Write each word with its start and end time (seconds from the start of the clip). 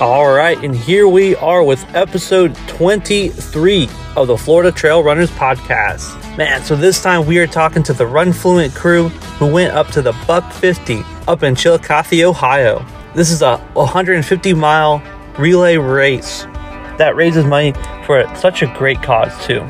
All 0.00 0.30
right, 0.30 0.58
and 0.62 0.76
here 0.76 1.08
we 1.08 1.34
are 1.36 1.62
with 1.62 1.82
episode 1.94 2.54
23 2.68 3.88
of 4.16 4.26
the 4.26 4.36
Florida 4.36 4.70
Trail 4.70 5.02
Runners 5.02 5.30
podcast. 5.30 6.36
Man, 6.36 6.62
so 6.62 6.76
this 6.76 7.02
time 7.02 7.24
we 7.24 7.38
are 7.38 7.46
talking 7.46 7.82
to 7.84 7.94
the 7.94 8.06
Run 8.06 8.32
Fluent 8.32 8.74
crew 8.74 9.08
who 9.38 9.46
went 9.46 9.72
up 9.72 9.88
to 9.92 10.02
the 10.02 10.12
Buck 10.26 10.52
50 10.52 11.02
up 11.28 11.42
in 11.42 11.54
Chillicothe, 11.54 12.22
Ohio. 12.24 12.84
This 13.14 13.30
is 13.30 13.40
a 13.40 13.56
150 13.74 14.52
mile 14.52 15.02
relay 15.38 15.78
race 15.78 16.42
that 16.98 17.16
raises 17.16 17.46
money 17.46 17.72
for 18.04 18.30
such 18.36 18.62
a 18.62 18.66
great 18.76 19.02
cause, 19.02 19.32
too. 19.46 19.60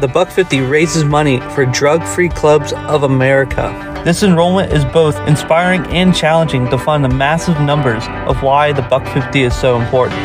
The 0.00 0.06
Buck 0.06 0.30
50 0.30 0.60
raises 0.60 1.02
money 1.04 1.40
for 1.56 1.66
Drug 1.66 2.04
Free 2.04 2.28
Clubs 2.28 2.72
of 2.72 3.02
America. 3.02 4.02
This 4.04 4.22
enrollment 4.22 4.72
is 4.72 4.84
both 4.84 5.18
inspiring 5.26 5.84
and 5.86 6.14
challenging 6.14 6.68
to 6.70 6.78
find 6.78 7.04
the 7.04 7.08
massive 7.08 7.60
numbers 7.60 8.04
of 8.28 8.40
why 8.40 8.72
the 8.72 8.82
Buck 8.82 9.04
50 9.12 9.42
is 9.42 9.56
so 9.56 9.80
important. 9.80 10.20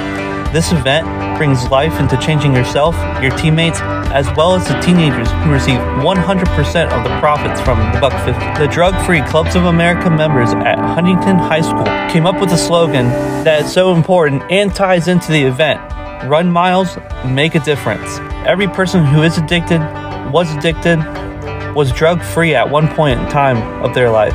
This 0.53 0.71
event 0.71 1.07
brings 1.39 1.67
life 1.69 1.99
into 1.99 2.15
changing 2.17 2.53
yourself, 2.53 2.95
your 3.23 3.35
teammates, 3.35 3.79
as 4.13 4.27
well 4.37 4.53
as 4.53 4.67
the 4.67 4.79
teenagers 4.79 5.31
who 5.31 5.51
receive 5.51 5.79
100% 5.79 6.91
of 6.91 7.03
the 7.03 7.19
profits 7.19 7.59
from 7.61 7.79
the 7.91 7.99
Buck 7.99 8.13
50. 8.23 8.63
The 8.63 8.71
Drug 8.71 8.93
Free 9.07 9.23
Clubs 9.23 9.55
of 9.55 9.65
America 9.65 10.11
members 10.11 10.49
at 10.49 10.77
Huntington 10.77 11.37
High 11.37 11.61
School 11.61 11.85
came 12.13 12.27
up 12.27 12.39
with 12.39 12.51
a 12.51 12.57
slogan 12.57 13.07
that 13.43 13.65
is 13.65 13.73
so 13.73 13.95
important 13.95 14.43
and 14.51 14.75
ties 14.75 15.07
into 15.07 15.31
the 15.31 15.43
event 15.43 15.92
Run 16.27 16.49
miles, 16.49 16.97
make 17.25 17.53
a 17.53 17.59
difference. 17.59 18.17
Every 18.47 18.67
person 18.67 19.05
who 19.05 19.23
is 19.23 19.37
addicted, 19.37 19.79
was 20.31 20.55
addicted, 20.55 20.99
was 21.75 21.91
drug 21.91 22.21
free 22.21 22.55
at 22.55 22.69
one 22.69 22.87
point 22.87 23.19
in 23.19 23.27
time 23.27 23.57
of 23.83 23.93
their 23.93 24.09
life. 24.09 24.33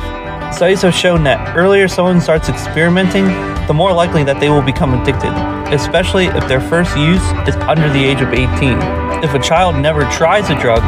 Studies 0.53 0.83
have 0.83 0.93
shown 0.93 1.23
that 1.23 1.57
earlier 1.57 1.87
someone 1.87 2.21
starts 2.21 2.47
experimenting, 2.47 3.25
the 3.65 3.73
more 3.73 3.91
likely 3.91 4.23
that 4.23 4.39
they 4.39 4.49
will 4.49 4.61
become 4.61 4.93
addicted, 4.93 5.33
especially 5.73 6.25
if 6.27 6.47
their 6.47 6.61
first 6.61 6.95
use 6.95 7.23
is 7.47 7.55
under 7.65 7.89
the 7.89 8.03
age 8.03 8.21
of 8.21 8.33
18. 8.33 8.77
If 9.23 9.33
a 9.33 9.39
child 9.39 9.75
never 9.75 10.01
tries 10.11 10.47
a 10.51 10.59
drug, 10.61 10.81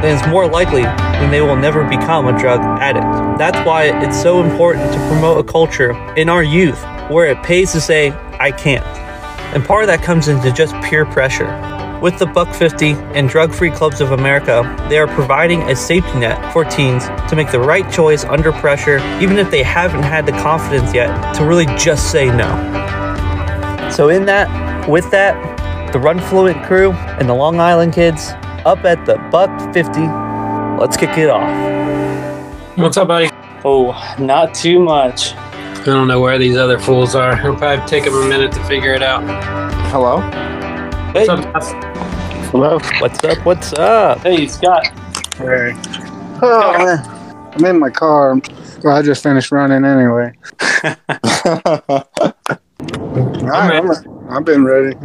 then 0.00 0.16
it's 0.16 0.28
more 0.28 0.46
likely 0.46 0.82
that 0.82 1.30
they 1.32 1.40
will 1.40 1.56
never 1.56 1.82
become 1.88 2.28
a 2.28 2.38
drug 2.38 2.60
addict. 2.80 3.38
That's 3.38 3.58
why 3.66 3.84
it's 4.04 4.22
so 4.22 4.44
important 4.44 4.92
to 4.92 4.98
promote 5.08 5.44
a 5.44 5.52
culture 5.52 5.90
in 6.14 6.28
our 6.28 6.44
youth 6.44 6.80
where 7.10 7.26
it 7.26 7.42
pays 7.42 7.72
to 7.72 7.80
say, 7.80 8.10
I 8.38 8.52
can't. 8.52 9.05
And 9.56 9.64
part 9.64 9.84
of 9.84 9.86
that 9.86 10.02
comes 10.02 10.28
into 10.28 10.52
just 10.52 10.74
peer 10.82 11.06
pressure. 11.06 11.48
With 12.02 12.18
the 12.18 12.26
Buck 12.26 12.54
50 12.54 12.90
and 13.14 13.26
Drug 13.26 13.54
Free 13.54 13.70
Clubs 13.70 14.02
of 14.02 14.12
America, 14.12 14.76
they 14.90 14.98
are 14.98 15.06
providing 15.06 15.62
a 15.62 15.74
safety 15.74 16.18
net 16.18 16.52
for 16.52 16.62
teens 16.62 17.06
to 17.30 17.36
make 17.36 17.50
the 17.50 17.58
right 17.58 17.90
choice 17.90 18.22
under 18.26 18.52
pressure, 18.52 18.98
even 19.18 19.38
if 19.38 19.50
they 19.50 19.62
haven't 19.62 20.02
had 20.02 20.26
the 20.26 20.32
confidence 20.32 20.92
yet 20.92 21.34
to 21.36 21.46
really 21.46 21.64
just 21.78 22.12
say 22.12 22.26
no. 22.26 22.50
So, 23.90 24.10
in 24.10 24.26
that, 24.26 24.86
with 24.90 25.10
that, 25.12 25.90
the 25.90 26.00
Run 26.00 26.20
Fluent 26.20 26.62
crew 26.66 26.92
and 26.92 27.26
the 27.26 27.34
Long 27.34 27.58
Island 27.58 27.94
kids 27.94 28.32
up 28.66 28.84
at 28.84 29.06
the 29.06 29.16
Buck 29.32 29.72
50, 29.72 30.00
let's 30.78 30.98
kick 30.98 31.16
it 31.16 31.30
off. 31.30 32.76
What's 32.76 32.98
up, 32.98 33.08
buddy? 33.08 33.30
Oh, 33.64 33.92
not 34.18 34.52
too 34.52 34.80
much. 34.80 35.32
I 35.86 35.90
don't 35.92 36.08
know 36.08 36.20
where 36.20 36.36
these 36.36 36.56
other 36.56 36.80
fools 36.80 37.14
are. 37.14 37.38
It'll 37.38 37.54
probably 37.54 37.86
take 37.86 38.04
them 38.04 38.14
a 38.14 38.28
minute 38.28 38.50
to 38.52 38.64
figure 38.64 38.92
it 38.92 39.04
out. 39.04 39.22
Hello. 39.90 40.20
Hey, 41.12 41.28
What's 41.28 41.68
up, 41.72 41.84
Hello. 42.50 42.78
what's 42.98 43.22
up? 43.22 43.46
What's 43.46 43.72
up? 43.74 44.18
Hey, 44.18 44.48
Scott. 44.48 44.86
Hey. 45.36 45.74
Oh 46.42 46.74
man, 46.76 46.98
I'm 47.54 47.64
in 47.64 47.78
my 47.78 47.90
car. 47.90 48.34
Well, 48.82 48.96
I 48.96 49.02
just 49.02 49.22
finished 49.22 49.52
running 49.52 49.84
anyway. 49.84 50.32
All 53.46 53.52
right, 53.52 53.76
I'm, 53.76 53.90
I've 54.28 54.44
been 54.44 54.64
ready. 54.64 54.96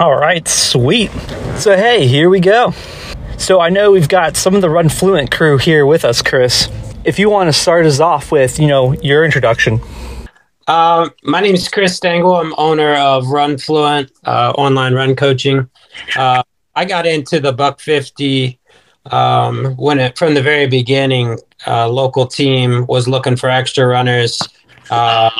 All 0.00 0.16
right, 0.16 0.46
sweet. 0.48 1.12
So, 1.56 1.76
hey, 1.76 2.08
here 2.08 2.28
we 2.28 2.40
go. 2.40 2.72
So, 3.38 3.60
I 3.60 3.68
know 3.68 3.92
we've 3.92 4.08
got 4.08 4.36
some 4.36 4.54
of 4.56 4.62
the 4.62 4.70
Run 4.70 4.88
Fluent 4.88 5.30
crew 5.30 5.58
here 5.58 5.86
with 5.86 6.04
us, 6.04 6.22
Chris. 6.22 6.68
If 7.04 7.18
you 7.18 7.28
want 7.28 7.48
to 7.48 7.52
start 7.52 7.84
us 7.84 7.98
off 7.98 8.30
with, 8.30 8.60
you 8.60 8.68
know, 8.68 8.92
your 9.00 9.24
introduction. 9.24 9.80
Uh, 10.68 11.08
my 11.24 11.40
name 11.40 11.54
is 11.56 11.68
Chris 11.68 11.98
Stangle. 11.98 12.40
I'm 12.40 12.54
owner 12.56 12.94
of 12.94 13.26
Run 13.26 13.58
Fluent 13.58 14.12
uh, 14.24 14.52
online 14.56 14.94
run 14.94 15.16
coaching. 15.16 15.68
Uh, 16.16 16.44
I 16.76 16.84
got 16.84 17.04
into 17.04 17.40
the 17.40 17.52
Buck 17.52 17.80
50 17.80 18.56
um, 19.06 19.74
when 19.76 19.98
it 19.98 20.16
from 20.16 20.34
the 20.34 20.42
very 20.42 20.68
beginning. 20.68 21.38
Uh, 21.66 21.88
local 21.88 22.24
team 22.24 22.86
was 22.86 23.08
looking 23.08 23.36
for 23.36 23.50
extra 23.50 23.84
runners, 23.84 24.40
uh, 24.90 25.30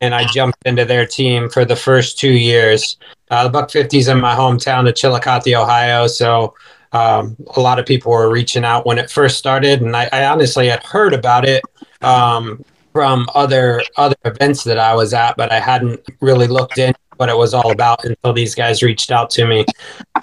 and 0.00 0.16
I 0.16 0.26
jumped 0.26 0.58
into 0.66 0.84
their 0.84 1.06
team 1.06 1.48
for 1.50 1.64
the 1.64 1.76
first 1.76 2.18
two 2.18 2.32
years. 2.32 2.96
Uh, 3.30 3.44
the 3.44 3.50
Buck 3.50 3.70
50 3.70 3.96
is 3.96 4.08
in 4.08 4.20
my 4.20 4.34
hometown 4.34 4.88
of 4.88 4.96
Chillicothe, 4.96 5.54
Ohio, 5.54 6.08
so 6.08 6.54
um, 6.92 7.36
a 7.56 7.60
lot 7.60 7.78
of 7.78 7.86
people 7.86 8.12
were 8.12 8.30
reaching 8.30 8.64
out 8.64 8.86
when 8.86 8.98
it 8.98 9.10
first 9.10 9.38
started, 9.38 9.82
and 9.82 9.96
I, 9.96 10.08
I 10.12 10.24
honestly 10.26 10.68
had 10.68 10.82
heard 10.84 11.14
about 11.14 11.46
it 11.46 11.62
um, 12.02 12.64
from 12.92 13.26
other 13.34 13.82
other 13.96 14.16
events 14.24 14.64
that 14.64 14.78
I 14.78 14.94
was 14.94 15.14
at, 15.14 15.36
but 15.36 15.50
I 15.50 15.60
hadn't 15.60 16.00
really 16.20 16.46
looked 16.46 16.78
in 16.78 16.94
what 17.16 17.28
it 17.28 17.36
was 17.36 17.54
all 17.54 17.70
about 17.70 18.04
until 18.04 18.32
these 18.32 18.54
guys 18.54 18.82
reached 18.82 19.10
out 19.10 19.30
to 19.30 19.46
me. 19.46 19.64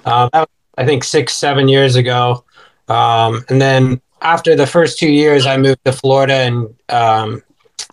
That 0.04 0.30
was, 0.32 0.46
I 0.78 0.84
think 0.86 1.04
six 1.04 1.34
seven 1.34 1.68
years 1.68 1.96
ago, 1.96 2.44
um, 2.88 3.44
and 3.48 3.60
then 3.60 4.00
after 4.22 4.54
the 4.54 4.66
first 4.66 4.98
two 4.98 5.10
years, 5.10 5.46
I 5.46 5.56
moved 5.56 5.84
to 5.84 5.92
Florida 5.92 6.34
and 6.34 6.74
um, 6.88 7.42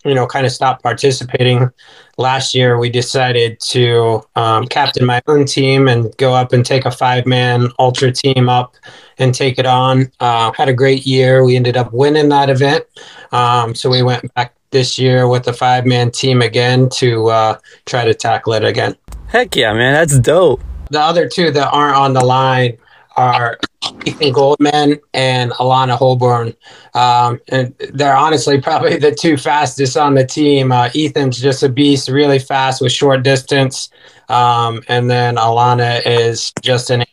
you 0.04 0.14
know 0.14 0.26
kind 0.26 0.46
of 0.46 0.52
stopped 0.52 0.82
participating. 0.82 1.70
Last 2.16 2.54
year, 2.54 2.78
we 2.78 2.90
decided 2.90 3.60
to 3.60 4.22
um, 4.34 4.66
captain 4.66 5.06
my 5.06 5.22
own 5.28 5.44
team 5.44 5.86
and 5.86 6.14
go 6.16 6.34
up 6.34 6.52
and 6.52 6.66
take 6.66 6.84
a 6.84 6.90
five 6.90 7.26
man 7.26 7.68
ultra 7.78 8.10
team 8.10 8.48
up 8.48 8.74
and 9.18 9.34
take 9.34 9.58
it 9.58 9.66
on. 9.66 10.10
Uh, 10.18 10.52
had 10.52 10.68
a 10.68 10.72
great 10.72 11.06
year. 11.06 11.44
We 11.44 11.56
ended 11.56 11.76
up 11.76 11.92
winning 11.92 12.28
that 12.30 12.50
event. 12.50 12.84
Um, 13.30 13.74
so 13.74 13.88
we 13.88 14.02
went 14.02 14.32
back 14.34 14.54
this 14.70 14.98
year 14.98 15.28
with 15.28 15.46
a 15.48 15.52
five 15.52 15.86
man 15.86 16.10
team 16.10 16.42
again 16.42 16.88
to 16.90 17.28
uh, 17.28 17.58
try 17.86 18.04
to 18.04 18.14
tackle 18.14 18.52
it 18.54 18.64
again. 18.64 18.96
Heck 19.28 19.54
yeah, 19.56 19.72
man, 19.72 19.92
that's 19.92 20.18
dope. 20.18 20.62
The 20.90 21.00
other 21.00 21.28
two 21.28 21.50
that 21.50 21.68
aren't 21.70 21.96
on 21.96 22.14
the 22.14 22.24
line 22.24 22.78
are 23.18 23.58
Ethan 24.06 24.32
Goldman 24.32 24.98
and 25.12 25.50
Alana 25.52 25.96
Holborn. 25.96 26.54
Um, 26.94 27.40
and 27.48 27.74
they're 27.92 28.16
honestly 28.16 28.60
probably 28.60 28.96
the 28.96 29.12
two 29.12 29.36
fastest 29.36 29.96
on 29.96 30.14
the 30.14 30.24
team. 30.24 30.72
Uh, 30.72 30.90
Ethan's 30.94 31.40
just 31.40 31.62
a 31.62 31.68
beast, 31.68 32.08
really 32.08 32.38
fast 32.38 32.80
with 32.80 32.92
short 32.92 33.22
distance. 33.22 33.90
Um, 34.28 34.82
and 34.88 35.10
then 35.10 35.36
Alana 35.36 36.00
is 36.06 36.52
just 36.62 36.90
an 36.90 37.04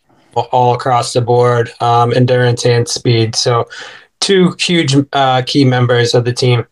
all 0.52 0.74
across 0.74 1.14
the 1.14 1.22
board, 1.22 1.72
um, 1.80 2.12
endurance 2.14 2.66
and 2.66 2.88
speed. 2.88 3.36
So, 3.36 3.70
two 4.20 4.54
huge 4.60 4.96
uh, 5.14 5.42
key 5.46 5.64
members 5.64 6.14
of 6.14 6.26
the 6.26 6.34
team. 6.34 6.66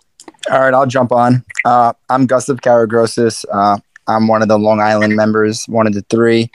All 0.51 0.59
right, 0.59 0.73
I'll 0.73 0.85
jump 0.85 1.13
on. 1.13 1.45
Uh, 1.63 1.93
I'm 2.09 2.25
Gustave 2.25 2.59
Karagrozis. 2.59 3.45
Uh, 3.51 3.77
I'm 4.07 4.27
one 4.27 4.41
of 4.41 4.49
the 4.49 4.59
Long 4.59 4.81
Island 4.81 5.15
members, 5.15 5.63
one 5.65 5.87
of 5.87 5.93
the 5.93 6.01
three. 6.09 6.51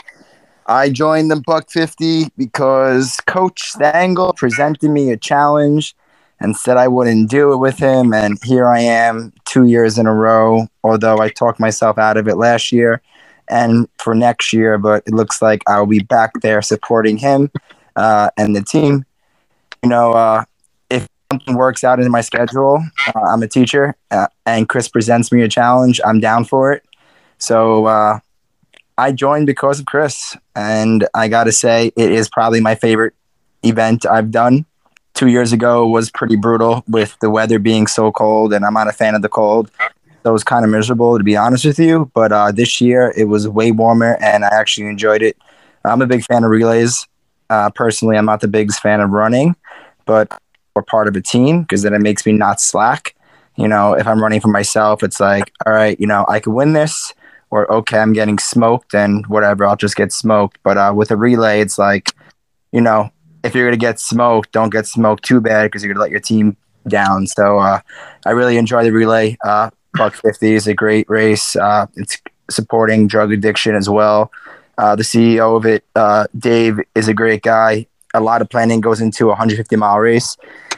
I 0.69 0.91
joined 0.91 1.31
the 1.31 1.43
Buck 1.47 1.71
50 1.71 2.29
because 2.37 3.17
Coach 3.27 3.73
Stangle 3.73 4.37
presented 4.37 4.91
me 4.91 5.11
a 5.11 5.17
challenge 5.17 5.97
and 6.41 6.55
said 6.55 6.77
I 6.77 6.89
wouldn't 6.89 7.31
do 7.31 7.55
it 7.55 7.57
with 7.57 7.79
him. 7.79 8.13
And 8.13 8.39
here 8.45 8.67
I 8.67 8.81
am 8.81 9.33
two 9.47 9.65
years 9.65 9.97
in 9.97 10.07
a 10.07 10.15
row, 10.15 10.69
although 10.85 11.19
I 11.19 11.31
talked 11.31 11.59
myself 11.59 11.97
out 11.97 12.19
of 12.19 12.29
it 12.29 12.37
last 12.37 12.71
year 12.71 13.01
and 13.49 13.89
for 13.99 14.15
next 14.15 14.53
year. 14.53 14.77
But 14.77 15.05
it 15.07 15.15
looks 15.15 15.41
like 15.41 15.63
I'll 15.67 15.87
be 15.87 16.01
back 16.01 16.33
there 16.43 16.61
supporting 16.61 17.17
him 17.17 17.51
uh, 17.97 18.29
and 18.37 18.55
the 18.55 18.63
team. 18.63 19.07
You 19.83 19.89
know, 19.89 20.13
uh, 20.13 20.45
if 20.91 21.09
something 21.33 21.57
works 21.57 21.83
out 21.83 21.99
in 21.99 22.11
my 22.11 22.21
schedule, 22.21 22.85
uh, 23.07 23.21
I'm 23.21 23.43
a 23.43 23.49
teacher 23.49 23.97
uh, 24.11 24.27
and 24.45 24.69
Chris 24.69 24.87
presents 24.87 25.33
me 25.33 25.41
a 25.43 25.49
challenge, 25.49 25.99
I'm 26.05 26.21
down 26.21 26.45
for 26.45 26.73
it. 26.73 26.85
So, 27.39 27.87
uh, 27.87 28.19
I 28.99 29.13
joined 29.13 29.47
because 29.47 29.79
of 29.79 29.87
Chris, 29.87 30.37
and 30.57 31.07
I 31.15 31.29
got 31.29 31.45
to 31.45 31.53
say, 31.53 31.93
it 31.95 32.11
is 32.11 32.29
probably 32.29 32.61
my 32.61 32.75
favorite 32.75 33.15
event 33.63 34.05
I've 34.05 34.33
done. 34.33 34.67
Two 35.15 35.29
years 35.29 35.53
ago 35.53 35.87
was 35.87 36.11
pretty 36.11 36.35
brutal 36.35 36.83
with 36.89 37.17
the 37.21 37.31
weather 37.31 37.61
being 37.61 37.87
so 37.87 38.11
cold, 38.11 38.53
and 38.53 38.65
I'm 38.65 38.75
not 38.75 38.89
a 38.89 38.93
fan 38.93 39.15
of 39.15 39.23
the 39.23 39.29
cold. 39.29 39.71
So 39.79 40.31
it 40.31 40.33
was 40.33 40.43
kind 40.43 40.65
of 40.65 40.73
miserable, 40.73 41.17
to 41.17 41.23
be 41.23 41.37
honest 41.37 41.65
with 41.65 41.79
you. 41.79 42.11
But 42.13 42.33
uh, 42.33 42.51
this 42.51 42.81
year, 42.81 43.15
it 43.17 43.25
was 43.25 43.47
way 43.47 43.71
warmer, 43.71 44.19
and 44.21 44.45
I 44.45 44.49
actually 44.49 44.89
enjoyed 44.89 45.23
it. 45.23 45.37
I'm 45.85 46.03
a 46.03 46.07
big 46.07 46.25
fan 46.25 46.43
of 46.43 46.51
relays. 46.51 47.07
Uh, 47.51 47.71
personally, 47.71 48.17
I'm 48.17 48.27
not 48.27 48.41
the 48.41 48.49
biggest 48.49 48.81
fan 48.81 49.01
of 49.01 49.11
running, 49.11 49.55
but 50.07 50.29
we're 50.75 50.83
part 50.83 51.07
of 51.07 51.15
a 51.15 51.21
team 51.21 51.63
because 51.63 51.83
then 51.83 51.95
it 51.95 52.01
makes 52.01 52.27
me 52.27 52.33
not 52.33 52.61
slack. 52.61 53.15
You 53.55 53.69
know, 53.69 53.93
if 53.93 54.09
I'm 54.09 54.21
running 54.21 54.41
for 54.41 54.49
myself, 54.49 55.05
it's 55.05 55.21
like, 55.21 55.53
all 55.65 55.73
right, 55.73 55.99
you 56.01 56.07
know, 56.09 56.27
I 56.29 56.41
could 56.41 56.53
win 56.53 56.73
this 56.73 57.15
or 57.51 57.71
okay, 57.73 57.99
I'm 57.99 58.13
getting 58.13 58.39
smoked 58.39 58.95
and 58.95 59.27
whatever, 59.27 59.65
I'll 59.65 59.77
just 59.77 59.97
get 59.97 60.13
smoked. 60.13 60.59
But 60.63 60.79
uh, 60.79 60.93
with 60.95 61.11
a 61.11 61.17
relay, 61.17 61.61
it's 61.61 61.79
like, 61.79 62.15
you 62.73 62.81
know, 62.81 63.11
if 63.45 63.55
you're 63.55 63.71
to 63.71 63.77
get 63.77 63.99
smoked, 64.01 64.53
don't 64.53 64.71
get 64.71 64.87
smoked 64.87 65.25
too 65.25 65.41
bad 65.41 65.65
because 65.65 65.83
you're 65.85 65.95
to 65.95 66.01
let 66.01 66.11
your 66.11 66.21
team 66.21 66.57
down. 66.87 67.27
So 67.27 67.59
uh, 67.59 67.81
I 68.27 68.31
really 68.31 68.57
enjoy 68.57 68.83
the 68.83 68.93
relay. 68.93 69.37
Uh, 69.45 69.71
Buck 69.95 70.15
50 70.15 70.55
is 70.55 70.67
a 70.67 70.75
great 70.75 71.09
race. 71.09 71.57
Uh, 71.57 71.87
it's 71.97 72.21
supporting 72.51 73.07
drug 73.07 73.33
addiction 73.33 73.75
as 73.75 73.89
well. 73.89 74.31
Uh, 74.77 74.95
the 74.95 75.03
CEO 75.03 75.57
of 75.57 75.67
it, 75.67 75.85
uh, 75.97 76.27
Dave, 76.39 76.79
is 76.95 77.09
a 77.09 77.15
great 77.15 77.43
guy. 77.43 77.87
A 78.15 78.21
lot 78.21 78.41
of 78.41 78.49
planning 78.49 78.81
goes 78.81 79.01
into 79.01 79.27
a 79.27 79.29
150 79.29 79.75
mile 79.77 79.99
race, 79.99 80.37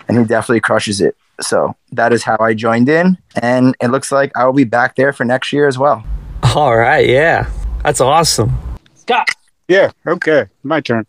and 0.08 0.18
he 0.18 0.24
definitely 0.24 0.60
crushes 0.60 1.00
it. 1.00 1.16
So 1.40 1.74
that 1.92 2.12
is 2.12 2.22
how 2.22 2.36
I 2.40 2.54
joined 2.54 2.88
in, 2.88 3.18
and 3.40 3.74
it 3.80 3.88
looks 3.88 4.10
like 4.10 4.32
I 4.36 4.44
will 4.46 4.52
be 4.52 4.64
back 4.64 4.96
there 4.96 5.12
for 5.12 5.24
next 5.24 5.52
year 5.52 5.68
as 5.68 5.78
well. 5.78 6.04
All 6.56 6.76
right, 6.76 7.08
yeah, 7.08 7.48
that's 7.84 8.00
awesome. 8.00 8.50
Scott. 8.96 9.28
Yeah. 9.68 9.92
Okay. 10.04 10.46
My 10.64 10.80
turn. 10.80 11.06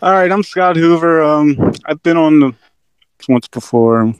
All 0.00 0.12
right. 0.12 0.32
I'm 0.32 0.42
Scott 0.42 0.76
Hoover. 0.76 1.22
Um, 1.22 1.74
I've 1.84 2.02
been 2.02 2.16
on 2.16 2.40
the 2.40 2.54
once 3.28 3.46
before, 3.46 4.14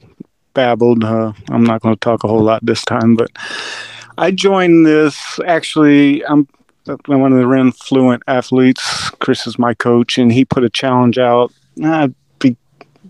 babbled. 0.52 1.02
Uh, 1.02 1.32
I'm 1.48 1.64
not 1.64 1.80
going 1.80 1.94
to 1.94 2.00
talk 2.00 2.24
a 2.24 2.28
whole 2.28 2.42
lot 2.42 2.64
this 2.66 2.84
time, 2.84 3.16
but 3.16 3.30
I 4.18 4.30
joined 4.30 4.84
this. 4.84 5.40
Actually, 5.46 6.22
I'm 6.26 6.46
one 7.06 7.32
of 7.32 7.38
the 7.38 7.46
Run 7.46 7.72
Fluent 7.72 8.22
athletes. 8.28 9.08
Chris 9.20 9.46
is 9.46 9.58
my 9.58 9.72
coach, 9.72 10.18
and 10.18 10.30
he 10.30 10.44
put 10.44 10.62
a 10.62 10.68
challenge 10.68 11.16
out. 11.16 11.54
Uh, 11.82 12.08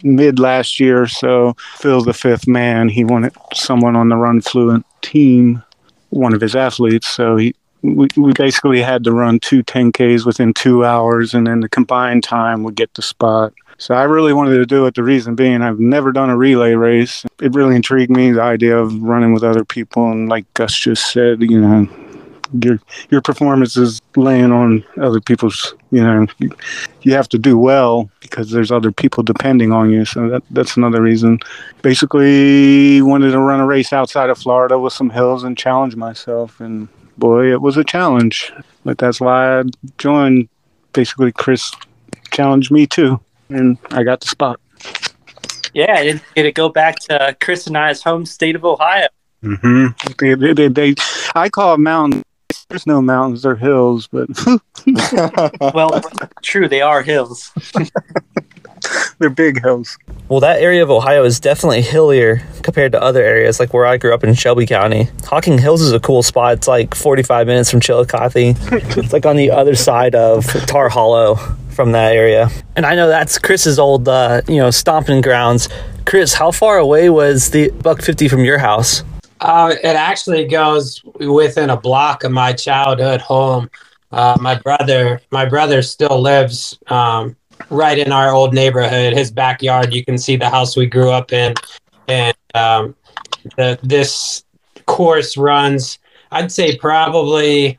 mid 0.04 0.38
last 0.38 0.78
year, 0.78 1.06
so 1.06 1.54
fill 1.76 2.02
the 2.02 2.14
fifth 2.14 2.46
man. 2.46 2.88
He 2.88 3.04
wanted 3.04 3.32
someone 3.54 3.96
on 3.96 4.08
the 4.08 4.16
Run 4.16 4.40
Fluent 4.40 4.86
team, 5.02 5.62
one 6.10 6.34
of 6.34 6.40
his 6.40 6.56
athletes. 6.56 7.08
So 7.08 7.37
he 7.37 7.55
we, 7.82 8.08
we 8.16 8.32
basically 8.32 8.82
had 8.82 9.05
to 9.05 9.12
run 9.12 9.38
two 9.40 9.62
10Ks 9.62 10.26
within 10.26 10.52
two 10.52 10.84
hours, 10.84 11.34
and 11.34 11.46
then 11.46 11.60
the 11.60 11.69
combined 11.69 12.25
time 12.25 12.64
would 12.64 12.75
get 12.75 12.93
the 12.94 13.02
spot. 13.02 13.52
So 13.78 13.94
I 13.94 14.02
really 14.02 14.32
wanted 14.32 14.56
to 14.56 14.66
do 14.66 14.87
it. 14.87 14.94
The 14.94 15.05
reason 15.05 15.37
being, 15.37 15.62
I've 15.62 15.78
never 15.78 16.10
done 16.10 16.31
a 16.31 16.37
relay 16.37 16.75
race. 16.75 17.25
It 17.40 17.55
really 17.55 17.76
intrigued 17.76 18.10
me, 18.10 18.32
the 18.32 18.43
idea 18.43 18.76
of 18.76 19.00
running 19.00 19.32
with 19.32 19.44
other 19.44 19.64
people. 19.64 20.10
And 20.10 20.28
like 20.28 20.52
Gus 20.55 20.76
just 20.76 21.12
said, 21.12 21.43
you 21.43 21.60
know, 21.60 21.88
your 22.62 22.80
your 23.10 23.20
performance 23.20 23.76
is 23.76 24.00
laying 24.16 24.52
on 24.52 24.84
other 25.00 25.20
people's 25.20 25.74
you 25.90 26.02
know 26.02 26.26
you 27.02 27.12
have 27.12 27.28
to 27.28 27.38
do 27.38 27.58
well 27.58 28.10
because 28.20 28.50
there's 28.50 28.72
other 28.72 28.90
people 28.90 29.22
depending 29.22 29.70
on 29.70 29.90
you 29.90 30.04
so 30.04 30.28
that 30.28 30.42
that's 30.50 30.76
another 30.76 31.02
reason 31.02 31.38
basically 31.82 33.02
wanted 33.02 33.30
to 33.30 33.38
run 33.38 33.60
a 33.60 33.66
race 33.66 33.92
outside 33.92 34.30
of 34.30 34.38
Florida 34.38 34.78
with 34.78 34.92
some 34.92 35.10
hills 35.10 35.44
and 35.44 35.58
challenge 35.58 35.94
myself 35.94 36.60
and 36.60 36.88
boy, 37.18 37.52
it 37.52 37.60
was 37.60 37.76
a 37.76 37.84
challenge. 37.84 38.52
But 38.84 38.98
that's 38.98 39.20
why 39.20 39.60
I 39.60 39.64
joined. 39.98 40.48
Basically, 40.92 41.32
Chris 41.32 41.70
challenged 42.30 42.70
me 42.70 42.86
too, 42.86 43.20
and 43.50 43.76
I 43.90 44.02
got 44.04 44.20
the 44.20 44.28
spot. 44.28 44.58
Yeah, 45.74 45.94
I 45.94 46.02
did, 46.04 46.22
did 46.34 46.46
it 46.46 46.54
go 46.54 46.70
back 46.70 46.98
to 47.00 47.36
Chris 47.40 47.66
and 47.66 47.76
I's 47.76 48.02
home 48.02 48.24
state 48.24 48.56
of 48.56 48.64
Ohio? 48.64 49.08
Mm-hmm. 49.42 50.12
They, 50.18 50.34
they, 50.34 50.52
they, 50.54 50.68
they, 50.68 50.94
I 51.34 51.50
call 51.50 51.74
it 51.74 51.78
mountains. 51.78 52.24
There's 52.68 52.86
no 52.86 53.00
mountains; 53.00 53.42
they're 53.42 53.56
hills. 53.56 54.08
But 54.08 54.28
well, 55.74 56.00
true, 56.42 56.68
they 56.68 56.82
are 56.82 57.02
hills. 57.02 57.50
They're 59.18 59.30
big 59.30 59.60
hills. 59.60 59.98
Well, 60.28 60.40
that 60.40 60.60
area 60.60 60.82
of 60.82 60.90
Ohio 60.90 61.24
is 61.24 61.40
definitely 61.40 61.82
hillier 61.82 62.42
compared 62.62 62.92
to 62.92 63.02
other 63.02 63.22
areas, 63.22 63.58
like 63.58 63.74
where 63.74 63.86
I 63.86 63.96
grew 63.96 64.14
up 64.14 64.22
in 64.22 64.34
Shelby 64.34 64.66
County. 64.66 65.08
Hocking 65.24 65.58
Hills 65.58 65.82
is 65.82 65.92
a 65.92 66.00
cool 66.00 66.22
spot. 66.22 66.54
It's 66.54 66.68
like 66.68 66.94
45 66.94 67.46
minutes 67.46 67.70
from 67.70 67.80
Chillicothe. 67.80 68.56
it's 68.96 69.12
like 69.12 69.26
on 69.26 69.36
the 69.36 69.50
other 69.50 69.74
side 69.74 70.14
of 70.14 70.46
Tar 70.66 70.88
Hollow 70.88 71.36
from 71.70 71.92
that 71.92 72.12
area. 72.12 72.50
And 72.76 72.86
I 72.86 72.94
know 72.94 73.08
that's 73.08 73.38
Chris's 73.38 73.78
old, 73.78 74.08
uh, 74.08 74.42
you 74.46 74.56
know, 74.56 74.70
stomping 74.70 75.20
grounds. 75.20 75.68
Chris, 76.06 76.34
how 76.34 76.50
far 76.50 76.78
away 76.78 77.10
was 77.10 77.50
the 77.50 77.70
Buck 77.70 78.02
50 78.02 78.28
from 78.28 78.44
your 78.44 78.58
house? 78.58 79.02
Uh, 79.40 79.75
it 79.82 79.96
actually 79.96 80.46
goes 80.46 81.02
within 81.20 81.70
a 81.70 81.76
block 81.76 82.25
of 82.25 82.32
my 82.32 82.52
childhood 82.52 83.20
home. 83.20 83.70
Uh, 84.11 84.37
my 84.40 84.55
brother, 84.55 85.20
my 85.31 85.44
brother 85.44 85.82
still 85.82 86.20
lives 86.20 86.79
um, 86.88 87.37
right 87.70 87.99
in 87.99 88.11
our 88.11 88.32
old 88.32 88.55
neighborhood. 88.55 89.12
His 89.12 89.31
backyard, 89.31 89.93
you 89.93 90.05
can 90.05 90.19
see 90.19 90.37
the 90.37 90.49
house 90.49 90.76
we 90.76 90.87
grew 90.87 91.11
up 91.11 91.32
in, 91.32 91.55
and 92.08 92.37
um, 92.55 92.94
the, 93.56 93.79
this 93.82 94.44
course 94.87 95.37
runs. 95.37 95.99
I'd 96.32 96.50
say 96.50 96.76
probably 96.76 97.79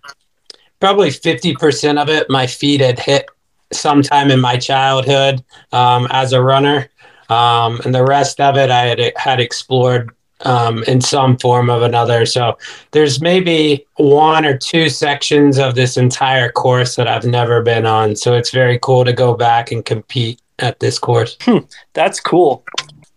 probably 0.79 1.11
fifty 1.11 1.55
percent 1.55 1.99
of 1.99 2.09
it 2.09 2.29
my 2.29 2.47
feet 2.47 2.81
had 2.81 2.99
hit 2.99 3.27
sometime 3.73 4.31
in 4.31 4.39
my 4.39 4.57
childhood 4.57 5.43
um, 5.71 6.07
as 6.11 6.33
a 6.33 6.41
runner, 6.41 6.89
um, 7.29 7.81
and 7.83 7.93
the 7.93 8.05
rest 8.05 8.39
of 8.39 8.55
it 8.55 8.69
I 8.69 8.85
had 8.85 9.13
had 9.17 9.39
explored 9.39 10.11
um, 10.41 10.83
in 10.83 11.01
some 11.01 11.37
form 11.37 11.69
of 11.69 11.81
another. 11.81 12.25
So 12.25 12.57
there's 12.91 13.21
maybe 13.21 13.85
one 13.97 14.45
or 14.45 14.57
two 14.57 14.89
sections 14.89 15.57
of 15.57 15.75
this 15.75 15.97
entire 15.97 16.51
course 16.51 16.95
that 16.95 17.07
I've 17.07 17.25
never 17.25 17.61
been 17.61 17.85
on. 17.85 18.15
So 18.15 18.33
it's 18.33 18.51
very 18.51 18.79
cool 18.81 19.05
to 19.05 19.13
go 19.13 19.33
back 19.33 19.71
and 19.71 19.83
compete 19.83 20.39
at 20.59 20.79
this 20.79 20.99
course. 20.99 21.37
Hmm, 21.41 21.59
that's 21.93 22.19
cool. 22.19 22.63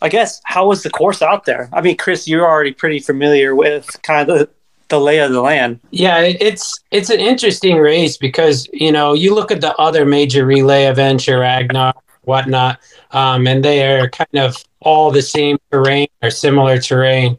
I 0.01 0.09
guess 0.09 0.41
how 0.45 0.69
was 0.69 0.83
the 0.83 0.91
course 0.91 1.23
out 1.23 1.45
there? 1.45 1.69
I 1.73 1.81
mean, 1.81 1.97
Chris, 1.97 2.27
you're 2.27 2.47
already 2.47 2.73
pretty 2.73 2.99
familiar 2.99 3.55
with 3.55 4.03
kind 4.03 4.29
of 4.29 4.39
the 4.39 4.49
the 4.89 5.01
lay 5.01 5.21
of 5.21 5.33
the 5.33 5.41
land. 5.41 5.81
Yeah, 5.91 6.21
it's 6.21 6.79
it's 6.91 7.09
an 7.09 7.19
interesting 7.19 7.79
race 7.79 8.19
because 8.19 8.69
you 8.73 8.93
know 8.93 9.15
you 9.15 9.35
look 9.35 9.51
at 9.51 9.61
the 9.61 9.75
other 9.77 10.05
major 10.05 10.45
relay 10.45 10.85
events, 10.85 11.27
your 11.27 11.41
Ragnar, 11.41 11.95
whatnot, 12.23 12.79
um, 13.13 13.47
and 13.47 13.65
they 13.65 13.91
are 13.91 14.11
kind 14.11 14.37
of 14.37 14.63
all 14.85 15.11
the 15.11 15.23
same 15.23 15.59
terrain 15.71 16.09
or 16.23 16.31
similar 16.31 16.79
terrain. 16.79 17.37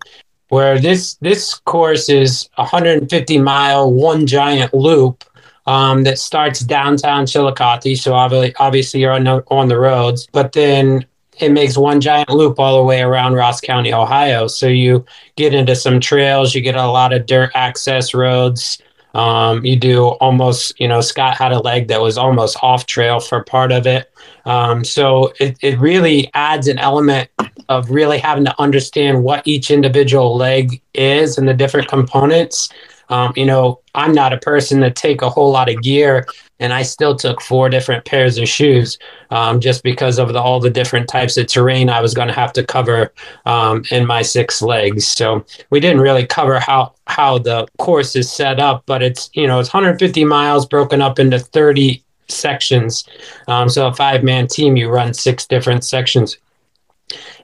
Where 0.50 0.78
this 0.78 1.16
this 1.16 1.56
course 1.56 2.10
is 2.10 2.48
150 2.56 3.40
mile, 3.40 3.92
one 3.92 4.28
giant 4.28 4.74
loop 4.74 5.24
um, 5.66 6.04
that 6.04 6.20
starts 6.20 6.60
downtown 6.60 7.26
Chillicothe. 7.26 7.98
So 7.98 8.14
obviously, 8.14 8.56
obviously 8.58 9.00
you're 9.02 9.12
on 9.12 9.24
the, 9.24 9.44
on 9.48 9.68
the 9.68 9.80
roads, 9.80 10.28
but 10.32 10.52
then 10.52 11.06
it 11.40 11.50
makes 11.50 11.78
one 11.78 12.02
giant 12.02 12.30
loop 12.30 12.60
all 12.60 12.78
the 12.78 12.84
way 12.84 13.02
around 13.02 13.34
Ross 13.34 13.60
County, 13.62 13.94
Ohio. 13.94 14.48
So 14.48 14.68
you 14.68 15.06
get 15.36 15.54
into 15.54 15.76
some 15.76 16.00
trails, 16.00 16.54
you 16.54 16.62
get 16.62 16.76
a 16.76 16.88
lot 16.88 17.14
of 17.14 17.26
dirt 17.26 17.52
access 17.56 18.14
roads. 18.14 18.80
Um, 19.16 19.64
you 19.64 19.76
do 19.76 20.06
almost, 20.06 20.80
you 20.80 20.88
know, 20.88 21.02
Scott 21.02 21.38
had 21.38 21.52
a 21.52 21.60
leg 21.60 21.88
that 21.88 22.02
was 22.02 22.18
almost 22.18 22.58
off 22.62 22.86
trail 22.86 23.20
for 23.20 23.44
part 23.44 23.72
of 23.72 23.86
it. 23.86 24.12
Um, 24.46 24.84
so 24.84 25.34
it, 25.40 25.58
it 25.62 25.80
really 25.80 26.30
adds 26.34 26.68
an 26.68 26.80
element 26.80 27.30
of 27.70 27.90
really 27.90 28.18
having 28.18 28.46
to 28.46 28.62
understand 28.62 29.24
what 29.24 29.48
each 29.48 29.72
individual 29.72 30.36
leg 30.36 30.82
is 30.94 31.38
and 31.38 31.48
the 31.48 31.54
different 31.54 31.88
components. 31.88 32.70
Um, 33.10 33.34
you 33.36 33.46
know, 33.46 33.82
I'm 33.96 34.14
not 34.14 34.34
a 34.34 34.38
person 34.38 34.82
to 34.82 34.90
take 34.90 35.22
a 35.22 35.30
whole 35.30 35.52
lot 35.52 35.70
of 35.70 35.82
gear, 35.82 36.26
and 36.60 36.74
I 36.74 36.84
still 36.84 37.16
took 37.16 37.42
four 37.42 37.70
different 37.70 38.06
pairs 38.06 38.38
of 38.38 38.48
shoes 38.48 38.98
um, 39.30 39.60
just 39.60 39.84
because 39.84 40.18
of 40.18 40.34
the, 40.34 40.40
all 40.40 40.60
the 40.60 40.70
different 40.70 41.10
types 41.10 41.38
of 41.38 41.48
terrain 41.48 41.90
I 41.90 42.02
was 42.02 42.14
going 42.14 42.30
to 42.30 42.34
have 42.34 42.54
to 42.54 42.64
cover 42.64 43.14
um, 43.46 43.84
in 43.92 44.08
my 44.08 44.22
six 44.22 44.62
legs. 44.62 45.08
So 45.08 45.46
we 45.70 45.80
didn't 45.80 46.02
really 46.02 46.26
cover 46.26 46.60
how 46.60 46.94
how 47.06 47.38
the 47.38 47.68
course 47.78 48.16
is 48.16 48.32
set 48.32 48.60
up, 48.60 48.84
but 48.86 49.04
it's 49.04 49.30
you 49.34 49.46
know 49.46 49.60
it's 49.60 49.74
150 49.74 50.24
miles 50.26 50.66
broken 50.66 51.02
up 51.02 51.20
into 51.20 51.38
30 51.38 52.04
sections. 52.34 53.06
Um, 53.48 53.70
so 53.70 53.88
a 53.88 53.94
five 53.94 54.24
man 54.24 54.48
team, 54.48 54.76
you 54.76 54.90
run 54.90 55.14
six 55.14 55.46
different 55.46 55.84
sections. 55.84 56.38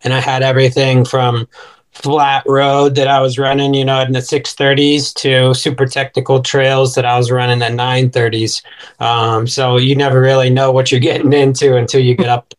And 0.03 0.13
I 0.13 0.19
had 0.19 0.41
everything 0.41 1.05
from 1.05 1.48
flat 1.91 2.43
road 2.46 2.96
that 2.96 3.08
I 3.08 3.19
was 3.19 3.38
running, 3.38 3.74
you 3.74 3.84
know, 3.84 4.00
in 4.01 4.13
the 4.13 4.19
630s 4.19 5.13
to 5.15 5.53
super 5.53 5.86
technical 5.86 6.41
trails 6.41 6.96
that 6.96 7.05
I 7.05 7.17
was 7.17 7.29
running 7.29 7.62
at 7.62 7.74
930s. 7.74 8.63
Um, 9.00 9.48
so 9.48 9.77
you 9.77 9.96
never 9.96 10.22
really 10.22 10.50
know 10.50 10.72
what 10.72 10.91
you're 10.91 11.00
getting 11.12 11.34
into 11.34 11.75
until 11.75 12.01
you 12.01 12.15
get 12.15 12.29
up. 12.29 12.53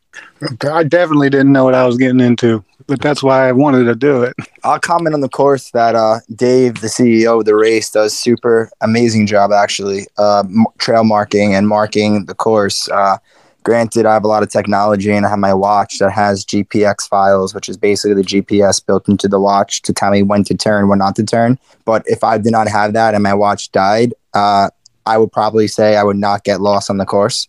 I 0.62 0.84
definitely 0.84 1.30
didn't 1.30 1.52
know 1.52 1.64
what 1.64 1.74
I 1.74 1.86
was 1.86 1.96
getting 1.96 2.20
into 2.20 2.64
but 2.90 3.00
that's 3.00 3.22
why 3.22 3.48
I 3.48 3.52
wanted 3.52 3.84
to 3.84 3.94
do 3.94 4.24
it. 4.24 4.34
I'll 4.64 4.80
comment 4.80 5.14
on 5.14 5.20
the 5.20 5.28
course 5.28 5.70
that 5.70 5.94
uh, 5.94 6.18
Dave, 6.34 6.80
the 6.80 6.88
CEO 6.88 7.38
of 7.38 7.44
the 7.44 7.54
race, 7.54 7.88
does 7.88 8.12
super 8.12 8.68
amazing 8.80 9.28
job 9.28 9.52
actually, 9.52 10.08
uh, 10.18 10.42
trail 10.78 11.04
marking 11.04 11.54
and 11.54 11.68
marking 11.68 12.26
the 12.26 12.34
course. 12.34 12.88
Uh, 12.88 13.18
granted, 13.62 14.06
I 14.06 14.14
have 14.14 14.24
a 14.24 14.26
lot 14.26 14.42
of 14.42 14.50
technology 14.50 15.12
and 15.12 15.24
I 15.24 15.28
have 15.28 15.38
my 15.38 15.54
watch 15.54 16.00
that 16.00 16.10
has 16.10 16.44
GPX 16.44 17.08
files, 17.08 17.54
which 17.54 17.68
is 17.68 17.76
basically 17.76 18.14
the 18.14 18.28
GPS 18.28 18.84
built 18.84 19.08
into 19.08 19.28
the 19.28 19.38
watch 19.38 19.82
to 19.82 19.92
tell 19.92 20.10
me 20.10 20.24
when 20.24 20.42
to 20.42 20.56
turn, 20.56 20.88
when 20.88 20.98
not 20.98 21.14
to 21.14 21.24
turn. 21.24 21.60
But 21.84 22.02
if 22.06 22.24
I 22.24 22.38
did 22.38 22.50
not 22.50 22.66
have 22.66 22.92
that 22.94 23.14
and 23.14 23.22
my 23.22 23.34
watch 23.34 23.70
died, 23.70 24.14
uh, 24.34 24.70
I 25.06 25.16
would 25.16 25.30
probably 25.30 25.68
say 25.68 25.96
I 25.96 26.02
would 26.02 26.16
not 26.16 26.42
get 26.42 26.60
lost 26.60 26.90
on 26.90 26.96
the 26.96 27.06
course. 27.06 27.46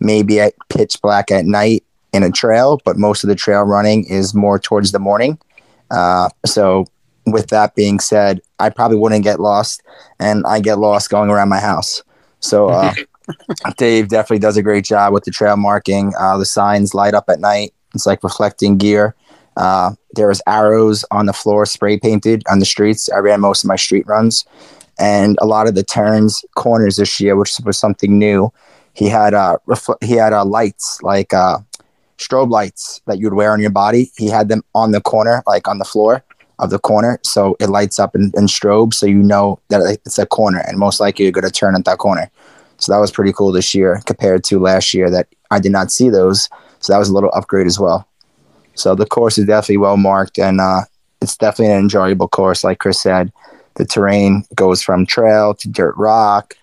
Maybe 0.00 0.38
at 0.38 0.52
pitch 0.68 1.00
black 1.00 1.30
at 1.30 1.46
night 1.46 1.82
in 2.12 2.22
a 2.22 2.30
trail, 2.30 2.80
but 2.84 2.96
most 2.96 3.24
of 3.24 3.28
the 3.28 3.34
trail 3.34 3.62
running 3.62 4.04
is 4.04 4.34
more 4.34 4.58
towards 4.58 4.92
the 4.92 4.98
morning. 4.98 5.38
Uh, 5.90 6.28
so, 6.46 6.86
with 7.26 7.48
that 7.48 7.74
being 7.74 8.00
said, 8.00 8.40
I 8.58 8.70
probably 8.70 8.96
wouldn't 8.96 9.24
get 9.24 9.40
lost, 9.40 9.82
and 10.18 10.44
I 10.46 10.60
get 10.60 10.78
lost 10.78 11.10
going 11.10 11.30
around 11.30 11.48
my 11.48 11.60
house. 11.60 12.02
So, 12.40 12.68
uh, 12.68 12.94
Dave 13.76 14.08
definitely 14.08 14.40
does 14.40 14.56
a 14.56 14.62
great 14.62 14.84
job 14.84 15.12
with 15.12 15.24
the 15.24 15.30
trail 15.30 15.56
marking. 15.56 16.12
Uh, 16.18 16.38
the 16.38 16.44
signs 16.44 16.94
light 16.94 17.14
up 17.14 17.24
at 17.28 17.40
night. 17.40 17.72
It's 17.94 18.06
like 18.06 18.24
reflecting 18.24 18.78
gear. 18.78 19.14
Uh, 19.56 19.92
there 20.14 20.28
was 20.28 20.42
arrows 20.46 21.04
on 21.10 21.26
the 21.26 21.32
floor, 21.32 21.66
spray 21.66 21.98
painted 21.98 22.42
on 22.50 22.58
the 22.58 22.64
streets. 22.64 23.10
I 23.10 23.18
ran 23.18 23.40
most 23.40 23.64
of 23.64 23.68
my 23.68 23.76
street 23.76 24.06
runs, 24.06 24.44
and 24.98 25.36
a 25.40 25.46
lot 25.46 25.66
of 25.66 25.74
the 25.74 25.82
turns, 25.82 26.44
corners 26.54 26.96
this 26.96 27.20
year, 27.20 27.36
which 27.36 27.58
was 27.64 27.78
something 27.78 28.18
new. 28.18 28.52
He 28.94 29.08
had 29.08 29.34
uh, 29.34 29.58
refl- 29.66 30.02
he 30.02 30.14
had 30.14 30.32
uh, 30.32 30.44
lights 30.44 31.02
like 31.02 31.32
uh, 31.32 31.58
strobe 32.26 32.50
lights 32.50 33.00
that 33.06 33.18
you'd 33.18 33.34
wear 33.34 33.52
on 33.52 33.60
your 33.60 33.70
body. 33.70 34.10
He 34.16 34.28
had 34.28 34.48
them 34.48 34.62
on 34.74 34.92
the 34.92 35.00
corner, 35.00 35.42
like 35.46 35.68
on 35.68 35.78
the 35.78 35.84
floor 35.84 36.24
of 36.58 36.70
the 36.70 36.78
corner, 36.78 37.18
so 37.22 37.56
it 37.58 37.68
lights 37.68 37.98
up 37.98 38.14
in, 38.14 38.30
in 38.36 38.46
strobe, 38.46 38.94
so 38.94 39.06
you 39.06 39.22
know 39.22 39.58
that 39.68 39.98
it's 40.06 40.18
a 40.18 40.26
corner, 40.26 40.60
and 40.60 40.78
most 40.78 41.00
likely 41.00 41.24
you're 41.24 41.32
going 41.32 41.44
to 41.44 41.50
turn 41.50 41.74
at 41.74 41.84
that 41.84 41.98
corner. 41.98 42.30
So 42.78 42.92
that 42.92 42.98
was 42.98 43.10
pretty 43.10 43.32
cool 43.32 43.52
this 43.52 43.74
year 43.74 44.00
compared 44.06 44.44
to 44.44 44.58
last 44.58 44.94
year 44.94 45.10
that 45.10 45.28
I 45.50 45.58
did 45.58 45.72
not 45.72 45.90
see 45.90 46.08
those. 46.08 46.48
So 46.80 46.92
that 46.92 46.98
was 46.98 47.08
a 47.08 47.14
little 47.14 47.30
upgrade 47.32 47.66
as 47.66 47.78
well. 47.78 48.08
So 48.74 48.94
the 48.94 49.06
course 49.06 49.38
is 49.38 49.46
definitely 49.46 49.78
well 49.78 49.96
marked, 49.96 50.38
and 50.38 50.60
uh, 50.60 50.82
it's 51.20 51.36
definitely 51.36 51.74
an 51.74 51.80
enjoyable 51.80 52.28
course. 52.28 52.64
Like 52.64 52.78
Chris 52.78 53.00
said, 53.00 53.32
the 53.74 53.84
terrain 53.84 54.44
goes 54.54 54.82
from 54.82 55.06
trail 55.06 55.54
to 55.54 55.68
dirt 55.68 55.96
rock 55.96 56.54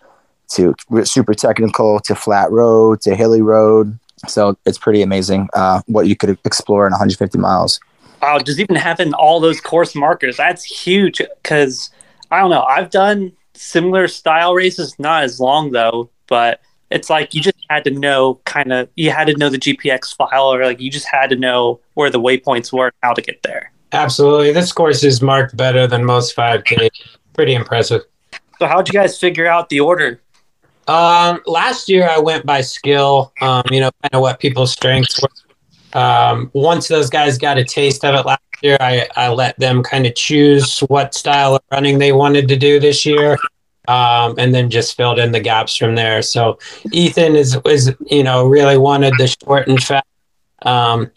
to 0.49 0.75
super 1.03 1.33
technical 1.33 1.99
to 2.01 2.15
flat 2.15 2.51
road 2.51 3.01
to 3.01 3.15
hilly 3.15 3.41
road. 3.41 3.97
So 4.27 4.57
it's 4.65 4.77
pretty 4.77 5.01
amazing 5.01 5.49
uh, 5.53 5.81
what 5.87 6.07
you 6.07 6.15
could 6.15 6.37
explore 6.45 6.85
in 6.85 6.91
150 6.91 7.37
miles. 7.37 7.79
Wow, 8.21 8.39
just 8.39 8.59
even 8.59 8.75
having 8.75 9.13
all 9.13 9.39
those 9.39 9.61
course 9.61 9.95
markers, 9.95 10.37
that's 10.37 10.63
huge 10.63 11.21
because 11.41 11.89
I 12.31 12.39
don't 12.39 12.49
know. 12.49 12.63
I've 12.63 12.89
done 12.89 13.31
similar 13.53 14.07
style 14.07 14.53
races, 14.53 14.97
not 14.99 15.23
as 15.23 15.39
long 15.39 15.71
though, 15.71 16.09
but 16.27 16.61
it's 16.91 17.09
like 17.09 17.33
you 17.33 17.41
just 17.41 17.57
had 17.69 17.83
to 17.85 17.91
know 17.91 18.35
kind 18.45 18.73
of 18.73 18.89
you 18.95 19.11
had 19.11 19.27
to 19.27 19.37
know 19.37 19.49
the 19.49 19.59
GPX 19.59 20.15
file 20.15 20.53
or 20.53 20.65
like 20.65 20.79
you 20.79 20.89
just 20.91 21.07
had 21.07 21.29
to 21.29 21.35
know 21.35 21.79
where 21.93 22.09
the 22.09 22.19
waypoints 22.19 22.73
were 22.73 22.87
and 22.87 22.95
how 23.03 23.13
to 23.13 23.21
get 23.21 23.41
there. 23.43 23.71
Absolutely. 23.91 24.51
This 24.51 24.71
course 24.71 25.03
is 25.03 25.21
marked 25.21 25.55
better 25.57 25.87
than 25.87 26.05
most 26.05 26.35
5K. 26.35 26.89
Pretty 27.33 27.53
impressive. 27.53 28.03
So 28.59 28.67
how'd 28.67 28.87
you 28.87 28.93
guys 28.93 29.17
figure 29.17 29.47
out 29.47 29.69
the 29.69 29.79
order? 29.79 30.21
Um, 30.89 31.39
last 31.45 31.87
year 31.87 32.09
I 32.09 32.17
went 32.17 32.47
by 32.47 32.61
skill, 32.61 33.31
um, 33.41 33.61
you 33.69 33.79
know, 33.79 33.91
kind 34.01 34.15
of 34.15 34.21
what 34.21 34.39
people's 34.39 34.71
strengths 34.71 35.21
were. 35.21 35.99
Um, 35.99 36.49
once 36.53 36.87
those 36.87 37.11
guys 37.11 37.37
got 37.37 37.59
a 37.59 37.63
taste 37.63 38.03
of 38.03 38.15
it 38.15 38.25
last 38.25 38.41
year, 38.63 38.75
I, 38.79 39.07
I 39.15 39.29
let 39.29 39.57
them 39.59 39.83
kind 39.83 40.07
of 40.07 40.15
choose 40.15 40.79
what 40.79 41.13
style 41.13 41.55
of 41.55 41.61
running 41.71 41.99
they 41.99 42.11
wanted 42.11 42.47
to 42.47 42.57
do 42.57 42.79
this 42.79 43.05
year. 43.05 43.37
Um, 43.87 44.35
and 44.39 44.53
then 44.53 44.71
just 44.71 44.97
filled 44.97 45.19
in 45.19 45.31
the 45.31 45.39
gaps 45.39 45.75
from 45.75 45.93
there. 45.93 46.23
So 46.23 46.57
Ethan 46.91 47.35
is 47.35 47.57
is 47.65 47.95
you 48.07 48.23
know 48.23 48.47
really 48.47 48.77
wanted 48.77 49.13
the 49.17 49.27
short 49.27 49.67
and 49.67 49.81
fast. 49.81 50.05
Um, 50.63 51.11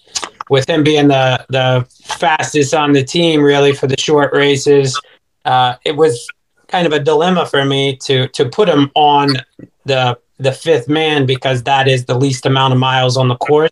with 0.48 0.68
him 0.70 0.82
being 0.82 1.08
the 1.08 1.44
the 1.50 1.86
fastest 2.02 2.72
on 2.72 2.92
the 2.92 3.04
team, 3.04 3.42
really 3.42 3.74
for 3.74 3.88
the 3.88 3.98
short 3.98 4.32
races, 4.32 4.98
uh, 5.44 5.74
it 5.84 5.96
was 5.96 6.26
kind 6.72 6.86
of 6.86 6.92
a 6.92 6.98
dilemma 6.98 7.46
for 7.46 7.64
me 7.64 7.96
to 7.96 8.26
to 8.28 8.48
put 8.48 8.68
him 8.68 8.90
on 8.94 9.36
the 9.84 10.18
the 10.38 10.52
fifth 10.52 10.88
man 10.88 11.26
because 11.26 11.62
that 11.64 11.86
is 11.86 12.06
the 12.06 12.18
least 12.18 12.46
amount 12.46 12.72
of 12.72 12.80
miles 12.80 13.16
on 13.16 13.28
the 13.28 13.36
course. 13.36 13.70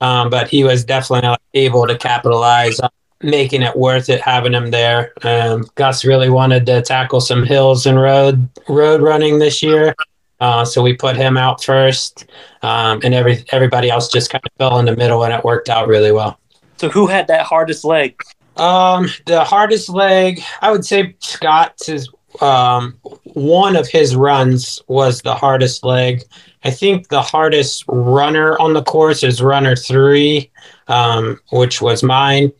Um, 0.00 0.30
but 0.30 0.48
he 0.48 0.64
was 0.64 0.82
definitely 0.84 1.36
able 1.54 1.86
to 1.86 1.96
capitalize 1.96 2.80
on 2.80 2.88
making 3.22 3.60
it 3.60 3.76
worth 3.76 4.08
it 4.08 4.22
having 4.22 4.54
him 4.54 4.70
there. 4.70 5.12
Um, 5.22 5.66
Gus 5.74 6.06
really 6.06 6.30
wanted 6.30 6.64
to 6.66 6.80
tackle 6.80 7.20
some 7.20 7.44
hills 7.44 7.84
and 7.84 8.00
road 8.00 8.48
road 8.66 9.02
running 9.02 9.38
this 9.38 9.62
year, 9.62 9.94
uh, 10.40 10.64
so 10.64 10.82
we 10.82 10.94
put 10.94 11.16
him 11.16 11.36
out 11.36 11.62
first, 11.62 12.24
um, 12.62 13.00
and 13.04 13.12
every 13.12 13.44
everybody 13.52 13.90
else 13.90 14.08
just 14.08 14.30
kind 14.30 14.42
of 14.44 14.52
fell 14.56 14.78
in 14.78 14.86
the 14.86 14.96
middle, 14.96 15.22
and 15.22 15.34
it 15.34 15.44
worked 15.44 15.68
out 15.68 15.86
really 15.86 16.12
well. 16.12 16.40
So 16.78 16.88
who 16.88 17.06
had 17.06 17.26
that 17.28 17.44
hardest 17.44 17.84
leg? 17.84 18.18
Um, 18.56 19.08
the 19.26 19.44
hardest 19.44 19.90
leg, 19.90 20.40
I 20.62 20.70
would 20.70 20.86
say 20.86 21.14
Scott's 21.20 21.90
is 21.90 22.08
um, 22.40 22.98
one 23.24 23.76
of 23.76 23.88
his 23.88 24.16
runs 24.16 24.82
was 24.88 25.22
the 25.22 25.34
hardest 25.34 25.84
leg. 25.84 26.22
I 26.64 26.70
think 26.70 27.08
the 27.08 27.22
hardest 27.22 27.84
runner 27.88 28.58
on 28.58 28.74
the 28.74 28.82
course 28.82 29.22
is 29.22 29.42
runner 29.42 29.76
three, 29.76 30.50
um, 30.88 31.40
which 31.52 31.80
was 31.80 32.02
mine. 32.02 32.52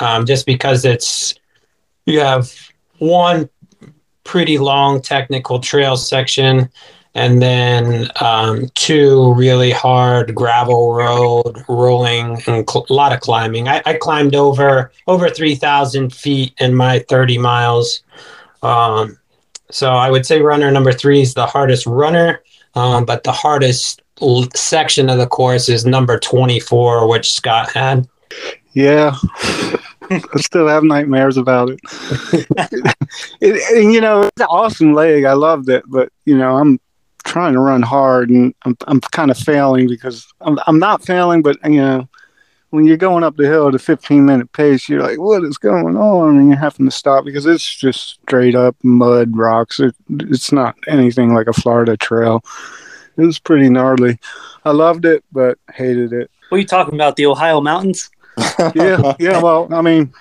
Um, 0.00 0.26
just 0.26 0.46
because 0.46 0.84
it's 0.84 1.34
you 2.06 2.20
have 2.20 2.52
one 2.98 3.48
pretty 4.22 4.58
long 4.58 5.00
technical 5.00 5.58
trail 5.58 5.96
section 5.96 6.70
and 7.14 7.42
then 7.42 8.08
um, 8.20 8.68
two 8.74 9.32
really 9.34 9.72
hard 9.72 10.34
gravel 10.34 10.94
road 10.94 11.64
rolling 11.68 12.40
and 12.46 12.68
cl- 12.68 12.86
a 12.88 12.92
lot 12.92 13.12
of 13.12 13.20
climbing. 13.20 13.66
I, 13.66 13.82
I 13.86 13.94
climbed 13.94 14.34
over 14.36 14.92
over 15.06 15.28
3000 15.28 16.12
feet 16.12 16.54
in 16.58 16.74
my 16.74 17.00
30 17.08 17.38
miles 17.38 18.02
um, 18.62 19.18
so 19.70 19.90
i 19.90 20.10
would 20.10 20.24
say 20.26 20.40
runner 20.40 20.70
number 20.70 20.92
three 20.92 21.20
is 21.22 21.34
the 21.34 21.46
hardest 21.46 21.86
runner 21.86 22.42
um, 22.74 23.04
but 23.04 23.24
the 23.24 23.32
hardest 23.32 24.02
l- 24.22 24.48
section 24.54 25.08
of 25.10 25.18
the 25.18 25.26
course 25.26 25.68
is 25.68 25.84
number 25.84 26.18
24 26.18 27.08
which 27.08 27.32
scott 27.32 27.70
had 27.72 28.06
Yeah. 28.74 29.14
I 30.10 30.40
still 30.40 30.68
have 30.68 30.84
nightmares 30.84 31.36
about 31.36 31.68
it. 31.72 31.80
it. 33.40 33.76
And 33.76 33.92
you 33.92 34.00
know, 34.00 34.22
it's 34.22 34.40
an 34.40 34.46
awesome 34.48 34.94
leg. 34.94 35.24
I 35.24 35.34
loved 35.34 35.68
it, 35.68 35.84
but 35.86 36.10
you 36.24 36.36
know, 36.36 36.56
I'm 36.56 36.80
trying 37.24 37.52
to 37.52 37.60
run 37.60 37.82
hard 37.82 38.30
and 38.30 38.54
I'm 38.64 38.74
I'm 38.86 39.00
kind 39.00 39.30
of 39.30 39.36
failing 39.36 39.86
because 39.86 40.26
I'm 40.40 40.58
I'm 40.66 40.78
not 40.78 41.04
failing, 41.04 41.42
but 41.42 41.58
you 41.64 41.80
know, 41.80 42.08
when 42.70 42.86
you're 42.86 42.96
going 42.96 43.24
up 43.24 43.36
the 43.36 43.46
hill 43.46 43.68
at 43.68 43.74
a 43.74 43.78
15 43.78 44.24
minute 44.24 44.52
pace, 44.52 44.88
you're 44.88 45.02
like, 45.02 45.18
what 45.18 45.44
is 45.44 45.58
going 45.58 45.96
on? 45.96 46.38
And 46.38 46.48
you're 46.48 46.58
having 46.58 46.86
to 46.86 46.92
stop 46.92 47.24
because 47.24 47.46
it's 47.46 47.74
just 47.74 48.20
straight 48.22 48.54
up 48.54 48.76
mud 48.82 49.36
rocks. 49.36 49.80
It, 49.80 49.94
it's 50.10 50.52
not 50.52 50.76
anything 50.86 51.34
like 51.34 51.46
a 51.46 51.52
Florida 51.52 51.96
trail. 51.96 52.44
It 53.16 53.22
was 53.22 53.38
pretty 53.38 53.68
gnarly. 53.68 54.18
I 54.64 54.70
loved 54.70 55.04
it, 55.04 55.24
but 55.32 55.58
hated 55.74 56.12
it. 56.12 56.30
What 56.48 56.56
are 56.56 56.60
you 56.60 56.66
talking 56.66 56.94
about? 56.94 57.16
The 57.16 57.26
Ohio 57.26 57.60
mountains? 57.60 58.10
yeah, 58.74 59.14
yeah. 59.18 59.42
Well, 59.42 59.68
I 59.72 59.82
mean, 59.82 60.12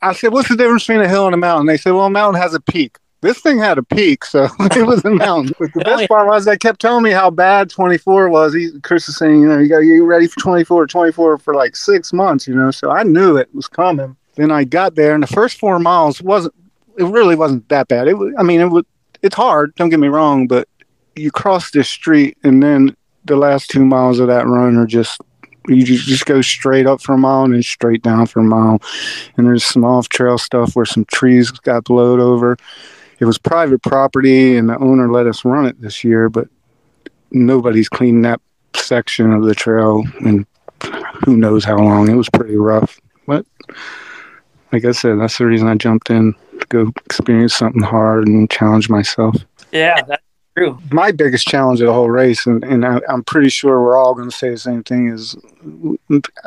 I 0.00 0.12
said, 0.12 0.32
"What's 0.32 0.48
the 0.48 0.56
difference 0.56 0.86
between 0.86 1.04
a 1.04 1.08
hill 1.08 1.26
and 1.26 1.34
a 1.34 1.38
mountain?" 1.38 1.66
They 1.66 1.76
said, 1.76 1.92
"Well, 1.92 2.06
a 2.06 2.10
mountain 2.10 2.40
has 2.40 2.54
a 2.54 2.60
peak. 2.60 2.98
This 3.20 3.40
thing 3.40 3.58
had 3.58 3.78
a 3.78 3.82
peak, 3.82 4.24
so 4.24 4.48
it 4.60 4.86
was 4.86 5.04
a 5.04 5.10
mountain." 5.10 5.54
But 5.58 5.72
the 5.74 5.80
best 5.80 6.08
part 6.08 6.26
was 6.26 6.44
they 6.44 6.56
kept 6.56 6.80
telling 6.80 7.02
me 7.02 7.10
how 7.10 7.30
bad 7.30 7.70
24 7.70 8.28
was. 8.28 8.54
He, 8.54 8.70
Chris 8.82 9.06
was 9.06 9.16
saying, 9.16 9.40
"You 9.40 9.48
know, 9.48 9.58
you 9.58 9.68
got 9.68 9.80
to 9.80 9.86
get 9.86 9.98
ready 9.98 10.28
for 10.28 10.40
24, 10.40 10.86
24 10.86 11.38
for 11.38 11.54
like 11.54 11.76
six 11.76 12.12
months." 12.12 12.46
You 12.46 12.54
know, 12.54 12.70
so 12.70 12.90
I 12.90 13.02
knew 13.02 13.36
it 13.36 13.52
was 13.54 13.66
coming. 13.66 14.16
Then 14.36 14.52
I 14.52 14.64
got 14.64 14.94
there, 14.94 15.14
and 15.14 15.22
the 15.22 15.28
first 15.28 15.58
four 15.58 15.78
miles 15.78 16.22
wasn't. 16.22 16.54
It 16.96 17.04
really 17.04 17.36
wasn't 17.36 17.68
that 17.68 17.88
bad. 17.88 18.08
It 18.08 18.14
was. 18.14 18.32
I 18.38 18.42
mean, 18.42 18.60
it 18.60 18.66
was. 18.66 18.84
It's 19.22 19.34
hard. 19.34 19.74
Don't 19.74 19.88
get 19.88 19.98
me 19.98 20.08
wrong, 20.08 20.46
but 20.46 20.68
you 21.16 21.30
cross 21.32 21.72
this 21.72 21.88
street, 21.88 22.36
and 22.44 22.62
then 22.62 22.96
the 23.24 23.36
last 23.36 23.68
two 23.68 23.84
miles 23.84 24.20
of 24.20 24.28
that 24.28 24.46
run 24.46 24.76
are 24.76 24.86
just 24.86 25.20
you 25.68 25.84
just 25.84 26.26
go 26.26 26.40
straight 26.40 26.86
up 26.86 27.00
for 27.02 27.14
a 27.14 27.18
mile 27.18 27.44
and 27.44 27.54
then 27.54 27.62
straight 27.62 28.02
down 28.02 28.26
for 28.26 28.40
a 28.40 28.44
mile. 28.44 28.80
And 29.36 29.46
there's 29.46 29.64
some 29.64 29.84
off 29.84 30.08
trail 30.08 30.38
stuff 30.38 30.74
where 30.74 30.86
some 30.86 31.04
trees 31.06 31.50
got 31.50 31.84
blowed 31.84 32.20
over. 32.20 32.56
It 33.20 33.24
was 33.24 33.38
private 33.38 33.82
property 33.82 34.56
and 34.56 34.68
the 34.68 34.78
owner 34.78 35.10
let 35.10 35.26
us 35.26 35.44
run 35.44 35.66
it 35.66 35.80
this 35.80 36.04
year, 36.04 36.28
but 36.28 36.48
nobody's 37.30 37.88
cleaned 37.88 38.24
that 38.24 38.40
section 38.76 39.32
of 39.32 39.44
the 39.44 39.54
trail 39.54 40.04
and 40.20 40.46
who 41.24 41.36
knows 41.36 41.64
how 41.64 41.78
long. 41.78 42.08
It 42.08 42.14
was 42.14 42.28
pretty 42.30 42.56
rough. 42.56 43.00
But 43.26 43.44
like 44.72 44.84
I 44.84 44.92
said, 44.92 45.18
that's 45.18 45.38
the 45.38 45.46
reason 45.46 45.68
I 45.68 45.74
jumped 45.74 46.10
in 46.10 46.34
to 46.60 46.66
go 46.68 46.92
experience 47.06 47.54
something 47.54 47.82
hard 47.82 48.26
and 48.28 48.50
challenge 48.50 48.88
myself. 48.88 49.36
Yeah, 49.72 50.00
that's 50.02 50.22
true. 50.56 50.78
My 50.90 51.10
biggest 51.10 51.46
challenge 51.46 51.80
of 51.80 51.86
the 51.86 51.92
whole 51.92 52.10
race, 52.10 52.46
and, 52.46 52.62
and 52.64 52.86
I, 52.86 53.00
I'm 53.08 53.24
pretty 53.24 53.48
sure 53.48 53.82
we're 53.82 53.96
all 53.96 54.14
going 54.14 54.30
to 54.30 54.36
say 54.36 54.50
the 54.50 54.58
same 54.58 54.82
thing, 54.84 55.08
is 55.08 55.36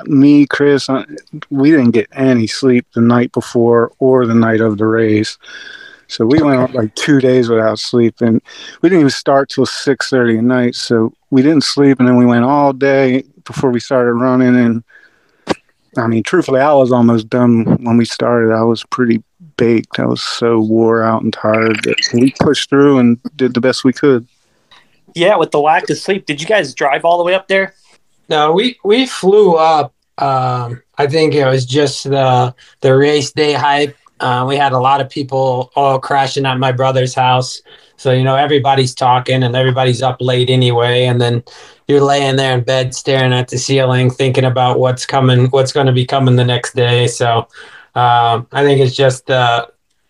me, 0.05 0.45
Chris, 0.47 0.89
uh, 0.89 1.05
we 1.49 1.71
didn't 1.71 1.91
get 1.91 2.07
any 2.13 2.47
sleep 2.47 2.85
the 2.93 3.01
night 3.01 3.31
before 3.31 3.91
or 3.99 4.25
the 4.25 4.35
night 4.35 4.61
of 4.61 4.77
the 4.77 4.85
race. 4.85 5.37
So 6.11 6.25
we 6.25 6.41
went 6.41 6.59
on 6.59 6.73
like 6.73 6.93
two 6.95 7.21
days 7.21 7.47
without 7.47 7.79
sleep, 7.79 8.19
and 8.19 8.41
we 8.81 8.89
didn't 8.89 8.99
even 8.99 9.09
start 9.09 9.49
till 9.49 9.65
six 9.65 10.09
thirty 10.09 10.37
at 10.37 10.43
night. 10.43 10.75
So 10.75 11.13
we 11.29 11.41
didn't 11.41 11.63
sleep, 11.63 11.99
and 11.99 12.07
then 12.07 12.17
we 12.17 12.25
went 12.25 12.43
all 12.43 12.73
day 12.73 13.23
before 13.45 13.71
we 13.71 13.79
started 13.79 14.13
running. 14.15 14.57
And 14.57 14.83
I 15.97 16.07
mean, 16.07 16.21
truthfully, 16.23 16.59
I 16.59 16.73
was 16.73 16.91
almost 16.91 17.29
done 17.29 17.63
when 17.85 17.95
we 17.95 18.03
started. 18.03 18.53
I 18.53 18.63
was 18.63 18.83
pretty 18.83 19.23
baked. 19.55 19.99
I 19.99 20.05
was 20.05 20.21
so 20.21 20.59
wore 20.59 21.01
out 21.01 21.21
and 21.21 21.31
tired 21.31 21.81
that 21.83 21.95
we 22.13 22.33
pushed 22.41 22.69
through 22.69 22.99
and 22.99 23.17
did 23.37 23.53
the 23.53 23.61
best 23.61 23.85
we 23.85 23.93
could. 23.93 24.27
Yeah, 25.15 25.37
with 25.37 25.51
the 25.51 25.61
lack 25.61 25.89
of 25.89 25.97
sleep, 25.97 26.25
did 26.25 26.41
you 26.41 26.47
guys 26.47 26.73
drive 26.73 27.05
all 27.05 27.19
the 27.19 27.23
way 27.23 27.35
up 27.35 27.47
there? 27.47 27.73
No, 28.27 28.51
we 28.51 28.77
we 28.83 29.05
flew 29.05 29.55
up. 29.55 29.93
Um, 30.17 30.83
I 30.97 31.07
think 31.07 31.35
it 31.35 31.45
was 31.45 31.65
just 31.65 32.03
the 32.03 32.53
the 32.81 32.97
race 32.97 33.31
day 33.31 33.53
hype 33.53 33.95
Uh, 34.21 34.45
we 34.47 34.55
had 34.55 34.71
a 34.71 34.79
lot 34.79 35.01
of 35.01 35.09
people 35.09 35.71
all 35.75 35.99
crashing 35.99 36.45
at 36.45 36.59
my 36.59 36.71
brother's 36.71 37.15
house. 37.15 37.61
So, 37.97 38.11
you 38.11 38.23
know, 38.23 38.35
everybody's 38.35 38.93
talking 38.93 39.43
and 39.43 39.55
everybody's 39.55 40.01
up 40.01 40.17
late 40.21 40.49
anyway. 40.49 41.05
And 41.05 41.19
then 41.19 41.43
you're 41.87 42.01
laying 42.01 42.35
there 42.35 42.55
in 42.55 42.63
bed 42.63 42.93
staring 42.95 43.33
at 43.33 43.49
the 43.49 43.57
ceiling, 43.57 44.11
thinking 44.11 44.45
about 44.45 44.79
what's 44.79 45.05
coming, 45.05 45.47
what's 45.47 45.73
going 45.73 45.87
to 45.87 45.91
be 45.91 46.05
coming 46.05 46.35
the 46.35 46.45
next 46.45 46.75
day. 46.75 47.07
So, 47.07 47.47
um, 47.95 48.47
I 48.51 48.63
think 48.63 48.79
it's 48.79 48.95
just 48.95 49.29
uh, 49.29 49.65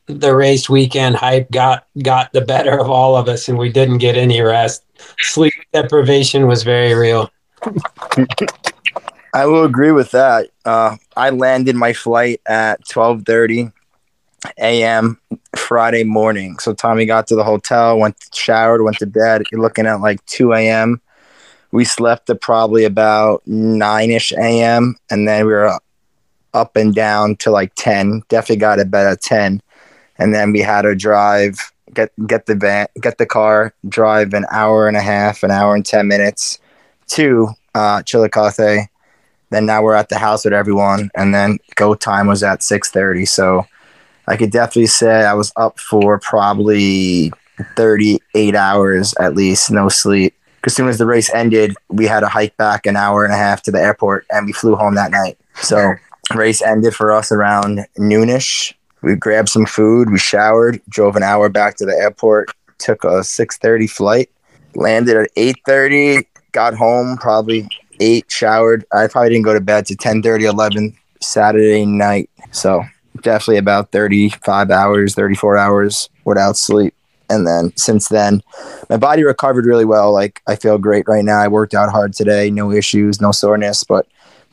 the 0.06 0.36
race 0.36 0.70
weekend 0.70 1.16
hype 1.16 1.50
got 1.50 1.88
got 2.04 2.32
the 2.34 2.42
better 2.42 2.80
of 2.80 2.90
all 2.90 3.16
of 3.16 3.28
us, 3.28 3.50
and 3.50 3.58
we 3.58 3.72
didn't 3.72 3.98
get 3.98 4.18
any 4.18 4.42
rest. 4.42 4.84
Sleep 5.20 5.54
deprivation 5.74 6.48
was 6.48 6.64
very 6.64 6.94
real. 6.94 7.32
I 9.34 9.46
will 9.46 9.64
agree 9.64 9.92
with 9.92 10.12
that. 10.12 10.50
Uh, 10.66 10.98
I 11.16 11.30
landed 11.32 11.76
my 11.76 11.94
flight 11.94 12.42
at 12.46 12.88
twelve 12.88 13.24
thirty 13.26 13.72
a.m. 14.58 15.20
Friday 15.56 16.04
morning. 16.04 16.58
So 16.60 16.74
Tommy 16.74 17.06
got 17.06 17.28
to 17.28 17.36
the 17.36 17.44
hotel, 17.44 17.98
went 17.98 18.16
showered, 18.34 18.84
went 18.84 18.98
to 18.98 19.06
bed. 19.06 19.44
You're 19.52 19.62
looking 19.62 19.86
at 19.86 20.02
like 20.02 20.26
two 20.26 20.54
a.m. 20.54 21.02
We 21.72 21.86
slept 21.86 22.30
at 22.30 22.42
probably 22.42 22.84
about 22.84 23.42
nine 23.46 24.12
ish 24.12 24.32
a.m. 24.34 24.96
and 25.10 25.28
then 25.28 25.46
we 25.46 25.54
were 25.54 25.80
up 26.54 26.76
and 26.76 26.94
down 26.94 27.36
to 27.38 27.52
like 27.52 27.74
ten. 27.76 28.24
Definitely 28.30 28.58
got 28.58 28.76
to 28.78 28.86
bed 28.86 29.08
at 29.08 29.22
ten, 29.22 29.62
and 30.18 30.34
then 30.34 30.52
we 30.52 30.60
had 30.60 30.84
to 30.84 30.96
drive 30.96 31.72
get 31.94 32.12
get 32.28 32.46
the 32.46 32.56
van 32.56 32.88
get 33.02 33.18
the 33.18 33.26
car 33.26 33.74
drive 33.90 34.34
an 34.34 34.46
hour 34.52 34.88
and 34.88 34.96
a 34.96 35.02
half 35.02 35.44
an 35.44 35.52
hour 35.52 35.76
and 35.76 35.86
10 35.86 36.08
minutes 36.08 36.58
to 37.08 37.50
uh, 37.76 38.02
Chillicothe. 38.04 38.88
Then 39.50 39.66
now 39.66 39.84
we're 39.84 39.96
at 39.96 40.08
the 40.08 40.18
house 40.18 40.46
with 40.46 40.54
everyone, 40.54 41.12
and 41.14 41.36
then 41.36 41.60
go 41.76 41.94
time 41.94 42.28
was 42.28 42.42
at 42.42 42.64
six 42.64 42.90
thirty. 42.90 43.26
So 43.26 43.66
I 44.28 44.38
could 44.38 44.52
definitely 44.52 44.88
say 44.88 45.26
I 45.26 45.34
was 45.34 45.52
up 45.56 45.80
for 45.80 46.20
probably 46.20 47.32
thirty 47.76 48.20
eight 48.36 48.56
hours 48.56 49.14
at 49.20 49.36
least, 49.36 49.72
no 49.72 49.90
sleep. 49.90 50.34
As 50.64 50.76
soon 50.76 50.88
as 50.88 50.98
the 51.00 51.06
race 51.06 51.34
ended, 51.34 51.76
we 51.90 52.06
had 52.06 52.20
to 52.20 52.28
hike 52.28 52.56
back 52.58 52.86
an 52.86 52.96
hour 52.96 53.24
and 53.24 53.34
a 53.34 53.38
half 53.38 53.64
to 53.64 53.72
the 53.72 53.80
airport, 53.80 54.26
and 54.32 54.46
we 54.46 54.54
flew 54.54 54.76
home 54.76 54.96
that 54.96 55.12
night. 55.12 55.38
So 55.56 55.96
race 56.36 56.62
ended 56.62 56.96
for 56.96 57.12
us 57.12 57.32
around 57.32 57.86
noonish. 57.98 58.74
We 59.02 59.16
grabbed 59.16 59.50
some 59.50 59.66
food, 59.66 60.12
we 60.12 60.20
showered, 60.20 60.80
drove 60.88 61.16
an 61.16 61.24
hour 61.24 61.50
back 61.50 61.76
to 61.78 61.86
the 61.86 61.94
airport, 61.94 62.52
took 62.78 63.04
a 63.04 63.24
six 63.24 63.58
thirty 63.58 63.88
flight, 63.88 64.30
landed 64.76 65.18
at 65.18 65.32
eight 65.36 65.58
thirty, 65.66 66.28
got 66.52 66.76
home 66.76 67.18
probably 67.18 67.68
eight, 68.00 68.26
showered. 68.30 68.86
I 68.92 69.08
probably 69.08 69.30
didn't 69.30 69.46
go 69.46 69.54
to 69.54 69.62
bed 69.62 69.86
to 69.88 69.96
10 69.96 70.22
30, 70.22 70.46
11 70.46 70.96
Saturday 71.22 71.86
night. 71.86 72.30
So 72.52 72.84
definitely 73.22 73.58
about 73.58 73.92
35 73.92 74.72
hours, 74.72 75.16
34 75.16 75.58
hours 75.58 76.10
without 76.26 76.58
sleep. 76.58 76.94
And 77.30 77.48
then 77.48 77.72
since 77.78 78.10
then, 78.10 78.42
my 78.90 78.98
body 78.98 79.24
recovered 79.24 79.66
really 79.66 79.86
well. 79.86 80.12
Like 80.12 80.42
I 80.48 80.56
feel 80.56 80.78
great 80.78 81.08
right 81.08 81.24
now. 81.24 81.40
I 81.40 81.48
worked 81.48 81.74
out 81.74 81.90
hard 81.90 82.14
today, 82.14 82.52
no 82.52 82.72
issues, 82.72 83.22
no 83.22 83.32
soreness, 83.32 83.84
but 83.84 84.06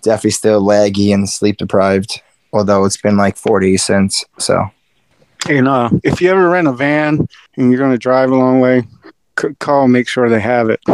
definitely 0.03 0.31
still 0.31 0.63
laggy 0.63 1.13
and 1.13 1.29
sleep 1.29 1.57
deprived. 1.57 2.23
Although 2.53 2.85
it's 2.85 2.97
been 2.97 3.17
like 3.17 3.37
40 3.37 3.77
since. 3.77 4.25
So, 4.39 4.65
and 5.49 5.69
uh, 5.69 5.91
if 6.05 6.21
you 6.21 6.31
ever 6.31 6.49
rent 6.49 6.69
a 6.69 6.73
van 6.73 7.29
and 7.57 7.71
you're 7.71 7.79
going 7.81 7.93
to 7.93 7.99
drive 7.99 8.31
a 8.31 8.37
long 8.37 8.61
way, 8.61 8.85
call, 9.59 9.89
make 9.89 10.09
sure 10.09 10.29
they 10.29 10.41
have 10.41 10.71
it. 10.71 10.81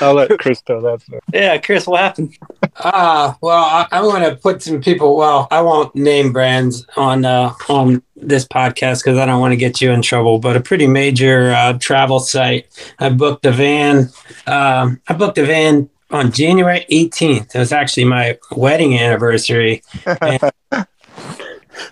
I'll 0.00 0.14
let 0.14 0.38
Chris 0.38 0.62
tell 0.62 0.80
that. 0.82 1.02
Story. 1.02 1.20
Yeah, 1.32 1.58
Chris, 1.58 1.86
what 1.86 2.00
happened? 2.00 2.36
Ah, 2.76 3.30
uh, 3.30 3.34
well, 3.40 3.64
I, 3.64 3.86
I 3.92 4.00
want 4.02 4.24
to 4.24 4.36
put 4.36 4.62
some 4.62 4.80
people. 4.80 5.16
Well, 5.16 5.48
I 5.50 5.60
won't 5.60 5.94
name 5.94 6.32
brands 6.32 6.86
on 6.96 7.24
uh, 7.24 7.52
on 7.68 8.02
this 8.16 8.46
podcast 8.46 9.02
because 9.02 9.18
I 9.18 9.26
don't 9.26 9.40
want 9.40 9.52
to 9.52 9.56
get 9.56 9.80
you 9.80 9.90
in 9.92 10.02
trouble. 10.02 10.38
But 10.38 10.56
a 10.56 10.60
pretty 10.60 10.86
major 10.86 11.50
uh, 11.52 11.74
travel 11.78 12.20
site. 12.20 12.66
I 12.98 13.10
booked 13.10 13.44
a 13.46 13.52
van. 13.52 14.10
Um, 14.46 15.00
I 15.08 15.14
booked 15.14 15.38
a 15.38 15.46
van 15.46 15.90
on 16.10 16.32
January 16.32 16.86
18th. 16.90 17.54
It 17.54 17.58
was 17.58 17.72
actually 17.72 18.04
my 18.04 18.38
wedding 18.52 18.98
anniversary. 18.98 19.82
so 20.04 20.44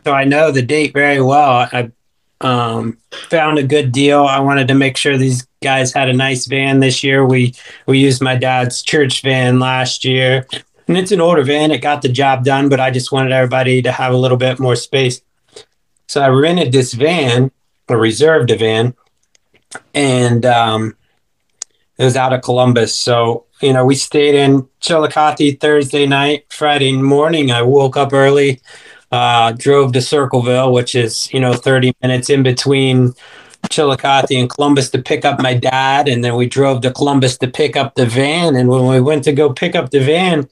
I 0.06 0.24
know 0.24 0.50
the 0.50 0.62
date 0.62 0.92
very 0.92 1.20
well. 1.20 1.68
I 1.72 1.90
um, 2.42 2.98
found 3.30 3.58
a 3.58 3.62
good 3.62 3.92
deal. 3.92 4.24
I 4.24 4.40
wanted 4.40 4.68
to 4.68 4.74
make 4.74 4.96
sure 4.96 5.16
these 5.16 5.46
guys 5.62 5.92
had 5.92 6.08
a 6.08 6.12
nice 6.12 6.46
van 6.46 6.80
this 6.80 7.02
year. 7.02 7.24
We 7.24 7.54
we 7.86 7.98
used 7.98 8.20
my 8.20 8.36
dad's 8.36 8.82
church 8.82 9.22
van 9.22 9.58
last 9.58 10.04
year, 10.04 10.46
and 10.88 10.96
it's 10.98 11.12
an 11.12 11.20
older 11.20 11.44
van. 11.44 11.70
It 11.70 11.78
got 11.78 12.02
the 12.02 12.08
job 12.08 12.44
done, 12.44 12.68
but 12.68 12.80
I 12.80 12.90
just 12.90 13.12
wanted 13.12 13.32
everybody 13.32 13.80
to 13.82 13.92
have 13.92 14.12
a 14.12 14.16
little 14.16 14.36
bit 14.36 14.58
more 14.58 14.76
space. 14.76 15.22
So 16.08 16.20
I 16.20 16.28
rented 16.28 16.72
this 16.72 16.92
van, 16.92 17.50
or 17.88 17.96
reserved 17.96 18.50
a 18.50 18.56
van, 18.56 18.94
and 19.94 20.44
um, 20.44 20.96
it 21.96 22.04
was 22.04 22.16
out 22.16 22.32
of 22.32 22.42
Columbus. 22.42 22.94
So 22.94 23.46
you 23.62 23.72
know, 23.72 23.84
we 23.84 23.94
stayed 23.94 24.34
in 24.34 24.68
Chillicothe 24.80 25.60
Thursday 25.60 26.06
night. 26.06 26.46
Friday 26.50 26.92
morning, 27.00 27.52
I 27.52 27.62
woke 27.62 27.96
up 27.96 28.12
early 28.12 28.60
uh, 29.12 29.52
drove 29.52 29.92
to 29.92 30.00
Circleville, 30.00 30.72
which 30.72 30.94
is 30.94 31.32
you 31.32 31.38
know 31.40 31.52
30 31.52 31.92
minutes 32.02 32.30
in 32.30 32.42
between 32.42 33.14
Chillicothe 33.70 34.32
and 34.32 34.50
Columbus 34.50 34.90
to 34.90 35.00
pick 35.00 35.24
up 35.24 35.40
my 35.40 35.54
dad, 35.54 36.08
and 36.08 36.24
then 36.24 36.34
we 36.34 36.46
drove 36.46 36.80
to 36.80 36.92
Columbus 36.92 37.38
to 37.38 37.48
pick 37.48 37.76
up 37.76 37.94
the 37.94 38.06
van. 38.06 38.56
And 38.56 38.68
when 38.68 38.86
we 38.86 39.00
went 39.00 39.24
to 39.24 39.32
go 39.32 39.52
pick 39.52 39.74
up 39.74 39.90
the 39.90 40.00
van, 40.00 40.48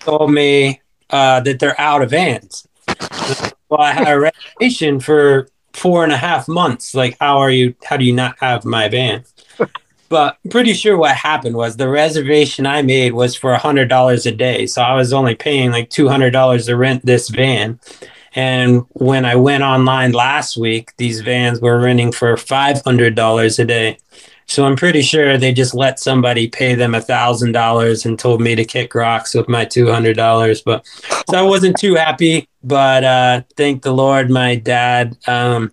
told 0.00 0.32
me 0.32 0.80
uh, 1.10 1.40
that 1.40 1.60
they're 1.60 1.80
out 1.80 2.02
of 2.02 2.10
vans. 2.10 2.66
Well, 3.68 3.80
I 3.80 3.92
had 3.92 4.08
a 4.08 4.20
reservation 4.20 5.00
for 5.00 5.48
four 5.72 6.04
and 6.04 6.12
a 6.12 6.16
half 6.16 6.46
months. 6.48 6.94
Like, 6.94 7.16
how 7.20 7.38
are 7.38 7.50
you? 7.50 7.74
How 7.84 7.96
do 7.96 8.04
you 8.04 8.12
not 8.12 8.36
have 8.40 8.64
my 8.64 8.88
van? 8.88 9.24
But 10.08 10.38
pretty 10.50 10.72
sure 10.72 10.96
what 10.96 11.16
happened 11.16 11.56
was 11.56 11.76
the 11.76 11.88
reservation 11.88 12.66
I 12.66 12.82
made 12.82 13.12
was 13.12 13.34
for 13.34 13.52
a 13.52 13.58
hundred 13.58 13.88
dollars 13.88 14.26
a 14.26 14.32
day. 14.32 14.66
So 14.66 14.82
I 14.82 14.94
was 14.94 15.12
only 15.12 15.34
paying 15.34 15.70
like 15.72 15.90
two 15.90 16.08
hundred 16.08 16.30
dollars 16.30 16.66
to 16.66 16.76
rent 16.76 17.04
this 17.04 17.28
van. 17.28 17.80
And 18.34 18.84
when 18.90 19.24
I 19.24 19.34
went 19.34 19.64
online 19.64 20.12
last 20.12 20.56
week, 20.56 20.92
these 20.98 21.22
vans 21.22 21.60
were 21.60 21.80
renting 21.80 22.12
for 22.12 22.36
five 22.36 22.82
hundred 22.84 23.14
dollars 23.14 23.58
a 23.58 23.64
day. 23.64 23.98
So 24.48 24.64
I'm 24.64 24.76
pretty 24.76 25.02
sure 25.02 25.36
they 25.36 25.52
just 25.52 25.74
let 25.74 25.98
somebody 25.98 26.46
pay 26.48 26.76
them 26.76 26.94
a 26.94 27.00
thousand 27.00 27.52
dollars 27.52 28.06
and 28.06 28.16
told 28.16 28.40
me 28.40 28.54
to 28.54 28.64
kick 28.64 28.94
rocks 28.94 29.34
with 29.34 29.48
my 29.48 29.64
two 29.64 29.90
hundred 29.90 30.16
dollars. 30.16 30.62
But 30.62 30.86
so 31.28 31.36
I 31.36 31.42
wasn't 31.42 31.78
too 31.78 31.94
happy. 31.94 32.48
But 32.62 33.02
uh, 33.04 33.42
thank 33.56 33.82
the 33.82 33.92
Lord, 33.92 34.30
my 34.30 34.54
dad 34.54 35.16
um, 35.26 35.72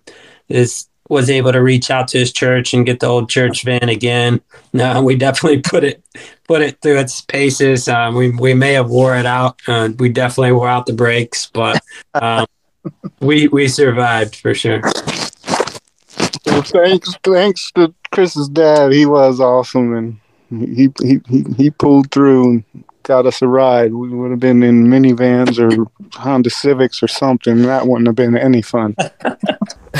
is 0.49 0.87
was 1.09 1.29
able 1.29 1.51
to 1.51 1.61
reach 1.61 1.91
out 1.91 2.07
to 2.09 2.19
his 2.19 2.31
church 2.31 2.73
and 2.73 2.85
get 2.85 2.99
the 2.99 3.07
old 3.07 3.29
church 3.29 3.63
van 3.63 3.89
again. 3.89 4.41
No, 4.71 5.03
we 5.03 5.15
definitely 5.15 5.61
put 5.61 5.83
it 5.83 6.03
put 6.47 6.61
it 6.61 6.81
through 6.81 6.99
its 6.99 7.21
paces. 7.21 7.87
Um, 7.87 8.15
we 8.15 8.29
we 8.31 8.53
may 8.53 8.73
have 8.73 8.89
wore 8.89 9.15
it 9.15 9.25
out. 9.25 9.59
Uh, 9.67 9.89
we 9.97 10.09
definitely 10.09 10.53
wore 10.53 10.67
out 10.67 10.85
the 10.85 10.93
brakes, 10.93 11.49
but 11.53 11.81
um, 12.13 12.45
we 13.19 13.47
we 13.47 13.67
survived 13.67 14.35
for 14.35 14.53
sure. 14.53 14.81
Well, 16.45 16.61
thanks, 16.61 17.15
thanks 17.23 17.71
to 17.71 17.93
Chris's 18.11 18.49
dad. 18.49 18.91
He 18.91 19.05
was 19.05 19.39
awesome, 19.39 19.93
and 19.95 20.19
he 20.49 20.89
he 21.01 21.19
he, 21.27 21.45
he 21.57 21.69
pulled 21.71 22.11
through 22.11 22.43
and 22.49 22.83
got 23.03 23.25
us 23.25 23.41
a 23.41 23.47
ride. 23.47 23.93
We 23.93 24.09
would 24.09 24.31
have 24.31 24.39
been 24.39 24.63
in 24.63 24.87
minivans 24.87 25.59
or 25.59 25.87
Honda 26.19 26.49
Civics 26.49 27.03
or 27.03 27.07
something. 27.07 27.61
That 27.63 27.87
wouldn't 27.87 28.07
have 28.07 28.15
been 28.15 28.37
any 28.37 28.61
fun. 28.61 28.95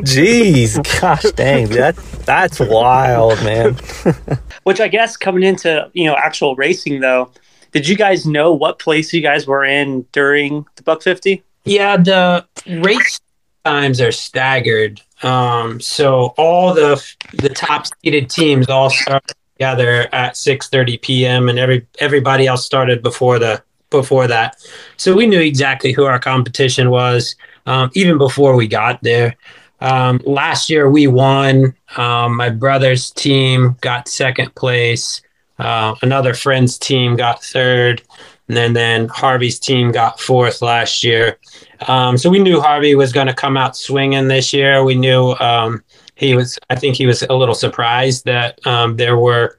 Jeez, 0.00 1.00
gosh 1.00 1.22
dang, 1.32 1.68
that 1.68 1.96
that's 2.24 2.58
wild, 2.58 3.42
man. 3.44 3.76
Which 4.64 4.80
I 4.80 4.88
guess 4.88 5.16
coming 5.16 5.42
into 5.42 5.90
you 5.92 6.06
know 6.06 6.16
actual 6.16 6.56
racing 6.56 7.00
though, 7.00 7.30
did 7.72 7.86
you 7.86 7.96
guys 7.96 8.26
know 8.26 8.52
what 8.52 8.78
place 8.78 9.12
you 9.12 9.20
guys 9.20 9.46
were 9.46 9.64
in 9.64 10.06
during 10.12 10.66
the 10.76 10.82
Buck 10.82 11.02
Fifty? 11.02 11.42
Yeah, 11.64 11.96
the 11.96 12.46
race 12.66 13.20
times 13.64 14.00
are 14.00 14.12
staggered. 14.12 15.00
Um, 15.22 15.80
so 15.80 16.34
all 16.38 16.74
the 16.74 17.02
the 17.34 17.50
top 17.50 17.86
seeded 17.86 18.30
teams 18.30 18.68
all 18.68 18.90
start 18.90 19.30
together 19.60 20.08
at 20.12 20.34
6:30 20.34 21.02
p.m. 21.02 21.48
and 21.50 21.58
every 21.58 21.86
everybody 21.98 22.46
else 22.46 22.64
started 22.64 23.02
before 23.02 23.38
the 23.38 23.62
before 23.90 24.26
that. 24.26 24.56
So 24.96 25.14
we 25.14 25.26
knew 25.26 25.40
exactly 25.40 25.92
who 25.92 26.04
our 26.04 26.18
competition 26.18 26.88
was 26.88 27.36
um, 27.66 27.90
even 27.94 28.16
before 28.16 28.56
we 28.56 28.66
got 28.66 29.02
there. 29.02 29.36
Um, 29.82 30.20
last 30.24 30.70
year 30.70 30.88
we 30.88 31.06
won. 31.08 31.74
Um, 31.96 32.36
my 32.36 32.48
brother's 32.48 33.10
team 33.10 33.76
got 33.82 34.08
second 34.08 34.54
place. 34.54 35.20
Uh, 35.58 35.94
another 36.00 36.32
friend's 36.32 36.78
team 36.78 37.16
got 37.16 37.44
third. 37.44 38.02
And 38.48 38.56
then, 38.56 38.72
then 38.72 39.08
Harvey's 39.08 39.58
team 39.60 39.92
got 39.92 40.18
fourth 40.20 40.60
last 40.62 41.04
year. 41.04 41.38
Um, 41.86 42.18
so 42.18 42.28
we 42.30 42.40
knew 42.40 42.60
Harvey 42.60 42.94
was 42.94 43.12
going 43.12 43.28
to 43.28 43.34
come 43.34 43.56
out 43.56 43.76
swinging 43.76 44.26
this 44.28 44.52
year. 44.52 44.82
We 44.82 44.96
knew 44.96 45.34
um, 45.38 45.84
he 46.20 46.34
was, 46.34 46.58
I 46.68 46.76
think 46.76 46.96
he 46.96 47.06
was 47.06 47.22
a 47.22 47.32
little 47.32 47.54
surprised 47.54 48.26
that 48.26 48.64
um, 48.66 48.96
there 48.96 49.16
were 49.16 49.58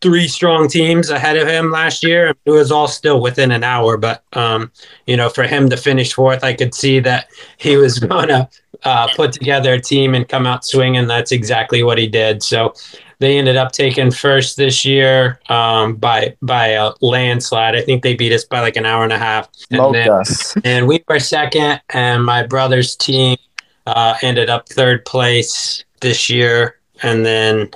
three 0.00 0.26
strong 0.26 0.66
teams 0.66 1.10
ahead 1.10 1.36
of 1.36 1.46
him 1.46 1.70
last 1.70 2.02
year. 2.02 2.34
It 2.46 2.50
was 2.50 2.72
all 2.72 2.88
still 2.88 3.20
within 3.20 3.52
an 3.52 3.62
hour, 3.62 3.98
but 3.98 4.24
um, 4.32 4.72
you 5.06 5.18
know, 5.18 5.28
for 5.28 5.44
him 5.44 5.68
to 5.68 5.76
finish 5.76 6.14
fourth, 6.14 6.42
I 6.42 6.54
could 6.54 6.74
see 6.74 6.98
that 7.00 7.28
he 7.58 7.76
was 7.76 7.98
going 8.08 8.28
to 8.28 8.48
uh, 8.84 9.08
put 9.14 9.32
together 9.32 9.74
a 9.74 9.80
team 9.80 10.14
and 10.14 10.26
come 10.26 10.46
out 10.46 10.64
swinging. 10.64 11.06
That's 11.06 11.30
exactly 11.30 11.82
what 11.82 11.98
he 11.98 12.08
did. 12.08 12.42
So 12.42 12.74
they 13.18 13.38
ended 13.38 13.56
up 13.56 13.72
taking 13.72 14.10
first 14.10 14.56
this 14.56 14.86
year 14.86 15.40
um, 15.50 15.96
by 15.96 16.34
by 16.40 16.68
a 16.68 16.92
landslide. 17.02 17.76
I 17.76 17.82
think 17.82 18.02
they 18.02 18.14
beat 18.14 18.32
us 18.32 18.44
by 18.44 18.60
like 18.60 18.76
an 18.76 18.86
hour 18.86 19.04
and 19.04 19.12
a 19.12 19.18
half. 19.18 19.48
And, 19.70 19.94
then, 19.94 20.08
us. 20.10 20.56
and 20.64 20.88
we 20.88 21.04
were 21.06 21.20
second, 21.20 21.82
and 21.90 22.24
my 22.24 22.46
brother's 22.46 22.96
team 22.96 23.36
uh, 23.86 24.14
ended 24.22 24.48
up 24.48 24.68
third 24.68 25.04
place 25.04 25.84
this 26.00 26.28
year, 26.30 26.76
and 27.02 27.24
then 27.24 27.70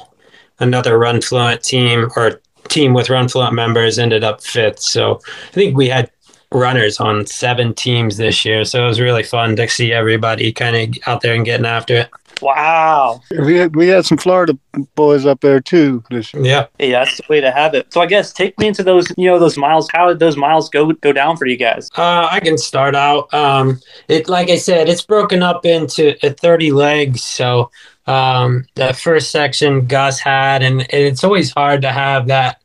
another 0.59 0.99
Run 0.99 1.21
Fluent 1.21 1.63
team 1.63 2.11
or 2.17 2.41
team 2.69 2.95
with 2.95 3.11
Run 3.11 3.29
Fluent 3.29 3.55
members 3.55 3.99
ended 3.99 4.25
up 4.25 4.43
fifth. 4.43 4.81
So 4.81 5.21
I 5.49 5.53
think 5.53 5.77
we 5.77 5.89
had 5.89 6.11
runners 6.53 7.01
on 7.01 7.27
seven 7.27 7.75
teams 7.75 8.17
this 8.17 8.45
year, 8.45 8.65
so 8.65 8.85
it 8.85 8.89
was 8.89 9.01
really 9.01 9.23
fun 9.23 9.57
to 9.57 9.69
see 9.69 9.93
everybody 9.93 10.53
kind 10.53 10.77
of 10.77 11.03
out 11.07 11.21
there 11.21 11.35
and 11.35 11.45
getting 11.45 11.67
after 11.67 11.97
it. 11.97 12.11
Wow. 12.43 13.21
We 13.31 13.57
had, 13.57 13.77
we 13.77 13.89
had 13.89 14.05
some 14.05 14.19
Florida 14.19 14.59
boys 14.95 15.27
up 15.27 15.41
there 15.41 15.61
too 15.61 16.05
this 16.11 16.33
year. 16.35 16.45
Yeah. 16.45 16.67
Hey, 16.79 16.91
that's 16.91 17.17
the 17.17 17.25
way 17.29 17.41
to 17.41 17.51
have 17.51 17.75
it. 17.75 17.93
So 17.93 18.01
I 18.01 18.07
guess 18.07 18.33
take 18.33 18.59
me 18.59 18.69
into 18.69 18.83
those, 18.83 19.13
you 19.17 19.31
know, 19.31 19.39
those 19.39 19.57
miles. 19.57 19.89
How 19.93 20.09
did 20.09 20.19
those 20.19 20.37
miles 20.37 20.69
go 20.69 20.93
go 20.93 21.13
down 21.13 21.37
for 21.37 21.47
you 21.47 21.57
guys? 21.57 21.89
Uh, 21.97 22.29
I 22.31 22.41
can 22.41 22.59
start 22.59 22.95
out. 22.95 23.33
Um, 23.33 23.81
it 24.09 24.29
like 24.29 24.51
I 24.51 24.57
said, 24.57 24.89
it's 24.89 25.03
broken 25.03 25.43
up 25.43 25.65
into 25.65 26.17
uh, 26.27 26.33
30 26.33 26.73
legs. 26.73 27.23
So 27.23 27.71
um, 28.07 28.67
the 28.75 28.93
first 28.95 29.31
section 29.31 29.87
Gus 29.87 30.21
had, 30.21 30.63
and 30.63 30.87
it's 30.91 31.25
always 31.25 31.51
hard 31.51 31.83
to 31.83 31.93
have 31.93 32.29
that 32.29 32.61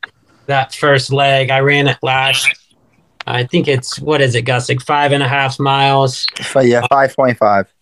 that 0.46 0.74
first 0.74 1.12
leg. 1.12 1.50
I 1.50 1.60
ran 1.60 1.88
it 1.88 1.98
last. 2.02 2.48
I 3.26 3.44
think 3.44 3.68
it's 3.68 3.98
what 4.00 4.20
is 4.20 4.34
it, 4.34 4.42
Gus? 4.42 4.68
Like 4.68 4.80
five 4.80 5.12
and 5.12 5.22
a 5.22 5.28
half 5.28 5.58
miles. 5.58 6.26
But 6.52 6.66
yeah, 6.66 6.86
five 6.90 7.14
point 7.14 7.38
five. 7.38 7.72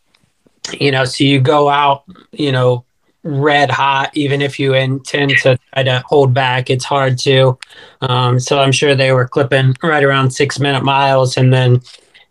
You 0.79 0.93
know, 0.93 1.05
so 1.05 1.25
you 1.25 1.41
go 1.41 1.69
out, 1.69 2.05
you 2.33 2.53
know, 2.53 2.85
red 3.23 3.71
hot. 3.71 4.11
Even 4.15 4.41
if 4.41 4.59
you 4.59 4.75
intend 4.75 5.31
to 5.39 5.59
try 5.75 5.83
to 5.83 6.03
hold 6.07 6.33
back, 6.33 6.71
it's 6.71 6.85
hard 6.85 7.19
to. 7.21 7.59
Um, 8.03 8.39
so 8.39 8.61
I'm 8.61 8.73
sure 8.73 8.95
they 8.95 9.13
were 9.13 9.27
clipping 9.27 9.77
right 9.83 10.05
around 10.05 10.31
six 10.31 10.59
minute 10.59 10.85
miles, 10.85 11.37
and 11.37 11.53
then 11.53 11.81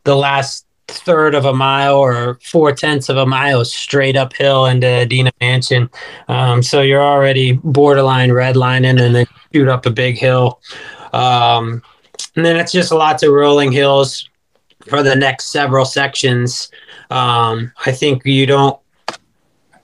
the 0.04 0.16
last 0.16 0.66
third 0.88 1.36
of 1.36 1.46
a 1.46 1.54
mile 1.54 1.98
or 1.98 2.40
four 2.44 2.72
tenths 2.72 3.10
of 3.10 3.18
a 3.18 3.26
mile 3.26 3.64
straight 3.64 4.16
uphill 4.16 4.66
into 4.66 4.88
Adena 4.88 5.32
Mansion. 5.40 5.90
Um, 6.28 6.64
so 6.64 6.82
you're 6.82 7.04
already 7.04 7.54
borderline 7.64 8.30
redlining 8.30 9.02
and 9.02 9.16
then 9.16 9.28
shoot 9.54 9.68
up 9.68 9.86
a 9.86 9.92
big 9.92 10.18
hill. 10.18 10.62
Um, 11.14 11.84
and 12.36 12.46
then 12.46 12.58
it's 12.58 12.72
just 12.72 12.92
lots 12.92 13.24
of 13.24 13.32
rolling 13.32 13.72
hills 13.72 14.30
for 14.88 15.04
the 15.04 15.16
next 15.16 15.48
several 15.48 15.86
sections. 15.86 16.72
Um, 17.10 17.72
I 17.86 17.92
think 17.92 18.26
you 18.26 18.46
don't, 18.46 18.80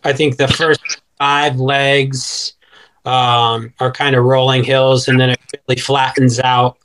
I 0.04 0.14
think 0.14 0.38
the 0.38 0.48
first 0.48 1.02
five 1.18 1.60
legs 1.60 2.54
um, 3.06 3.74
are 3.80 3.92
kind 3.92 4.16
of 4.16 4.24
rolling 4.24 4.64
hills 4.64 5.08
and 5.08 5.20
then 5.20 5.32
it 5.32 5.40
really 5.68 5.80
flattens 5.80 6.40
out, 6.40 6.78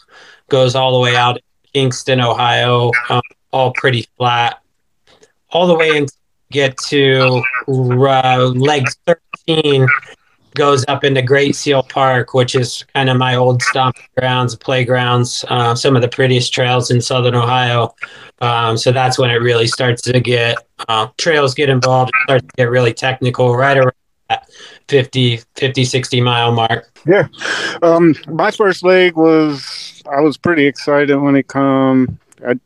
goes 0.49 0.75
all 0.75 0.93
the 0.93 1.01
way 1.01 1.17
out 1.17 1.37
to 1.37 1.43
Kingston, 1.73 2.21
Ohio. 2.21 2.91
Um, 3.09 3.23
all 3.53 3.73
pretty 3.73 4.07
flat, 4.17 4.61
all 5.51 5.67
the 5.67 5.75
way 5.75 5.97
and 5.97 6.09
get 6.51 6.77
to 6.79 7.43
uh, 7.69 8.53
leg 8.55 8.87
13 9.07 9.87
goes 10.55 10.85
up 10.89 11.05
into 11.05 11.23
Great 11.23 11.55
Seal 11.55 11.83
Park, 11.83 12.35
which 12.35 12.55
is 12.55 12.85
kind 12.95 13.09
of 13.09 13.17
my 13.17 13.35
old 13.35 13.63
stomping 13.63 14.05
grounds, 14.19 14.57
playgrounds, 14.57 15.45
uh, 15.49 15.75
some 15.75 15.97
of 15.97 16.03
the 16.03 16.09
prettiest 16.09 16.53
trails 16.53 16.91
in 16.91 17.01
Southern 17.01 17.35
Ohio. 17.35 17.95
Um, 18.41 18.77
so 18.77 18.91
that's 18.93 19.19
when 19.19 19.31
it 19.31 19.37
really 19.37 19.67
starts 19.67 20.03
to 20.03 20.19
get 20.21 20.59
uh, 20.89 21.09
trails 21.19 21.55
get 21.55 21.69
involved, 21.69 22.11
it 22.15 22.23
starts 22.25 22.47
to 22.47 22.53
get 22.57 22.71
really 22.71 22.95
technical 22.95 23.57
right 23.57 23.77
around 23.77 23.93
that 24.29 24.49
50, 24.89 25.41
50, 25.57 25.85
60 25.85 26.21
mile 26.21 26.53
mark. 26.53 26.91
Yeah. 27.07 27.29
Um, 27.83 28.15
my 28.29 28.51
first 28.51 28.83
leg 28.83 29.17
was 29.17 30.03
I 30.11 30.21
was 30.21 30.37
pretty 30.37 30.67
excited 30.67 31.17
when 31.17 31.37
it 31.37 31.49
come. 31.49 32.19
I, 32.47 32.59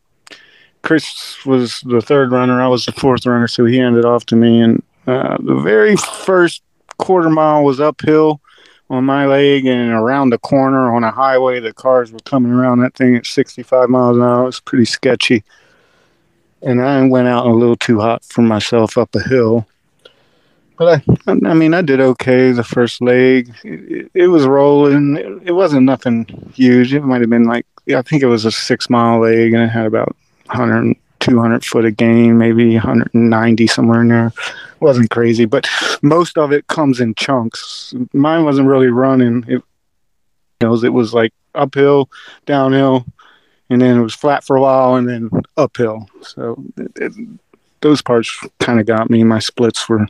Chris 0.83 1.45
was 1.47 1.81
the 1.81 2.03
third 2.03 2.31
runner. 2.31 2.61
I 2.61 2.69
was 2.69 2.85
the 2.85 2.93
fourth 2.93 3.27
runner, 3.27 3.49
so 3.49 3.65
he 3.65 3.79
handed 3.79 4.05
off 4.05 4.27
to 4.27 4.37
me. 4.37 4.61
And 4.61 4.83
uh, 5.07 5.39
the 5.41 5.57
very 5.57 5.97
first 5.97 6.63
quarter 6.99 7.31
mile 7.31 7.65
was 7.65 7.81
uphill 7.81 8.41
on 8.91 9.05
my 9.05 9.27
leg 9.27 9.67
and 9.67 9.93
around 9.93 10.31
the 10.31 10.39
corner 10.39 10.95
on 10.95 11.05
a 11.05 11.11
highway. 11.11 11.61
The 11.61 11.73
cars 11.73 12.13
were 12.13 12.19
coming 12.21 12.53
around 12.53 12.81
that 12.81 12.95
thing 12.95 13.17
at 13.17 13.27
65 13.27 13.89
miles 13.89 14.17
an 14.17 14.23
hour. 14.23 14.43
It 14.43 14.47
was 14.47 14.61
pretty 14.61 14.85
sketchy. 14.85 15.45
And 16.63 16.81
I 16.81 17.07
went 17.07 17.29
out 17.29 17.47
a 17.47 17.53
little 17.53 17.77
too 17.77 18.01
hot 18.01 18.25
for 18.25 18.43
myself 18.43 18.97
up 18.97 19.15
a 19.15 19.23
hill. 19.23 19.67
But 20.77 21.03
I, 21.27 21.31
I 21.47 21.55
mean, 21.55 21.73
I 21.73 21.83
did 21.83 22.01
okay 22.01 22.51
the 22.51 22.65
first 22.65 23.01
leg. 23.01 23.55
It, 23.63 24.11
it 24.13 24.27
was 24.29 24.47
rolling. 24.47 25.17
It, 25.17 25.49
it 25.49 25.53
wasn't 25.53 25.85
nothing 25.85 26.27
huge. 26.55 26.93
It 26.93 27.03
might 27.03 27.21
have 27.21 27.31
been 27.31 27.45
like, 27.45 27.67
I 27.95 28.03
think 28.03 28.23
it 28.23 28.27
was 28.27 28.45
a 28.45 28.51
six 28.51 28.91
mile 28.91 29.21
leg 29.21 29.53
and 29.53 29.63
it 29.63 29.69
had 29.69 29.87
about 29.87 30.17
100, 30.47 30.97
200 31.21 31.65
foot 31.65 31.85
of 31.85 31.97
gain, 31.97 32.39
maybe 32.39 32.75
190 32.75 33.67
somewhere 33.67 34.01
in 34.01 34.09
there. 34.09 34.33
Wasn't 34.85 35.09
crazy, 35.09 35.47
but 35.47 35.67
most 36.03 36.37
of 36.37 36.53
it 36.53 36.67
comes 36.67 37.01
in 37.01 37.15
chunks. 37.15 37.95
Mine 38.13 38.45
wasn't 38.45 38.69
really 38.69 38.89
running. 38.89 39.43
It, 39.49 39.63
you 40.61 40.69
know, 40.69 40.75
it 40.75 40.93
was 40.93 41.15
like 41.15 41.33
uphill, 41.55 42.11
downhill, 42.45 43.07
and 43.71 43.81
then 43.81 43.97
it 43.97 44.03
was 44.03 44.15
flat 44.15 44.45
for 44.45 44.57
a 44.57 44.61
while, 44.61 44.97
and 44.97 45.09
then 45.09 45.31
uphill. 45.57 46.07
So 46.21 46.63
it, 46.77 46.93
it, 46.97 47.13
those 47.81 48.03
parts 48.03 48.39
kind 48.61 48.79
of 48.79 48.85
got 48.85 49.09
me. 49.09 49.25
My 49.25 49.39
splits 49.39 49.89
were 49.89 50.07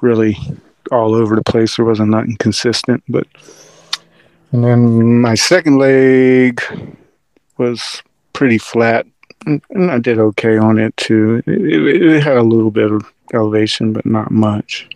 really 0.00 0.36
all 0.90 1.14
over 1.14 1.36
the 1.36 1.44
place. 1.44 1.76
There 1.76 1.84
wasn't 1.84 2.10
nothing 2.10 2.36
consistent, 2.38 3.04
but 3.08 3.28
and 4.50 4.64
then 4.64 5.20
my 5.20 5.36
second 5.36 5.78
leg 5.78 6.60
was 7.56 8.02
pretty 8.32 8.58
flat 8.58 9.06
and 9.46 9.90
I 9.90 9.98
did 9.98 10.18
okay 10.18 10.56
on 10.56 10.78
it 10.78 10.96
too. 10.96 11.42
It, 11.46 12.02
it, 12.02 12.22
had 12.22 12.36
a 12.36 12.42
little 12.42 12.70
bit 12.70 12.90
of 12.90 13.10
elevation, 13.32 13.92
but 13.92 14.06
not 14.06 14.30
much. 14.30 14.88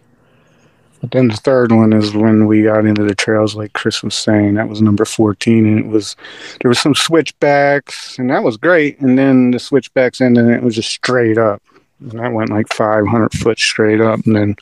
But 1.00 1.10
then 1.10 1.28
the 1.28 1.36
third 1.36 1.72
one 1.72 1.92
is 1.92 2.14
when 2.14 2.46
we 2.46 2.62
got 2.62 2.86
into 2.86 3.04
the 3.04 3.14
trails, 3.14 3.54
like 3.54 3.74
Chris 3.74 4.02
was 4.02 4.14
saying. 4.14 4.54
That 4.54 4.68
was 4.68 4.80
number 4.80 5.04
fourteen, 5.04 5.66
and 5.66 5.78
it 5.78 5.86
was 5.86 6.16
there 6.60 6.68
was 6.68 6.78
some 6.78 6.94
switchbacks, 6.94 8.18
and 8.18 8.30
that 8.30 8.42
was 8.42 8.56
great. 8.56 8.98
And 9.00 9.18
then 9.18 9.50
the 9.50 9.58
switchbacks 9.58 10.20
ended, 10.20 10.44
and 10.44 10.54
it 10.54 10.62
was 10.62 10.74
just 10.74 10.90
straight 10.90 11.38
up, 11.38 11.62
and 12.00 12.18
that 12.18 12.32
went 12.32 12.50
like 12.50 12.72
five 12.72 13.06
hundred 13.06 13.32
foot 13.32 13.58
straight 13.58 14.00
up, 14.00 14.20
and 14.26 14.36
then 14.36 14.56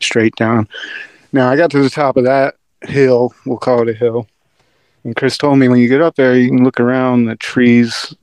straight 0.00 0.34
down. 0.36 0.68
Now 1.32 1.48
I 1.48 1.56
got 1.56 1.70
to 1.70 1.82
the 1.82 1.90
top 1.90 2.16
of 2.16 2.24
that 2.24 2.56
hill. 2.82 3.32
We'll 3.46 3.58
call 3.58 3.82
it 3.82 3.94
a 3.94 3.94
hill 3.94 4.26
and 5.04 5.16
Chris 5.16 5.38
told 5.38 5.58
me 5.58 5.68
when 5.68 5.80
you 5.80 5.88
get 5.88 6.02
up 6.02 6.16
there, 6.16 6.36
you 6.36 6.48
can 6.48 6.62
look 6.62 6.78
around 6.78 7.24
the 7.24 7.36
trees, 7.36 8.14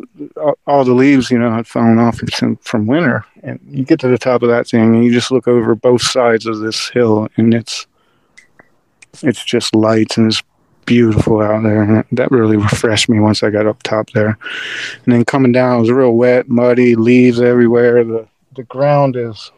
all 0.67 0.83
the 0.83 0.93
leaves, 0.93 1.31
you 1.31 1.39
know, 1.39 1.51
had 1.51 1.65
fallen 1.65 1.97
off 1.97 2.21
from 2.61 2.85
winter. 2.85 3.25
And 3.41 3.59
you 3.67 3.83
get 3.83 3.99
to 4.01 4.07
the 4.07 4.17
top 4.17 4.43
of 4.43 4.49
that 4.49 4.67
thing 4.67 4.95
and 4.95 5.03
you 5.03 5.11
just 5.11 5.31
look 5.31 5.47
over 5.47 5.73
both 5.73 6.03
sides 6.03 6.45
of 6.45 6.59
this 6.59 6.89
hill 6.89 7.29
and 7.35 7.53
it's, 7.53 7.87
it's 9.23 9.43
just 9.43 9.73
lights 9.73 10.17
and 10.17 10.27
it's 10.31 10.43
beautiful 10.85 11.41
out 11.41 11.63
there. 11.63 11.81
And 11.81 12.05
that 12.11 12.29
really 12.29 12.57
refreshed 12.57 13.09
me 13.09 13.19
once 13.19 13.41
I 13.41 13.49
got 13.49 13.65
up 13.65 13.81
top 13.81 14.11
there. 14.11 14.37
And 15.05 15.13
then 15.13 15.25
coming 15.25 15.51
down, 15.51 15.77
it 15.77 15.81
was 15.81 15.91
real 15.91 16.13
wet, 16.13 16.47
muddy, 16.47 16.95
leaves 16.95 17.41
everywhere. 17.41 18.03
The, 18.03 18.27
the 18.55 18.63
ground 18.63 19.15
is, 19.15 19.51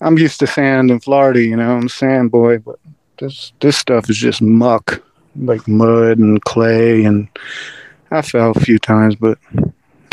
I'm 0.00 0.16
used 0.16 0.40
to 0.40 0.46
sand 0.46 0.90
in 0.90 1.00
Florida, 1.00 1.42
you 1.42 1.56
know, 1.56 1.76
I'm 1.76 1.86
a 1.86 1.90
sand 1.90 2.30
boy, 2.30 2.58
but 2.58 2.78
this, 3.18 3.52
this 3.60 3.76
stuff 3.76 4.08
is 4.08 4.16
just 4.16 4.40
muck 4.40 5.02
like 5.38 5.66
mud 5.68 6.18
and 6.18 6.42
clay, 6.44 7.04
and 7.04 7.28
I 8.10 8.22
fell 8.22 8.52
a 8.52 8.60
few 8.60 8.78
times, 8.78 9.16
but 9.16 9.38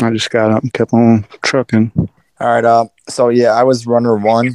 I 0.00 0.10
just 0.10 0.30
got 0.30 0.50
up 0.50 0.62
and 0.62 0.72
kept 0.72 0.92
on 0.92 1.24
trucking. 1.42 1.92
All 2.40 2.48
right. 2.48 2.64
Uh, 2.64 2.86
so 3.08 3.28
yeah, 3.28 3.52
I 3.52 3.62
was 3.62 3.86
runner 3.86 4.16
one. 4.16 4.54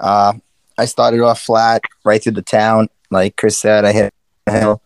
Uh, 0.00 0.34
I 0.78 0.84
started 0.84 1.20
off 1.20 1.40
flat 1.40 1.82
right 2.04 2.22
through 2.22 2.32
the 2.32 2.42
town. 2.42 2.88
Like 3.10 3.36
Chris 3.36 3.58
said, 3.58 3.84
I 3.84 3.92
hit 3.92 4.14
a 4.46 4.52
hill, 4.52 4.82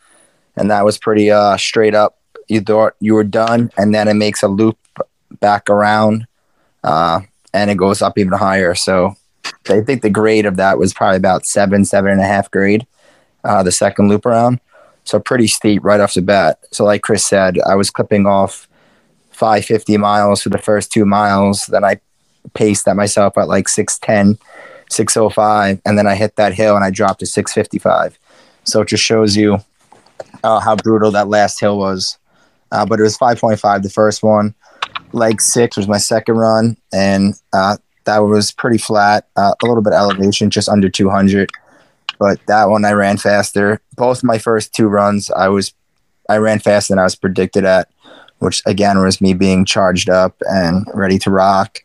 and 0.57 0.71
that 0.71 0.85
was 0.85 0.99
pretty 0.99 1.31
uh, 1.31 1.57
straight 1.57 1.95
up. 1.95 2.19
You 2.49 2.61
thought 2.61 2.95
you 3.01 3.15
were 3.15 3.25
done, 3.25 3.71
and 3.77 3.95
then 3.95 4.09
it 4.09 4.15
makes 4.15 4.43
a 4.43 4.49
loop 4.49 4.79
back 5.41 5.69
around, 5.69 6.27
uh, 6.83 7.21
and 7.53 7.71
it 7.71 7.77
goes 7.77 8.03
up 8.03 8.19
even 8.19 8.33
higher. 8.33 8.75
So 8.75 9.15
I 9.69 9.81
think 9.83 10.03
the 10.03 10.11
grade 10.11 10.47
of 10.47 10.57
that 10.57 10.79
was 10.79 10.95
probably 10.95 11.19
about 11.19 11.47
seven, 11.47 11.85
seven 11.85 12.13
and 12.13 12.21
a 12.21 12.27
half 12.27 12.51
grade. 12.51 12.87
Uh, 13.45 13.63
the 13.63 13.73
second 13.73 14.09
loop 14.09 14.25
around. 14.25 14.61
So 15.05 15.19
pretty 15.19 15.47
steep 15.47 15.85
right 15.85 16.01
off 16.01 16.15
the 16.15 16.23
bat. 16.23 16.61
So 16.71 16.85
like 16.85 17.03
Chris 17.03 17.27
said, 17.27 17.59
I 17.67 17.75
was 17.75 17.91
clipping 17.91 18.27
off 18.27 18.69
550 19.31 19.97
miles 19.97 20.43
for 20.43 20.49
the 20.49 20.59
first 20.59 20.93
two 20.93 21.05
miles. 21.05 21.67
Then 21.67 21.85
I 21.85 22.01
paced 22.55 22.87
at 22.87 22.97
myself 22.97 23.37
at 23.37 23.49
like 23.49 23.69
610, 23.69 24.39
605. 24.91 25.81
And 25.85 25.99
then 25.99 26.07
I 26.07 26.15
hit 26.15 26.37
that 26.37 26.55
hill 26.55 26.77
and 26.77 26.85
I 26.85 26.91
dropped 26.91 27.21
to 27.21 27.27
655. 27.27 28.19
So 28.65 28.83
it 28.83 28.89
just 28.89 29.03
shows 29.03 29.37
you 29.37 29.59
uh, 30.45 30.61
how 30.61 30.77
brutal 30.77 31.11
that 31.13 31.29
last 31.29 31.61
hill 31.61 31.79
was. 31.79 32.19
Uh, 32.71 32.87
but 32.87 32.99
it 32.99 33.03
was 33.03 33.19
5.5 33.19 33.83
the 33.83 33.91
first 33.91 34.23
one. 34.23 34.55
Leg 35.13 35.41
six 35.41 35.77
was 35.77 35.89
my 35.89 35.99
second 35.99 36.37
run, 36.37 36.77
and 36.93 37.35
uh, 37.53 37.77
that 38.05 38.19
was 38.19 38.51
pretty 38.51 38.79
flat, 38.79 39.29
uh, 39.37 39.55
a 39.63 39.67
little 39.67 39.83
bit 39.83 39.93
elevation, 39.93 40.49
just 40.49 40.69
under 40.69 40.89
200. 40.89 41.51
But 42.23 42.39
that 42.47 42.67
one 42.67 42.85
I 42.85 42.93
ran 42.93 43.17
faster. 43.17 43.81
Both 43.97 44.23
my 44.23 44.39
first 44.39 44.73
two 44.73 44.87
runs, 44.87 45.29
I 45.33 45.49
was 45.49 45.75
I 46.29 46.37
ran 46.37 46.61
faster 46.61 46.93
than 46.93 47.01
I 47.01 47.03
was 47.03 47.17
predicted 47.17 47.65
at, 47.65 47.89
which 48.39 48.63
again 48.65 49.01
was 49.01 49.21
me 49.21 49.35
being 49.35 49.65
charged 49.65 50.09
up 50.09 50.41
and 50.43 50.87
ready 50.95 51.19
to 51.19 51.33
rock. 51.33 51.81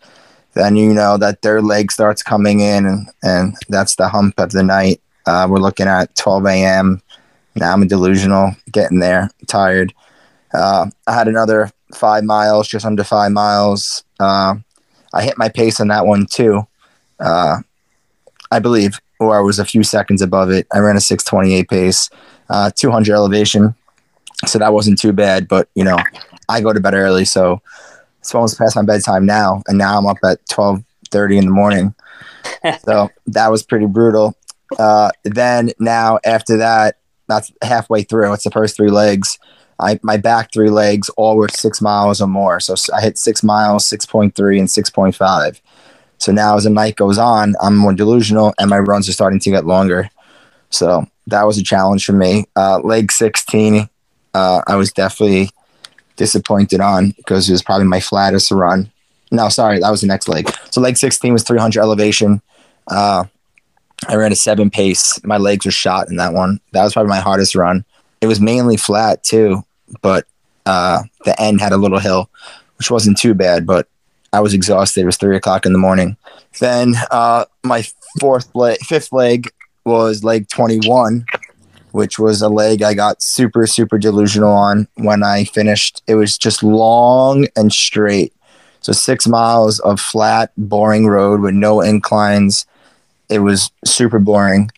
Then 0.53 0.75
you 0.75 0.93
know 0.93 1.17
that 1.17 1.41
their 1.41 1.59
leg 1.59 1.91
starts 1.91 2.21
coming 2.21 2.59
in, 2.59 2.85
and, 2.85 3.07
and 3.23 3.55
that's 3.67 3.95
the 3.95 4.09
hump 4.09 4.39
of 4.39 4.51
the 4.51 4.61
night. 4.61 5.01
Uh, 5.25 5.47
we're 5.49 5.57
looking 5.57 5.87
at 5.87 6.15
12 6.15 6.45
a.m. 6.45 7.01
Now 7.55 7.73
I'm 7.73 7.87
delusional, 7.87 8.51
getting 8.71 8.99
there, 8.99 9.31
tired. 9.47 9.91
Uh, 10.53 10.91
I 11.07 11.15
had 11.15 11.27
another 11.27 11.71
five 11.95 12.23
miles, 12.23 12.67
just 12.67 12.85
under 12.85 13.03
five 13.03 13.31
miles. 13.31 14.03
Uh, 14.19 14.57
I 15.15 15.23
hit 15.23 15.39
my 15.39 15.49
pace 15.49 15.79
on 15.79 15.87
that 15.87 16.05
one 16.05 16.27
too, 16.27 16.67
uh, 17.19 17.57
I 18.51 18.59
believe, 18.59 18.99
or 19.19 19.37
I 19.37 19.41
was 19.41 19.59
a 19.59 19.65
few 19.65 19.83
seconds 19.83 20.21
above 20.21 20.49
it. 20.51 20.67
I 20.73 20.79
ran 20.79 20.97
a 20.97 21.01
628 21.01 21.69
pace, 21.69 22.09
uh, 22.49 22.71
200 22.75 23.13
elevation. 23.13 23.75
So 24.45 24.59
that 24.59 24.73
wasn't 24.73 24.99
too 24.99 25.13
bad, 25.13 25.47
but 25.47 25.69
you 25.75 25.83
know, 25.83 25.97
I 26.47 26.61
go 26.61 26.73
to 26.73 26.79
bed 26.79 26.93
early. 26.93 27.25
So 27.25 27.61
it's 28.19 28.33
almost 28.35 28.57
past 28.57 28.75
my 28.75 28.83
bedtime 28.83 29.25
now. 29.25 29.63
And 29.67 29.77
now 29.77 29.97
I'm 29.97 30.05
up 30.05 30.17
at 30.23 30.39
1230 30.49 31.37
in 31.37 31.45
the 31.45 31.51
morning. 31.51 31.95
so 32.85 33.09
that 33.27 33.49
was 33.49 33.63
pretty 33.63 33.87
brutal. 33.87 34.35
Uh, 34.77 35.11
then 35.23 35.71
now 35.79 36.19
after 36.25 36.57
that, 36.57 36.97
that's 37.27 37.51
halfway 37.61 38.03
through. 38.03 38.33
It's 38.33 38.43
the 38.43 38.51
first 38.51 38.75
three 38.75 38.89
legs. 38.89 39.39
I 39.79 39.99
my 40.01 40.17
back 40.17 40.51
three 40.51 40.69
legs 40.69 41.09
all 41.09 41.37
were 41.37 41.49
six 41.49 41.81
miles 41.81 42.21
or 42.21 42.27
more. 42.27 42.59
So 42.59 42.75
I 42.95 43.01
hit 43.01 43.17
six 43.17 43.43
miles, 43.43 43.85
six 43.85 44.05
point 44.05 44.35
three, 44.35 44.59
and 44.59 44.69
six 44.69 44.89
point 44.89 45.15
five. 45.15 45.61
So 46.17 46.31
now 46.31 46.55
as 46.57 46.63
the 46.63 46.69
night 46.69 46.95
goes 46.95 47.17
on, 47.17 47.55
I'm 47.61 47.75
more 47.77 47.93
delusional, 47.93 48.53
and 48.59 48.69
my 48.69 48.79
runs 48.79 49.07
are 49.07 49.13
starting 49.13 49.39
to 49.39 49.51
get 49.51 49.65
longer. 49.65 50.09
So 50.69 51.07
that 51.27 51.43
was 51.43 51.57
a 51.57 51.63
challenge 51.63 52.05
for 52.05 52.13
me. 52.13 52.45
Uh, 52.55 52.79
leg 52.79 53.11
sixteen, 53.11 53.89
uh, 54.33 54.61
I 54.67 54.75
was 54.75 54.91
definitely 54.91 55.49
disappointed 56.15 56.81
on 56.81 57.11
because 57.11 57.47
it 57.47 57.51
was 57.51 57.61
probably 57.61 57.87
my 57.87 57.99
flattest 57.99 58.51
run. 58.51 58.91
No, 59.31 59.49
sorry, 59.49 59.79
that 59.79 59.91
was 59.91 60.01
the 60.01 60.07
next 60.07 60.27
leg. 60.27 60.49
So 60.71 60.81
leg 60.81 60.97
sixteen 60.97 61.33
was 61.33 61.43
three 61.43 61.59
hundred 61.59 61.81
elevation. 61.81 62.41
Uh, 62.87 63.25
I 64.07 64.15
ran 64.15 64.31
a 64.31 64.35
seven 64.35 64.69
pace. 64.69 65.23
My 65.23 65.37
legs 65.37 65.65
were 65.65 65.71
shot 65.71 66.09
in 66.09 66.15
that 66.17 66.33
one. 66.33 66.59
That 66.71 66.83
was 66.83 66.93
probably 66.93 67.09
my 67.09 67.19
hardest 67.19 67.55
run. 67.55 67.83
It 68.21 68.27
was 68.27 68.39
mainly 68.39 68.77
flat 68.77 69.23
too, 69.23 69.63
but 70.01 70.25
uh, 70.65 71.03
the 71.25 71.39
end 71.41 71.61
had 71.61 71.71
a 71.71 71.77
little 71.77 71.99
hill, 71.99 72.29
which 72.77 72.89
wasn't 72.89 73.17
too 73.17 73.33
bad. 73.33 73.65
But 73.65 73.87
I 74.33 74.39
was 74.39 74.53
exhausted. 74.53 75.01
It 75.01 75.05
was 75.05 75.17
three 75.17 75.35
o'clock 75.35 75.65
in 75.65 75.73
the 75.73 75.79
morning. 75.79 76.17
Then 76.59 76.95
uh, 77.11 77.45
my 77.63 77.83
fourth 78.19 78.53
leg, 78.55 78.79
fifth 78.79 79.11
leg 79.11 79.49
was 79.85 80.23
leg 80.23 80.49
twenty 80.49 80.79
one, 80.87 81.25
which 81.91 82.19
was 82.19 82.41
a 82.41 82.49
leg 82.49 82.81
I 82.81 82.93
got 82.93 83.21
super 83.21 83.65
super 83.67 83.97
delusional 83.97 84.51
on 84.51 84.87
when 84.95 85.23
I 85.23 85.45
finished. 85.45 86.01
It 86.07 86.15
was 86.15 86.37
just 86.37 86.63
long 86.63 87.47
and 87.55 87.71
straight. 87.71 88.33
So 88.81 88.93
six 88.93 89.27
miles 89.27 89.79
of 89.79 89.99
flat, 89.99 90.51
boring 90.57 91.07
road 91.07 91.41
with 91.41 91.53
no 91.53 91.81
inclines. 91.81 92.65
It 93.29 93.39
was 93.39 93.71
super 93.83 94.19
boring. 94.19 94.71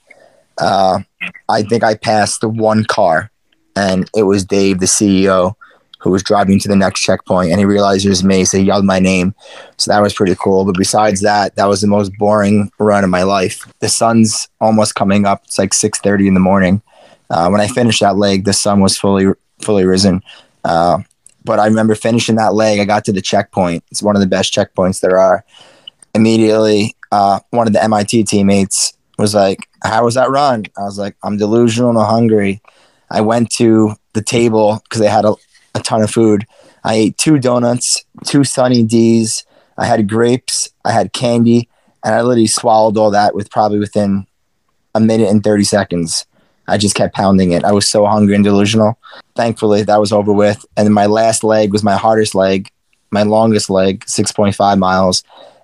Uh, 0.57 1.01
I 1.47 1.63
think 1.63 1.83
I 1.83 1.95
passed 1.95 2.41
the 2.41 2.49
one 2.49 2.85
car, 2.85 3.31
and 3.75 4.09
it 4.15 4.23
was 4.23 4.43
Dave, 4.45 4.79
the 4.79 4.85
CEO, 4.85 5.55
who 5.99 6.09
was 6.09 6.23
driving 6.23 6.59
to 6.59 6.67
the 6.67 6.75
next 6.75 7.01
checkpoint, 7.01 7.51
and 7.51 7.59
he 7.59 7.65
realized 7.65 8.05
it 8.05 8.09
was 8.09 8.23
me, 8.23 8.45
so 8.45 8.57
he 8.57 8.63
yelled 8.63 8.85
my 8.85 8.99
name. 8.99 9.35
So 9.77 9.91
that 9.91 10.01
was 10.01 10.13
pretty 10.13 10.35
cool. 10.35 10.65
But 10.65 10.77
besides 10.77 11.21
that, 11.21 11.55
that 11.55 11.67
was 11.67 11.81
the 11.81 11.87
most 11.87 12.11
boring 12.17 12.71
run 12.79 13.03
of 13.03 13.09
my 13.09 13.23
life. 13.23 13.71
The 13.79 13.89
sun's 13.89 14.47
almost 14.59 14.95
coming 14.95 15.25
up. 15.25 15.43
It's 15.45 15.59
like 15.59 15.73
six 15.73 15.99
thirty 15.99 16.27
in 16.27 16.33
the 16.33 16.39
morning. 16.39 16.81
Uh, 17.29 17.49
when 17.49 17.61
I 17.61 17.67
finished 17.67 17.99
that 17.99 18.17
leg, 18.17 18.45
the 18.45 18.53
sun 18.53 18.79
was 18.79 18.97
fully 18.97 19.27
fully 19.61 19.85
risen. 19.85 20.21
Uh, 20.63 20.99
but 21.43 21.59
I 21.59 21.65
remember 21.65 21.95
finishing 21.95 22.35
that 22.35 22.53
leg. 22.53 22.79
I 22.79 22.85
got 22.85 23.05
to 23.05 23.11
the 23.11 23.21
checkpoint. 23.21 23.83
It's 23.91 24.03
one 24.03 24.15
of 24.15 24.21
the 24.21 24.27
best 24.27 24.53
checkpoints 24.53 25.01
there 25.01 25.17
are. 25.17 25.43
Immediately, 26.15 26.95
uh, 27.11 27.39
one 27.51 27.67
of 27.67 27.73
the 27.73 27.83
MIT 27.83 28.23
teammates 28.23 28.93
was 29.17 29.35
like, 29.35 29.67
"How 29.83 30.05
was 30.05 30.15
that 30.15 30.29
run?" 30.29 30.65
I 30.77 30.83
was 30.83 30.97
like, 30.97 31.15
"I'm 31.23 31.37
delusional 31.37 31.89
and 31.89 31.99
hungry." 31.99 32.61
I 33.11 33.21
went 33.21 33.49
to 33.53 33.95
the 34.13 34.21
table 34.21 34.81
because 34.83 35.01
they 35.01 35.07
had 35.07 35.25
a, 35.25 35.33
a 35.75 35.79
ton 35.79 36.01
of 36.01 36.11
food. 36.11 36.45
I 36.83 36.95
ate 36.95 37.17
two 37.17 37.39
donuts, 37.39 38.03
two 38.25 38.43
Sunny 38.43 38.83
D's. 38.83 39.45
I 39.77 39.85
had 39.85 40.09
grapes. 40.09 40.69
I 40.85 40.91
had 40.91 41.13
candy, 41.13 41.69
and 42.03 42.15
I 42.15 42.21
literally 42.21 42.47
swallowed 42.47 42.97
all 42.97 43.11
that 43.11 43.35
with 43.35 43.49
probably 43.49 43.79
within 43.79 44.27
a 44.95 44.99
minute 44.99 45.29
and 45.29 45.43
thirty 45.43 45.63
seconds. 45.63 46.25
I 46.67 46.77
just 46.77 46.95
kept 46.95 47.15
pounding 47.15 47.51
it. 47.51 47.63
I 47.63 47.71
was 47.71 47.89
so 47.89 48.05
hungry 48.05 48.35
and 48.35 48.43
delusional. 48.43 48.97
Thankfully, 49.35 49.83
that 49.83 49.99
was 49.99 50.11
over 50.11 50.31
with. 50.31 50.63
And 50.77 50.85
then 50.85 50.93
my 50.93 51.07
last 51.07 51.43
leg 51.43 51.71
was 51.71 51.83
my 51.83 51.97
hardest 51.97 52.35
leg, 52.35 52.69
my 53.11 53.23
longest 53.23 53.69
leg, 53.69 54.03
six 54.07 54.31
point 54.31 54.55
five 54.55 54.77
miles, 54.77 55.23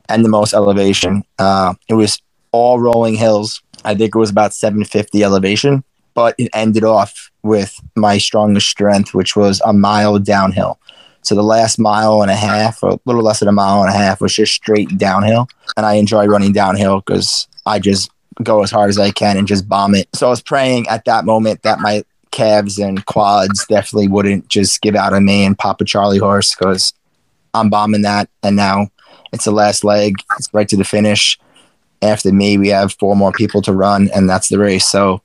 and 0.10 0.26
the 0.26 0.30
most 0.30 0.54
elevation. 0.54 1.24
Uh, 1.38 1.76
it 1.88 1.94
was 1.94 2.22
all 2.52 2.80
rolling 2.80 3.16
hills. 3.16 3.62
I 3.84 3.94
think 3.94 4.16
it 4.16 4.20
was 4.20 4.32
about 4.32 4.54
750 4.54 5.24
elevation, 5.24 5.84
but 6.16 6.34
it 6.40 6.50
ended 6.54 6.84
off 6.84 7.30
with 7.44 7.80
my 7.96 8.18
strongest 8.18 8.68
strength, 8.68 9.14
which 9.14 9.36
was 9.36 9.62
a 9.64 9.74
mile 9.74 10.18
downhill. 10.18 10.80
So 11.22 11.36
the 11.36 11.44
last 11.44 11.78
mile 11.80 12.22
and 12.22 12.32
a 12.32 12.36
half, 12.36 12.82
or 12.82 12.92
a 12.92 13.00
little 13.06 13.24
less 13.24 13.40
than 13.40 13.48
a 13.48 13.52
mile 13.52 13.82
and 13.82 13.90
a 13.90 13.98
half, 13.98 14.22
was 14.22 14.34
just 14.34 14.54
straight 14.54 14.98
downhill. 14.98 15.48
And 15.78 15.86
I 15.86 15.96
enjoy 15.96 16.26
running 16.26 16.54
downhill 16.54 17.02
because 17.02 17.48
I 17.66 17.80
just 17.80 18.10
go 18.44 18.64
as 18.64 18.72
hard 18.72 18.90
as 18.90 19.00
I 19.00 19.12
can 19.12 19.38
and 19.38 19.48
just 19.48 19.68
bomb 19.68 19.96
it. 19.96 20.08
So 20.14 20.28
I 20.28 20.30
was 20.30 20.42
praying 20.42 20.88
at 20.88 21.06
that 21.06 21.26
moment 21.26 21.64
that 21.64 21.80
my 21.80 22.04
calves 22.32 22.78
and 22.78 23.06
quads 23.06 23.66
definitely 23.68 24.08
wouldn't 24.08 24.50
just 24.50 24.82
give 24.82 24.96
out 24.96 25.14
on 25.14 25.26
me 25.26 25.46
and 25.46 25.58
pop 25.58 25.82
a 25.82 25.86
Charlie 25.86 26.18
horse 26.18 26.54
because 26.54 26.94
I'm 27.54 27.70
bombing 27.70 28.04
that. 28.04 28.30
And 28.44 28.56
now 28.56 28.90
it's 29.32 29.46
the 29.46 29.52
last 29.52 29.84
leg. 29.84 30.16
It's 30.38 30.54
right 30.54 30.68
to 30.68 30.78
the 30.78 30.84
finish 30.84 31.40
after 32.02 32.32
me, 32.32 32.58
we 32.58 32.70
have 32.70 32.94
four 32.94 33.16
more 33.16 33.32
people 33.32 33.62
to 33.64 33.74
run, 33.74 34.10
and 34.14 34.30
that's 34.30 34.50
the 34.50 34.60
race. 34.60 34.88
So 34.88 35.22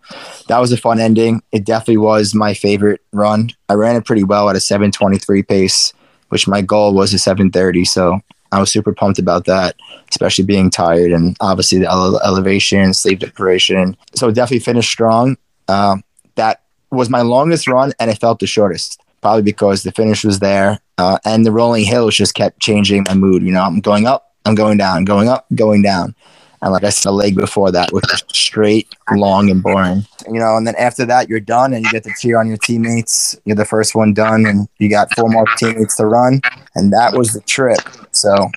that 0.49 0.59
was 0.59 0.73
a 0.73 0.77
fun 0.77 1.01
ending. 1.01 1.43
It 1.53 1.65
definitely 1.65 1.99
was 1.99 2.35
my 2.35 2.55
favorite 2.55 3.01
run. 3.13 3.51
I 3.69 3.75
ran 3.75 3.97
it 3.97 4.05
pretty 4.05 4.25
well 4.25 4.49
at 4.49 4.57
a 4.57 4.61
723 4.61 5.43
pace, 5.43 5.93
which 6.29 6.49
my 6.49 6.63
goal 6.63 6.95
was 6.95 7.13
a 7.13 7.19
730. 7.19 7.85
So 7.85 8.21
I 8.53 8.59
was 8.59 8.71
super 8.71 8.93
pumped 8.93 9.19
about 9.19 9.45
that, 9.45 9.77
especially 10.11 10.45
being 10.45 10.71
tired 10.71 11.13
and 11.13 11.37
obviously 11.41 11.79
the 11.79 11.91
ele- 11.91 12.21
elevation, 12.23 12.95
sleep 12.95 13.21
deprivation. 13.21 13.97
So 14.15 14.31
definitely 14.31 14.61
finished 14.61 14.91
strong. 14.91 15.37
Um, 15.69 16.03
that 16.35 16.63
was 16.91 17.09
my 17.09 17.23
longest 17.23 17.69
run, 17.69 17.93
and 18.01 18.11
it 18.11 18.21
felt 18.21 18.41
the 18.41 18.47
shortest, 18.47 19.01
probably 19.21 19.43
because 19.43 19.83
the 19.83 19.93
finish 19.93 20.25
was 20.25 20.41
there, 20.41 20.81
uh, 20.99 21.19
and 21.25 21.47
the 21.47 21.53
rolling 21.53 21.85
hills 21.85 22.17
just 22.17 22.35
kept 22.35 22.61
changing 22.61 23.05
my 23.07 23.15
mood. 23.15 23.43
You 23.43 23.53
know, 23.53 23.63
I'm 23.63 23.81
going 23.81 24.07
up, 24.07 24.33
I'm 24.45 24.57
going 24.57 24.79
down, 24.79 25.05
going 25.05 25.29
up, 25.29 25.47
going 25.55 25.83
down. 25.83 26.15
And 26.63 26.73
like 26.73 26.85
I 26.85 26.91
said, 26.91 27.09
a 27.09 27.13
leg 27.13 27.37
before 27.37 27.73
that 27.73 27.93
was 27.93 28.05
straight, 28.33 28.89
long, 29.13 29.51
and 29.51 29.63
boring. 29.63 30.05
You 30.27 30.39
know, 30.41 30.57
and 30.57 30.67
then 30.67 30.75
after 30.77 31.07
that, 31.07 31.29
you're 31.29 31.41
done 31.41 31.73
and 31.73 31.85
you 31.85 31.91
get 31.91 32.05
to 32.05 32.13
cheer 32.19 32.39
on 32.39 32.49
your 32.49 32.59
teammates. 32.59 33.39
You're 33.45 33.57
the 33.57 33.65
first 33.65 33.95
one 33.95 34.13
done, 34.13 34.45
and 34.45 34.69
you 34.79 34.91
got 34.91 35.15
four 35.15 35.29
more 35.29 35.47
teammates 35.57 35.97
to 35.97 36.07
run. 36.07 36.41
And 36.75 36.93
that 36.93 37.15
was 37.15 37.33
the 37.33 37.41
trip. 37.41 37.81
So 38.13 38.51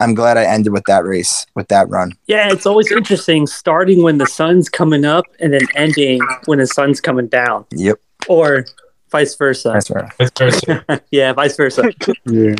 I'm 0.00 0.14
glad 0.14 0.36
I 0.36 0.44
ended 0.44 0.72
with 0.72 0.84
that 0.84 1.04
race, 1.04 1.46
with 1.54 1.68
that 1.68 1.88
run. 1.88 2.12
Yeah, 2.26 2.50
it's 2.50 2.66
always 2.66 2.90
interesting 2.90 3.46
starting 3.46 4.02
when 4.02 4.18
the 4.18 4.26
sun's 4.26 4.68
coming 4.68 5.04
up 5.04 5.26
and 5.38 5.52
then 5.52 5.62
ending 5.74 6.20
when 6.46 6.58
the 6.58 6.66
sun's 6.66 7.00
coming 7.00 7.28
down. 7.28 7.66
Yep. 7.70 8.00
Or 8.28 8.64
vice 9.12 9.36
versa. 9.36 9.70
That's 9.74 9.90
right. 9.90 10.12
Vice 10.18 10.30
versa. 10.36 11.02
yeah, 11.10 11.32
vice 11.32 11.56
versa. 11.56 11.92
Yeah. 12.24 12.54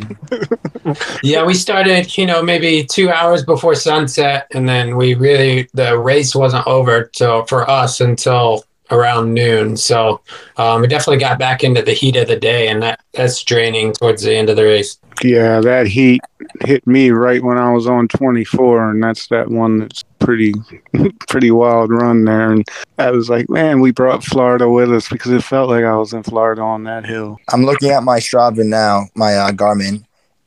yeah, 1.23 1.43
we 1.43 1.53
started, 1.53 2.15
you 2.17 2.25
know, 2.25 2.41
maybe 2.41 2.85
two 2.85 3.09
hours 3.09 3.43
before 3.43 3.75
sunset, 3.75 4.47
and 4.51 4.69
then 4.69 4.95
we 4.95 5.15
really 5.15 5.67
the 5.73 5.97
race 5.97 6.35
wasn't 6.35 6.65
over 6.67 7.05
till 7.05 7.45
for 7.45 7.69
us 7.69 7.99
until 7.99 8.63
around 8.91 9.33
noon. 9.33 9.75
So 9.75 10.21
um, 10.57 10.81
we 10.81 10.87
definitely 10.87 11.19
got 11.19 11.39
back 11.39 11.63
into 11.63 11.81
the 11.81 11.93
heat 11.93 12.15
of 12.15 12.27
the 12.27 12.39
day, 12.39 12.67
and 12.69 12.81
that 12.83 13.01
that's 13.13 13.43
draining 13.43 13.93
towards 13.93 14.23
the 14.23 14.35
end 14.35 14.49
of 14.49 14.55
the 14.55 14.63
race. 14.63 14.97
Yeah, 15.23 15.59
that 15.61 15.87
heat 15.87 16.21
hit 16.65 16.85
me 16.87 17.11
right 17.11 17.43
when 17.43 17.57
I 17.57 17.71
was 17.71 17.87
on 17.87 18.07
24, 18.07 18.91
and 18.91 19.03
that's 19.03 19.27
that 19.27 19.49
one 19.49 19.79
that's 19.79 20.03
pretty, 20.23 20.53
pretty 21.27 21.51
wild 21.51 21.91
run 21.91 22.25
there. 22.25 22.51
And 22.51 22.67
I 22.97 23.11
was 23.11 23.29
like, 23.29 23.49
man, 23.49 23.81
we 23.81 23.91
brought 23.91 24.23
Florida 24.23 24.69
with 24.69 24.91
us 24.91 25.09
because 25.09 25.31
it 25.31 25.43
felt 25.43 25.69
like 25.69 25.83
I 25.83 25.95
was 25.95 26.13
in 26.13 26.23
Florida 26.23 26.61
on 26.61 26.83
that 26.85 27.05
hill. 27.05 27.39
I'm 27.51 27.65
looking 27.65 27.89
at 27.89 28.03
my 28.03 28.19
Strava 28.19 28.65
now, 28.65 29.07
my 29.15 29.35
uh, 29.35 29.51
Garmin. 29.51 30.05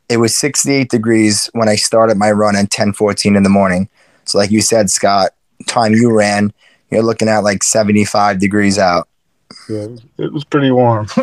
It 0.08 0.18
was 0.18 0.36
68 0.36 0.88
degrees 0.88 1.50
when 1.52 1.68
I 1.68 1.76
started 1.76 2.16
my 2.16 2.30
run 2.30 2.56
at 2.56 2.70
10:14 2.70 3.36
in 3.36 3.42
the 3.42 3.48
morning. 3.48 3.88
So, 4.24 4.38
like 4.38 4.50
you 4.50 4.60
said, 4.60 4.88
Scott, 4.90 5.30
time 5.66 5.92
you 5.92 6.16
ran, 6.16 6.52
you're 6.90 7.02
looking 7.02 7.28
at 7.28 7.38
like 7.38 7.62
75 7.62 8.38
degrees 8.38 8.78
out. 8.78 9.08
Yeah, 9.68 9.88
it 10.18 10.32
was 10.32 10.44
pretty 10.44 10.70
warm. 10.70 11.08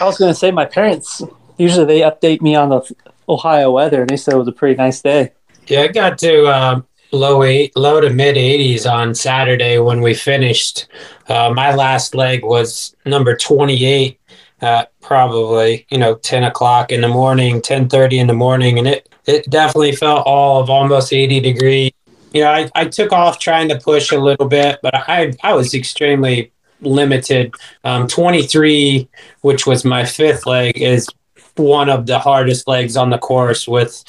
I 0.00 0.04
was 0.04 0.18
gonna 0.18 0.34
say 0.34 0.50
my 0.50 0.66
parents 0.66 1.22
usually 1.56 1.86
they 1.86 2.00
update 2.00 2.42
me 2.42 2.54
on 2.54 2.68
the 2.68 2.94
Ohio 3.28 3.70
weather, 3.70 4.02
and 4.02 4.10
they 4.10 4.16
said 4.16 4.34
it 4.34 4.38
was 4.38 4.48
a 4.48 4.52
pretty 4.52 4.76
nice 4.76 5.00
day. 5.00 5.32
Yeah, 5.66 5.82
I 5.82 5.88
got 5.88 6.18
to 6.18 6.44
uh, 6.46 6.80
low 7.12 7.42
eight, 7.42 7.76
low 7.76 8.00
to 8.00 8.10
mid 8.10 8.36
80s 8.36 8.90
on 8.90 9.14
Saturday 9.14 9.78
when 9.78 10.00
we 10.00 10.14
finished. 10.14 10.88
Uh, 11.28 11.52
my 11.54 11.74
last 11.74 12.14
leg 12.14 12.44
was 12.44 12.96
number 13.04 13.36
28 13.36 14.18
at 14.62 14.92
probably 15.00 15.86
you 15.90 15.98
know 15.98 16.14
10 16.14 16.44
o'clock 16.44 16.90
in 16.90 17.00
the 17.00 17.08
morning, 17.08 17.60
10:30 17.60 18.18
in 18.18 18.26
the 18.26 18.32
morning, 18.32 18.78
and 18.78 18.88
it 18.88 19.08
it 19.26 19.48
definitely 19.50 19.92
felt 19.92 20.26
all 20.26 20.60
of 20.60 20.70
almost 20.70 21.12
80 21.12 21.40
degrees. 21.40 21.92
You 22.32 22.42
know, 22.42 22.50
I, 22.50 22.70
I 22.74 22.86
took 22.86 23.12
off 23.12 23.38
trying 23.38 23.68
to 23.68 23.78
push 23.78 24.10
a 24.10 24.18
little 24.18 24.48
bit, 24.48 24.80
but 24.82 24.94
I 24.94 25.34
I 25.42 25.52
was 25.54 25.74
extremely 25.74 26.52
limited. 26.80 27.54
Um, 27.84 28.08
23, 28.08 29.08
which 29.42 29.66
was 29.66 29.84
my 29.84 30.04
fifth 30.04 30.46
leg, 30.46 30.76
is 30.80 31.08
one 31.56 31.88
of 31.88 32.06
the 32.06 32.18
hardest 32.18 32.66
legs 32.66 32.96
on 32.96 33.10
the 33.10 33.18
course 33.18 33.68
with 33.68 34.02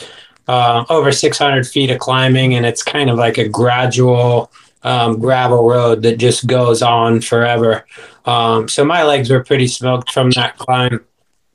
uh, 0.47 0.85
over 0.89 1.11
600 1.11 1.67
feet 1.67 1.89
of 1.89 1.99
climbing, 1.99 2.55
and 2.55 2.65
it's 2.65 2.83
kind 2.83 3.09
of 3.09 3.17
like 3.17 3.37
a 3.37 3.47
gradual 3.47 4.51
um, 4.83 5.19
gravel 5.19 5.67
road 5.67 6.01
that 6.03 6.17
just 6.17 6.47
goes 6.47 6.81
on 6.81 7.21
forever. 7.21 7.85
Um, 8.25 8.67
so 8.67 8.83
my 8.83 9.03
legs 9.03 9.29
were 9.29 9.43
pretty 9.43 9.67
smoked 9.67 10.11
from 10.11 10.31
that 10.31 10.57
climb, 10.57 11.03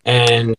and 0.05 0.57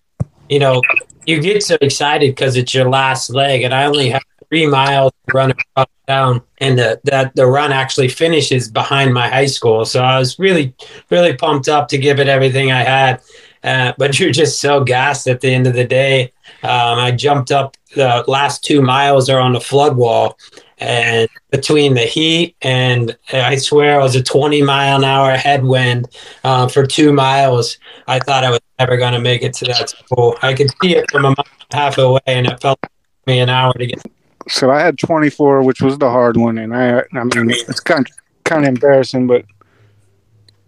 you 0.50 0.60
know, 0.60 0.82
you 1.26 1.40
get 1.40 1.64
so 1.64 1.78
excited 1.82 2.32
because 2.32 2.56
it's 2.56 2.74
your 2.74 2.90
last 2.90 3.30
leg, 3.30 3.64
and 3.64 3.74
I 3.74 3.86
only 3.86 4.10
have 4.10 4.24
three 4.50 4.68
miles 4.68 5.12
to 5.12 5.34
run 5.34 5.52
across 5.52 5.88
town, 6.08 6.42
and 6.58 6.78
the 6.78 7.00
that 7.06 7.36
the 7.36 7.46
run 7.46 7.72
actually 7.72 8.08
finishes 8.08 8.70
behind 8.70 9.14
my 9.14 9.28
high 9.28 9.46
school. 9.46 9.86
So 9.86 10.04
I 10.04 10.20
was 10.20 10.38
really, 10.40 10.74
really 11.10 11.34
pumped 11.34 11.70
up 11.70 11.88
to 11.90 11.98
give 11.98 12.20
it 12.20 12.28
everything 12.28 12.72
I 12.72 12.84
had. 12.84 13.22
Uh, 13.64 13.94
but 13.98 14.20
you're 14.20 14.32
just 14.32 14.60
so 14.60 14.84
gassed 14.84 15.28
at 15.28 15.42
the 15.42 15.54
end 15.54 15.68
of 15.68 15.74
the 15.74 15.86
day. 15.86 16.32
Um, 16.64 17.00
I 17.00 17.12
jumped 17.12 17.52
up 17.52 17.78
the 17.96 18.24
last 18.28 18.64
two 18.64 18.82
miles 18.82 19.30
are 19.30 19.40
on 19.40 19.54
the 19.54 19.62
flood 19.62 19.98
wall, 19.98 20.38
and 20.78 21.28
between 21.52 21.94
the 21.94 22.02
heat 22.02 22.56
and 22.62 23.18
I 23.34 23.58
swear 23.58 24.00
it 24.00 24.04
was 24.04 24.16
a 24.16 24.24
20 24.24 24.62
mile 24.62 24.98
an 24.98 25.04
hour 25.04 25.36
headwind 25.36 26.08
uh, 26.44 26.68
for 26.68 26.86
two 26.86 27.12
miles, 27.12 27.78
I 28.08 28.20
thought 28.20 28.44
I 28.44 28.52
was 28.52 28.60
never 28.80 28.98
going 28.98 29.14
to 29.14 29.20
make 29.20 29.44
it 29.44 29.54
to 29.56 29.66
that 29.66 29.90
school. 29.90 30.38
I 30.42 30.54
could 30.54 30.70
see 30.82 30.96
it 30.96 31.10
from 31.12 31.26
a 31.26 31.30
mile 31.30 31.46
half 31.72 31.98
away, 31.98 32.20
and 32.28 32.48
it 32.48 32.62
felt 32.62 32.80
like 32.84 32.92
me 33.28 33.40
an 33.40 33.50
hour 33.50 33.74
to 33.74 33.86
get. 33.86 34.02
So 34.48 34.72
I 34.72 34.80
had 34.80 34.98
24, 34.98 35.64
which 35.64 35.82
was 35.82 35.98
the 35.98 36.10
hard 36.10 36.38
one, 36.38 36.58
and 36.58 36.76
I, 36.76 37.00
I 37.00 37.24
mean, 37.24 37.52
it's 37.52 37.80
kind 37.80 38.08
kind 38.46 38.64
of 38.66 38.70
embarrassing, 38.70 39.28
but 39.28 39.46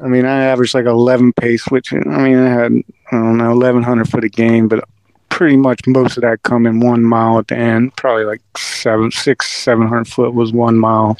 I 0.03 0.07
mean, 0.07 0.25
I 0.25 0.45
averaged 0.45 0.73
like 0.73 0.85
11 0.85 1.33
pace, 1.33 1.65
which 1.67 1.93
I 1.93 1.97
mean, 1.97 2.37
I 2.37 2.49
had 2.49 2.71
I 3.11 3.17
don't 3.17 3.37
know 3.37 3.51
1100 3.51 4.09
for 4.09 4.21
the 4.21 4.29
game, 4.29 4.67
but 4.67 4.83
pretty 5.31 5.57
much 5.57 5.79
most 5.87 6.17
of 6.17 6.21
that 6.21 6.43
come 6.43 6.67
in 6.67 6.79
one 6.79 7.03
mile 7.03 7.39
at 7.39 7.47
the 7.47 7.57
end. 7.57 7.95
Probably 7.95 8.25
like 8.25 8.41
seven, 8.57 9.09
six, 9.09 9.49
seven 9.49 9.87
hundred 9.87 10.07
foot 10.07 10.33
was 10.33 10.53
one 10.53 10.77
mile, 10.77 11.17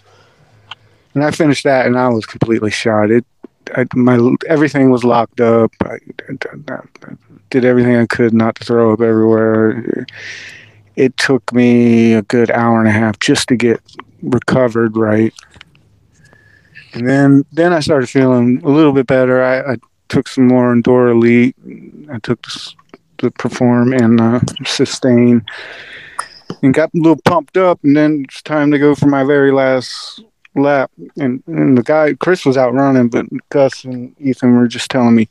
and 1.16 1.24
I 1.24 1.32
finished 1.32 1.64
that, 1.64 1.88
and 1.88 1.98
I 1.98 2.10
was 2.10 2.26
completely 2.26 2.70
shot. 2.70 3.10
It, 3.10 3.26
I, 3.76 3.88
my 3.96 4.36
everything 4.48 4.92
was 4.92 5.04
locked 5.04 5.42
up. 5.42 5.72
I, 5.84 5.98
I, 6.30 6.64
I 6.70 7.14
did 7.50 7.66
everything 7.66 7.96
I 7.96 8.06
could 8.06 8.34
not 8.34 8.56
to 8.56 8.66
throw 8.66 8.94
up 8.94 9.02
everywhere. 9.02 10.06
It 10.96 11.16
took 11.18 11.52
me 11.54 12.14
a 12.14 12.22
good 12.22 12.52
hour 12.52 12.80
and 12.80 12.88
a 12.88 12.92
half 12.92 13.18
just 13.20 13.48
to 13.48 13.56
get 13.56 13.80
recovered 14.22 14.98
right. 14.98 15.34
And 16.94 17.08
then, 17.08 17.46
then 17.52 17.74
I 17.74 17.80
started 17.80 18.08
feeling 18.08 18.62
a 18.64 18.70
little 18.70 18.92
bit 18.92 19.08
better. 19.08 19.44
I, 19.44 19.74
I 19.74 19.78
took 20.10 20.28
some 20.28 20.48
more 20.48 20.74
Endure 20.74 21.10
Elite. 21.10 21.56
I 22.12 22.20
took 22.20 22.46
the 23.20 23.32
Perform 23.32 23.94
and 23.94 24.20
uh, 24.20 24.40
Sustain, 24.66 25.46
and 26.62 26.74
got 26.74 26.94
a 26.94 26.98
little 26.98 27.22
pumped 27.24 27.56
up. 27.56 27.80
And 27.84 27.96
then 27.96 28.26
it's 28.28 28.42
time 28.42 28.72
to 28.72 28.80
go 28.80 28.96
for 28.96 29.08
my 29.08 29.24
very 29.24 29.52
last 29.52 30.24
lap. 30.56 30.92
And, 31.18 31.42
and 31.48 31.78
the 31.78 31.84
guy 31.84 32.14
Chris 32.16 32.46
was 32.46 32.58
out 32.58 32.74
running, 32.74 33.10
but 33.10 33.26
Gus 33.50 33.86
and 33.86 34.14
Ethan 34.20 34.56
were 34.56 34.68
just 34.68 34.92
telling 34.92 35.16
me, 35.16 35.30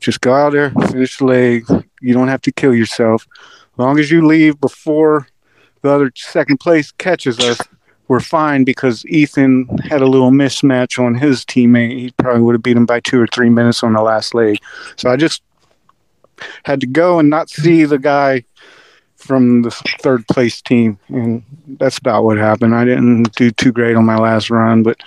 just 0.00 0.20
go 0.20 0.34
out 0.34 0.52
there, 0.52 0.70
finish 0.70 1.18
the 1.18 1.24
leg. 1.24 1.66
You 2.00 2.14
don't 2.14 2.28
have 2.28 2.42
to 2.42 2.52
kill 2.52 2.74
yourself. 2.74 3.26
As 3.32 3.78
long 3.78 3.98
as 3.98 4.10
you 4.10 4.26
leave 4.26 4.60
before 4.60 5.28
the 5.82 5.90
other 5.90 6.10
second 6.16 6.58
place 6.58 6.90
catches 6.90 7.38
us, 7.38 7.60
we're 8.08 8.20
fine 8.20 8.64
because 8.64 9.04
Ethan 9.06 9.66
had 9.78 10.00
a 10.00 10.06
little 10.06 10.30
mismatch 10.30 11.02
on 11.02 11.14
his 11.14 11.44
teammate. 11.44 11.98
He 11.98 12.10
probably 12.12 12.42
would 12.42 12.54
have 12.54 12.62
beat 12.62 12.76
him 12.76 12.86
by 12.86 13.00
two 13.00 13.20
or 13.20 13.26
three 13.26 13.50
minutes 13.50 13.82
on 13.82 13.92
the 13.92 14.02
last 14.02 14.34
leg. 14.34 14.58
So 14.96 15.10
I 15.10 15.16
just 15.16 15.42
had 16.64 16.80
to 16.80 16.86
go 16.86 17.18
and 17.18 17.30
not 17.30 17.50
see 17.50 17.84
the 17.84 17.98
guy 17.98 18.44
from 19.16 19.62
the 19.62 19.70
third 20.00 20.26
place 20.28 20.60
team. 20.62 20.98
And 21.08 21.42
that's 21.66 21.98
about 21.98 22.24
what 22.24 22.38
happened. 22.38 22.74
I 22.74 22.84
didn't 22.84 23.34
do 23.34 23.50
too 23.50 23.72
great 23.72 23.96
on 23.96 24.04
my 24.04 24.18
last 24.18 24.50
run, 24.50 24.82
but 24.82 25.00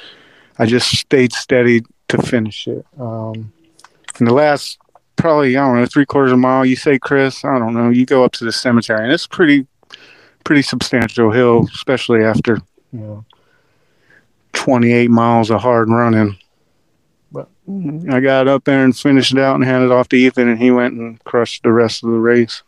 I 0.57 0.65
just 0.65 0.89
stayed 0.91 1.31
steady 1.33 1.83
to 2.09 2.21
finish 2.21 2.67
it. 2.67 2.85
Um, 2.99 3.53
in 4.19 4.25
the 4.25 4.33
last 4.33 4.77
probably, 5.15 5.55
I 5.55 5.65
don't 5.65 5.79
know, 5.79 5.85
three 5.85 6.05
quarters 6.05 6.31
of 6.31 6.37
a 6.37 6.41
mile, 6.41 6.65
you 6.65 6.75
say, 6.75 6.99
Chris, 6.99 7.45
I 7.45 7.59
don't 7.59 7.73
know, 7.73 7.89
you 7.89 8.05
go 8.05 8.23
up 8.23 8.33
to 8.33 8.45
the 8.45 8.51
cemetery 8.51 9.03
and 9.03 9.13
it's 9.13 9.27
pretty, 9.27 9.67
pretty 10.43 10.61
substantial 10.61 11.31
hill, 11.31 11.67
especially 11.73 12.23
after 12.23 12.57
you 12.91 12.99
know, 12.99 13.25
28 14.53 15.09
miles 15.09 15.49
of 15.49 15.61
hard 15.61 15.89
running. 15.89 16.37
But 17.31 17.47
I 18.11 18.19
got 18.19 18.47
up 18.47 18.63
there 18.63 18.83
and 18.83 18.95
finished 18.97 19.31
it 19.31 19.39
out 19.39 19.55
and 19.55 19.63
handed 19.63 19.87
it 19.87 19.91
off 19.91 20.09
to 20.09 20.17
Ethan, 20.17 20.49
and 20.49 20.59
he 20.59 20.71
went 20.71 20.95
and 20.95 21.23
crushed 21.23 21.63
the 21.63 21.71
rest 21.71 22.03
of 22.03 22.09
the 22.09 22.17
race. 22.17 22.63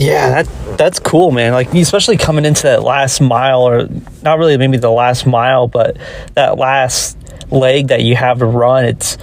Yeah, 0.00 0.42
that 0.42 0.78
that's 0.78 0.98
cool, 0.98 1.30
man. 1.30 1.52
Like 1.52 1.74
especially 1.74 2.16
coming 2.16 2.46
into 2.46 2.62
that 2.62 2.82
last 2.82 3.20
mile, 3.20 3.62
or 3.62 3.86
not 4.22 4.38
really 4.38 4.56
maybe 4.56 4.78
the 4.78 4.90
last 4.90 5.26
mile, 5.26 5.68
but 5.68 5.98
that 6.34 6.56
last 6.56 7.18
leg 7.50 7.88
that 7.88 8.02
you 8.02 8.16
have 8.16 8.38
to 8.38 8.46
run. 8.46 8.86
It's 8.86 9.18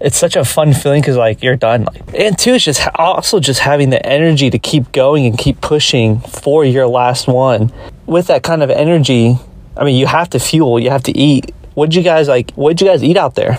it's 0.00 0.16
such 0.16 0.34
a 0.34 0.44
fun 0.44 0.72
feeling 0.72 1.02
because 1.02 1.16
like 1.16 1.42
you're 1.42 1.56
done. 1.56 1.84
Like, 1.84 2.14
and 2.14 2.38
two, 2.38 2.54
it's 2.54 2.64
just 2.64 2.86
also 2.94 3.40
just 3.40 3.60
having 3.60 3.90
the 3.90 4.04
energy 4.06 4.48
to 4.48 4.58
keep 4.58 4.90
going 4.92 5.26
and 5.26 5.36
keep 5.36 5.60
pushing 5.60 6.20
for 6.20 6.64
your 6.64 6.88
last 6.88 7.28
one. 7.28 7.70
With 8.06 8.26
that 8.28 8.42
kind 8.42 8.62
of 8.62 8.70
energy, 8.70 9.36
I 9.76 9.84
mean, 9.84 9.96
you 9.96 10.06
have 10.06 10.30
to 10.30 10.38
fuel, 10.38 10.78
you 10.78 10.90
have 10.90 11.02
to 11.04 11.16
eat. 11.16 11.54
What'd 11.74 11.94
you 11.94 12.02
guys 12.02 12.28
like? 12.28 12.52
What'd 12.52 12.80
you 12.80 12.86
guys 12.86 13.02
eat 13.02 13.16
out 13.16 13.34
there? 13.34 13.58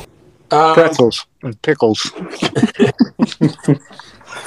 Um, 0.51 0.75
Pretzels 0.75 1.25
and 1.41 1.59
pickles. 1.63 2.11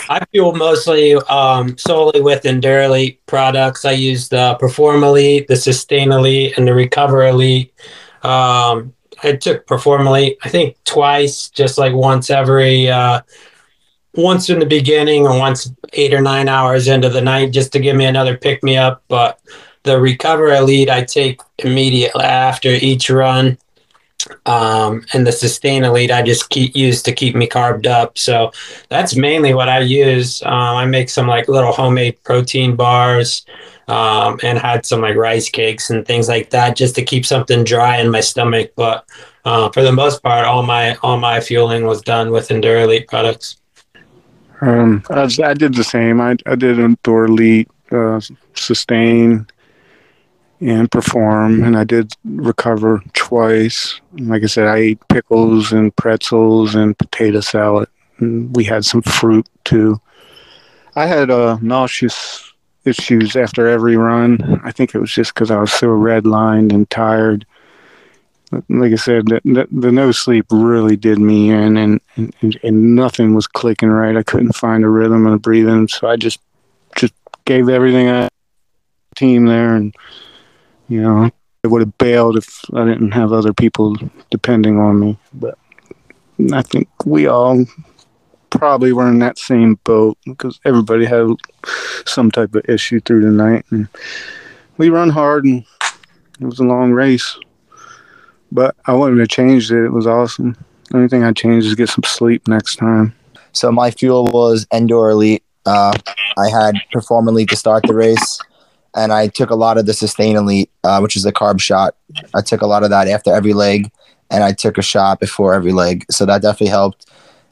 I 0.09 0.25
fuel 0.31 0.55
mostly 0.55 1.15
um, 1.15 1.77
solely 1.79 2.21
with 2.21 2.45
Endure 2.47 2.83
Elite 2.83 3.25
products. 3.27 3.85
I 3.85 3.93
use 3.93 4.29
the 4.29 4.57
Perform 4.61 5.03
Elite, 5.03 5.49
the 5.49 5.57
Sustain 5.57 6.13
Elite, 6.13 6.57
and 6.57 6.67
the 6.67 6.75
Recover 6.75 7.27
Elite. 7.27 7.75
Um, 8.23 8.95
I 9.23 9.33
took 9.33 9.67
Perform 9.67 10.07
Elite, 10.07 10.39
I 10.45 10.49
think 10.49 10.77
twice, 10.85 11.49
just 11.49 11.79
like 11.79 11.93
once 11.93 12.31
every, 12.31 12.89
uh, 12.89 13.23
once 14.15 14.49
in 14.49 14.59
the 14.59 14.67
beginning 14.67 15.27
and 15.27 15.39
once 15.39 15.71
eight 15.93 16.15
or 16.15 16.21
nine 16.21 16.49
hours 16.49 16.89
into 16.89 17.09
the 17.09 17.21
night, 17.21 17.53
just 17.53 17.73
to 17.73 17.81
give 17.81 17.97
me 17.97 18.05
another 18.05 18.37
pick 18.37 18.63
me 18.63 18.77
up. 18.77 19.03
But 19.09 19.41
the 19.87 19.99
Recover 19.99 20.53
Elite 20.53 20.91
I 20.91 21.05
take 21.05 21.41
immediately 21.59 22.25
after 22.25 22.69
each 22.69 23.09
run. 23.09 23.57
Um, 24.45 25.07
and 25.13 25.25
the 25.25 25.31
Sustain 25.31 25.85
Elite 25.85 26.11
I 26.11 26.21
just 26.23 26.51
keep 26.51 26.75
use 26.75 27.01
to 27.05 27.13
keep 27.13 27.37
me 27.37 27.47
carved 27.47 27.87
up. 27.87 28.19
So 28.19 28.51
that's 28.89 29.15
mainly 29.15 29.55
what 29.55 29.69
I 29.69 29.81
use. 29.81 30.43
Um, 30.43 30.53
I 30.53 30.85
make 30.85 31.09
some 31.09 31.29
like 31.29 31.49
little 31.49 31.73
homemade 31.73 32.21
protein 32.25 32.75
bars 32.75 33.47
um, 33.87 34.41
and 34.43 34.59
had 34.59 34.85
some 34.85 35.01
like 35.01 35.15
rice 35.15 35.49
cakes 35.49 35.91
and 35.91 36.05
things 36.05 36.29
like 36.29 36.51
that 36.51 36.77
just 36.77 36.97
to 36.97 37.05
keep 37.05 37.25
something 37.25 37.63
dry 37.63 37.99
in 37.99 38.11
my 38.11 38.21
stomach. 38.21 38.73
But 38.75 39.07
uh, 39.45 39.71
for 39.71 39.83
the 39.83 39.93
most 39.93 40.23
part, 40.25 40.45
all 40.45 40.65
my 40.65 40.97
all 41.05 41.19
my 41.19 41.41
fueling 41.41 41.87
was 41.87 42.03
done 42.03 42.33
with 42.33 42.51
Endure 42.51 42.81
Elite 42.81 43.07
products. 43.07 43.59
Um, 44.61 45.05
I, 45.11 45.29
I 45.45 45.55
did 45.55 45.75
the 45.75 45.85
same. 45.85 46.21
I, 46.21 46.37
I 46.47 46.57
did 46.57 46.79
Endure 46.79 47.27
Elite, 47.27 47.69
uh, 47.93 48.21
Sustain, 48.55 49.47
and 50.61 50.91
Perform, 50.91 51.63
and 51.65 51.77
I 51.77 51.85
did 51.85 52.13
recover 52.25 53.03
twice. 53.13 54.01
Like 54.13 54.43
I 54.43 54.47
said, 54.47 54.67
I 54.67 54.77
ate 54.77 55.09
pickles 55.09 55.73
and 55.73 55.95
pretzels 55.97 56.75
and 56.75 56.97
potato 56.97 57.41
salad. 57.41 57.89
And 58.19 58.55
we 58.57 58.65
had 58.65 58.85
some 58.85 59.03
fruit 59.03 59.47
too. 59.65 60.01
I 60.95 61.07
had 61.07 61.31
uh, 61.31 61.59
nauseous 61.61 62.53
issues 62.87 63.37
after 63.37 63.69
every 63.69 63.97
run. 63.97 64.61
I 64.65 64.73
think 64.73 64.95
it 64.95 64.99
was 64.99 65.13
just 65.13 65.35
because 65.35 65.51
I 65.51 65.61
was 65.61 65.73
so 65.73 65.89
redlined 65.89 66.73
and 66.73 66.89
tired. 66.89 67.45
Like 68.71 68.93
I 68.93 68.97
said, 68.97 69.27
the, 69.27 69.41
the, 69.45 69.69
the 69.71 69.93
no 69.93 70.13
sleep 70.13 70.47
really 70.51 70.97
did 70.97 71.19
me 71.19 71.51
in, 71.51 71.77
and, 71.77 72.01
and 72.15 72.59
and 72.63 72.95
nothing 72.95 73.35
was 73.35 73.49
clicking 73.49 73.89
right. 73.89 74.17
I 74.17 74.23
couldn't 74.23 74.53
find 74.53 74.85
a 74.85 74.89
rhythm 74.89 75.27
and 75.27 75.35
a 75.35 75.39
breathing, 75.39 75.89
so 75.89 76.09
I 76.09 76.17
just 76.17 76.39
just 76.95 77.13
gave 77.45 77.69
everything 77.69 78.09
I 78.09 78.29
team 79.17 79.47
there, 79.47 79.75
and 79.75 79.95
you 80.89 81.03
know, 81.03 81.31
I 81.65 81.69
would 81.69 81.83
have 81.83 81.99
bailed 81.99 82.37
if 82.37 82.61
I 82.75 82.85
didn't 82.85 83.13
have 83.13 83.33
other 83.33 83.53
people 83.53 83.97
depending 84.31 84.79
on 84.79 85.01
me. 85.01 85.19
But 85.35 85.59
I 86.53 86.63
think 86.63 86.89
we 87.05 87.27
all 87.27 87.65
probably 88.51 88.93
were 88.93 89.09
in 89.09 89.19
that 89.19 89.39
same 89.39 89.75
boat 89.85 90.17
because 90.25 90.61
everybody 90.65 91.05
had 91.05 91.27
some 92.07 92.31
type 92.31 92.55
of 92.55 92.65
issue 92.69 93.01
through 93.01 93.23
the 93.23 93.31
night. 93.31 93.65
And 93.71 93.89
we 94.77 94.91
run 94.91 95.11
hard 95.11 95.45
and 95.45 95.65
it 96.41 96.45
was 96.45 96.61
a 96.61 96.65
long 96.65 96.93
race. 96.93 97.37
But 98.53 98.77
I 98.87 98.93
wouldn't 98.93 99.19
have 99.19 99.29
changed 99.29 99.73
it. 99.73 99.85
It 99.85 99.93
was 99.93 100.07
awesome. 100.07 100.57
The 100.91 100.97
only 100.97 101.09
thing 101.09 101.25
I 101.25 101.33
changed 101.33 101.67
is 101.67 101.75
get 101.75 101.89
some 101.89 102.05
sleep 102.05 102.47
next 102.47 102.77
time. 102.77 103.15
So 103.53 103.73
my 103.73 103.91
fuel 103.91 104.27
was 104.27 104.67
Endure 104.73 105.11
Elite. 105.11 105.43
Uh, 105.65 105.97
I 106.39 106.49
had 106.49 106.77
Perform 106.93 107.27
Elite 107.27 107.49
to 107.49 107.57
start 107.57 107.83
the 107.87 107.95
race, 107.95 108.39
and 108.97 109.13
I 109.13 109.29
took 109.29 109.51
a 109.51 109.55
lot 109.55 109.77
of 109.79 109.87
the 109.87 109.93
Sustain 109.93 110.37
Elite, 110.37 110.71
uh, 110.83 110.99
which 111.01 111.17
is 111.17 111.27
a 111.27 111.33
carb 111.33 111.61
shot. 111.61 111.95
I 112.35 112.41
took 112.41 112.63
a 112.63 112.67
lot 112.67 112.83
of 112.83 112.91
that 112.91 113.07
after 113.07 113.33
every 113.33 113.53
leg, 113.53 113.93
and 114.31 114.43
I 114.43 114.53
took 114.53 114.79
a 114.79 114.83
shot 114.83 115.21
before 115.21 115.55
every 115.55 115.73
leg. 115.73 116.07
So 116.11 116.25
that 116.27 116.43
definitely 116.43 116.69
helped. 116.69 117.07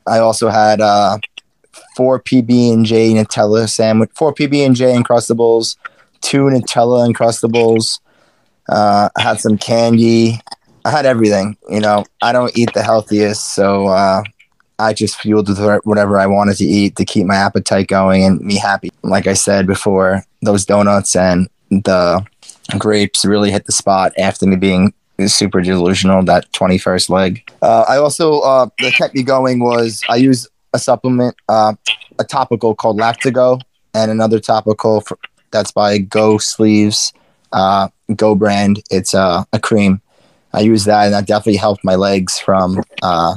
I 0.06 0.18
also 0.18 0.48
had 0.48 0.80
uh, 0.80 1.18
four 1.96 2.18
PB 2.18 2.72
and 2.72 2.86
J 2.86 3.12
Nutella 3.12 3.68
sandwich, 3.68 4.10
four 4.14 4.34
PB 4.34 4.66
and 4.66 4.74
J 4.74 4.94
Uncrustables, 4.94 5.76
two 6.22 6.44
Nutella 6.44 7.12
Uncrustables. 7.12 8.00
Uh, 8.68 9.10
I 9.14 9.20
had 9.20 9.38
some 9.38 9.58
candy. 9.58 10.40
I 10.86 10.90
had 10.90 11.04
everything. 11.04 11.56
You 11.68 11.80
know, 11.80 12.04
I 12.22 12.32
don't 12.32 12.56
eat 12.56 12.70
the 12.74 12.82
healthiest, 12.82 13.54
so 13.54 13.86
uh, 13.88 14.22
I 14.78 14.92
just 14.92 15.16
fueled 15.16 15.48
with 15.48 15.80
whatever 15.84 16.18
I 16.18 16.26
wanted 16.26 16.56
to 16.58 16.64
eat 16.64 16.96
to 16.96 17.04
keep 17.04 17.26
my 17.26 17.36
appetite 17.36 17.88
going 17.88 18.24
and 18.24 18.40
me 18.40 18.56
happy. 18.56 18.90
Like 19.02 19.26
I 19.26 19.34
said 19.34 19.66
before, 19.66 20.24
those 20.42 20.64
donuts 20.64 21.14
and 21.14 21.48
the 21.70 22.24
grapes 22.78 23.24
really 23.24 23.50
hit 23.50 23.66
the 23.66 23.72
spot 23.72 24.12
after 24.18 24.46
me 24.46 24.56
being 24.56 24.92
super 25.26 25.60
delusional 25.60 26.22
that 26.24 26.50
21st 26.52 27.08
leg. 27.08 27.50
Uh, 27.62 27.84
I 27.88 27.96
also, 27.98 28.40
uh, 28.40 28.66
that 28.80 28.94
kept 28.94 29.14
me 29.14 29.22
going 29.22 29.60
was 29.60 30.02
I 30.08 30.16
use 30.16 30.48
a 30.72 30.78
supplement, 30.78 31.36
uh, 31.48 31.74
a 32.18 32.24
topical 32.24 32.74
called 32.74 32.98
Lactigo, 32.98 33.60
and 33.94 34.10
another 34.10 34.40
topical 34.40 35.00
for, 35.02 35.18
that's 35.52 35.70
by 35.70 35.98
Go 35.98 36.38
Sleeves, 36.38 37.12
uh, 37.52 37.88
Go 38.16 38.34
brand. 38.34 38.82
It's 38.90 39.14
uh, 39.14 39.44
a 39.52 39.60
cream. 39.60 40.00
I 40.52 40.60
use 40.60 40.84
that, 40.84 41.04
and 41.04 41.14
that 41.14 41.26
definitely 41.26 41.56
helped 41.56 41.84
my 41.84 41.94
legs 41.94 42.38
from 42.38 42.82
uh, 43.02 43.36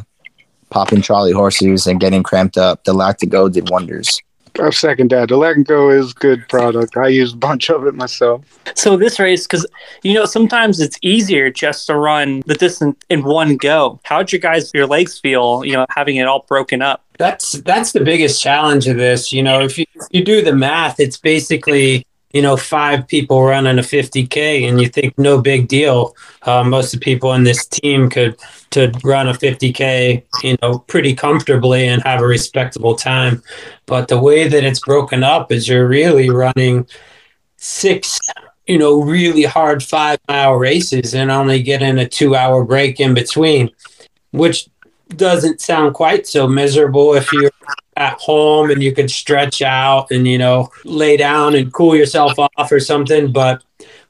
popping 0.70 1.02
Charlie 1.02 1.32
horses 1.32 1.88
and 1.88 2.00
getting 2.00 2.24
cramped 2.24 2.58
up. 2.58 2.84
The 2.84 2.94
Lactigo 2.94 3.52
did 3.52 3.70
wonders. 3.70 4.20
I 4.60 4.72
second 4.72 5.12
that. 5.12 5.30
The 5.30 5.36
Lactigo 5.36 5.96
is 5.96 6.14
good 6.14 6.48
product. 6.50 6.98
I 6.98 7.10
use 7.10 7.34
a 7.34 7.38
bunch 7.38 7.70
of 7.70 7.86
it 7.86 7.94
myself. 7.94 8.44
So 8.76 8.98
this 8.98 9.20
race, 9.20 9.46
because 9.46 9.68
you 10.02 10.14
know 10.14 10.26
sometimes 10.26 10.80
it's 10.80 10.98
easier 11.02 11.52
just 11.52 11.86
to 11.88 11.96
run 11.96 12.42
the 12.48 12.56
distance 12.56 12.98
in 13.10 13.24
one 13.24 13.58
go. 13.58 14.00
How'd 14.04 14.32
you 14.32 14.40
guys 14.40 14.72
your 14.74 14.88
legs 14.88 15.20
feel? 15.20 15.64
You 15.64 15.74
know, 15.74 15.86
having 15.90 16.16
it 16.16 16.28
all 16.28 16.46
broken 16.48 16.82
up. 16.82 17.04
That's 17.20 17.54
that's 17.62 17.92
the 17.92 18.04
biggest 18.04 18.42
challenge 18.42 18.88
of 18.88 18.98
this. 18.98 19.32
You 19.32 19.44
know, 19.44 19.62
if 19.62 19.78
you 19.78 19.86
if 19.94 20.08
you 20.12 20.24
do 20.24 20.42
the 20.42 20.56
math, 20.56 21.00
it's 21.00 21.18
basically 21.18 22.07
you 22.34 22.42
know, 22.42 22.58
five 22.58 23.08
people 23.08 23.44
running 23.44 23.80
a 23.80 23.82
50K 23.82 24.68
and 24.68 24.82
you 24.82 24.90
think 24.90 25.18
no 25.18 25.42
big 25.42 25.68
deal. 25.68 26.16
Uh, 26.44 26.64
most 26.64 26.94
of 26.94 27.00
the 27.00 27.04
people 27.04 27.34
in 27.34 27.44
this 27.44 27.66
team 27.66 28.10
could 28.10 28.38
to 28.72 28.92
run 29.04 29.30
a 29.30 29.34
50K, 29.34 30.24
you 30.44 30.58
know, 30.62 30.80
pretty 30.80 31.16
comfortably 31.16 31.88
and 31.88 32.04
have 32.04 32.22
a 32.22 32.28
respectable 32.28 32.96
time. 32.96 33.42
But 33.86 34.10
the 34.10 34.20
way 34.20 34.48
that 34.48 34.64
it's 34.64 34.82
broken 34.82 35.24
up 35.24 35.52
is 35.52 35.68
you're 35.68 35.88
really 35.88 36.30
running 36.30 36.86
six, 37.56 38.20
you 38.66 38.78
know, 38.78 39.02
really 39.02 39.44
hard 39.44 39.82
five 39.82 40.20
mile 40.28 40.56
races 40.56 41.16
and 41.16 41.32
only 41.32 41.64
getting 41.64 41.98
a 41.98 42.08
two 42.08 42.36
hour 42.36 42.66
break 42.66 43.00
in 43.00 43.14
between, 43.14 43.70
which 44.32 44.68
doesn't 45.16 45.62
sound 45.62 45.94
quite 45.94 46.28
so 46.28 46.48
miserable 46.48 47.14
if 47.14 47.32
you're 47.32 47.52
at 47.98 48.14
home 48.20 48.70
and 48.70 48.82
you 48.82 48.94
could 48.94 49.10
stretch 49.10 49.62
out 49.62 50.12
and 50.12 50.28
you 50.28 50.38
know 50.38 50.70
lay 50.86 51.18
down 51.18 51.56
and 51.56 51.74
cool 51.74 51.96
yourself 51.96 52.38
off 52.38 52.72
or 52.72 52.80
something. 52.80 53.32
But 53.32 53.64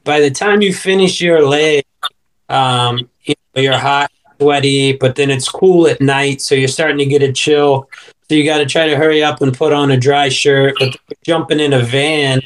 by 0.04 0.20
the 0.20 0.30
time 0.30 0.60
you 0.60 0.72
finish 0.72 1.20
your 1.20 1.46
leg 1.46 1.84
um, 2.48 3.08
you 3.22 3.34
know, 3.54 3.62
you're 3.62 3.78
hot 3.78 4.10
sweaty 4.40 4.92
but 4.92 5.16
then 5.16 5.30
it's 5.30 5.48
cool 5.48 5.88
at 5.88 6.00
night 6.00 6.40
so 6.40 6.54
you're 6.54 6.68
starting 6.68 6.98
to 6.98 7.06
get 7.06 7.22
a 7.22 7.32
chill. 7.32 7.88
So 8.28 8.34
you 8.34 8.44
got 8.44 8.58
to 8.58 8.66
try 8.66 8.86
to 8.86 8.96
hurry 8.96 9.22
up 9.22 9.40
and 9.40 9.56
put 9.56 9.72
on 9.72 9.90
a 9.90 9.96
dry 9.96 10.28
shirt 10.28 10.74
but 10.78 10.96
jumping 11.24 11.60
in 11.60 11.72
a 11.72 11.82
van 11.82 12.42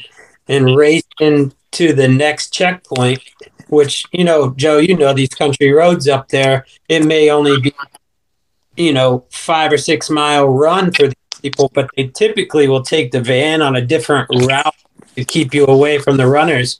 and 0.47 0.75
racing 0.75 1.53
to 1.71 1.93
the 1.93 2.07
next 2.07 2.53
checkpoint 2.53 3.21
which 3.67 4.05
you 4.11 4.23
know 4.23 4.53
joe 4.55 4.77
you 4.77 4.95
know 4.95 5.13
these 5.13 5.29
country 5.29 5.71
roads 5.71 6.07
up 6.07 6.27
there 6.29 6.65
it 6.89 7.03
may 7.03 7.29
only 7.29 7.59
be 7.59 7.73
you 8.75 8.93
know 8.93 9.25
five 9.29 9.71
or 9.71 9.77
six 9.77 10.09
mile 10.09 10.47
run 10.47 10.91
for 10.91 11.09
people, 11.43 11.69
but 11.73 11.89
they 11.95 12.07
typically 12.07 12.67
will 12.67 12.81
take 12.81 13.11
the 13.11 13.21
van 13.21 13.61
on 13.61 13.75
a 13.75 13.85
different 13.85 14.27
route 14.47 14.75
to 15.15 15.23
keep 15.23 15.53
you 15.53 15.67
away 15.67 15.99
from 15.99 16.17
the 16.17 16.25
runners. 16.25 16.79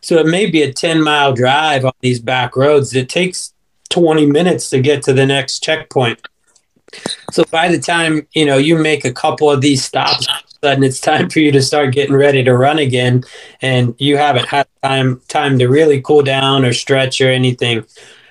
So 0.00 0.16
it 0.18 0.26
may 0.26 0.50
be 0.50 0.62
a 0.62 0.72
10 0.72 1.02
mile 1.02 1.34
drive 1.34 1.84
on 1.84 1.92
these 2.00 2.20
back 2.20 2.56
roads. 2.56 2.94
It 2.94 3.10
takes 3.10 3.52
20 3.90 4.26
minutes 4.26 4.70
to 4.70 4.80
get 4.80 5.02
to 5.02 5.12
the 5.12 5.26
next 5.26 5.62
checkpoint. 5.62 6.26
So 7.32 7.44
by 7.50 7.68
the 7.68 7.78
time, 7.78 8.26
you 8.32 8.46
know, 8.46 8.56
you 8.56 8.78
make 8.78 9.04
a 9.04 9.12
couple 9.12 9.50
of 9.50 9.60
these 9.60 9.84
stops, 9.84 10.28
sudden 10.64 10.82
it's 10.82 11.00
time 11.00 11.28
for 11.28 11.40
you 11.40 11.52
to 11.52 11.60
start 11.60 11.92
getting 11.92 12.16
ready 12.16 12.42
to 12.42 12.56
run 12.56 12.78
again 12.78 13.22
and 13.60 13.94
you 13.98 14.16
haven't 14.16 14.48
had 14.48 14.66
time 14.82 15.20
time 15.28 15.58
to 15.58 15.66
really 15.68 16.00
cool 16.00 16.22
down 16.22 16.64
or 16.64 16.72
stretch 16.72 17.20
or 17.20 17.28
anything. 17.28 17.84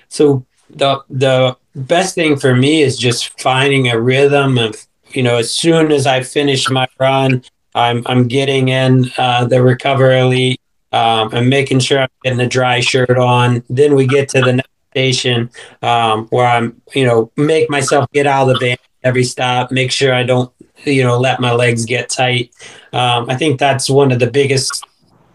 So 0.08 0.44
the 0.68 1.00
the 1.08 1.56
best 1.76 2.16
thing 2.16 2.36
for 2.36 2.54
me 2.56 2.82
is 2.82 2.96
just 2.98 3.40
finding 3.40 3.88
a 3.88 4.00
rhythm 4.00 4.58
of 4.58 4.84
you 5.14 5.22
know, 5.22 5.36
as 5.36 5.50
soon 5.50 5.92
as 5.92 6.06
I 6.06 6.22
finish 6.22 6.68
my 6.70 6.86
run, 6.98 7.42
I'm 7.74 8.02
I'm 8.06 8.28
getting 8.28 8.68
in 8.68 9.10
uh, 9.18 9.46
the 9.46 9.62
recover 9.62 10.12
elite. 10.12 10.60
Um, 10.92 11.30
I'm 11.32 11.48
making 11.48 11.80
sure 11.80 12.00
I'm 12.00 12.08
getting 12.22 12.38
the 12.38 12.46
dry 12.46 12.80
shirt 12.80 13.18
on. 13.18 13.64
Then 13.68 13.94
we 13.94 14.06
get 14.06 14.28
to 14.30 14.40
the 14.40 14.54
next 14.54 14.70
station 14.90 15.50
um, 15.82 16.26
where 16.28 16.46
I'm, 16.46 16.80
you 16.94 17.04
know, 17.04 17.32
make 17.36 17.68
myself 17.68 18.08
get 18.12 18.28
out 18.28 18.48
of 18.48 18.60
the 18.60 18.66
van 18.66 18.76
every 19.02 19.24
stop. 19.24 19.72
Make 19.72 19.90
sure 19.90 20.14
I 20.14 20.22
don't, 20.22 20.52
you 20.84 21.02
know, 21.02 21.18
let 21.18 21.40
my 21.40 21.52
legs 21.52 21.84
get 21.84 22.10
tight. 22.10 22.52
Um, 22.92 23.28
I 23.28 23.36
think 23.36 23.58
that's 23.58 23.90
one 23.90 24.12
of 24.12 24.20
the 24.20 24.30
biggest 24.30 24.86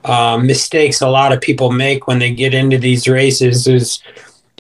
uh, 0.06 0.38
mistakes 0.38 1.02
a 1.02 1.10
lot 1.10 1.34
of 1.34 1.42
people 1.42 1.72
make 1.72 2.08
when 2.08 2.20
they 2.20 2.34
get 2.34 2.54
into 2.54 2.78
these 2.78 3.06
races 3.08 3.68
is 3.68 4.02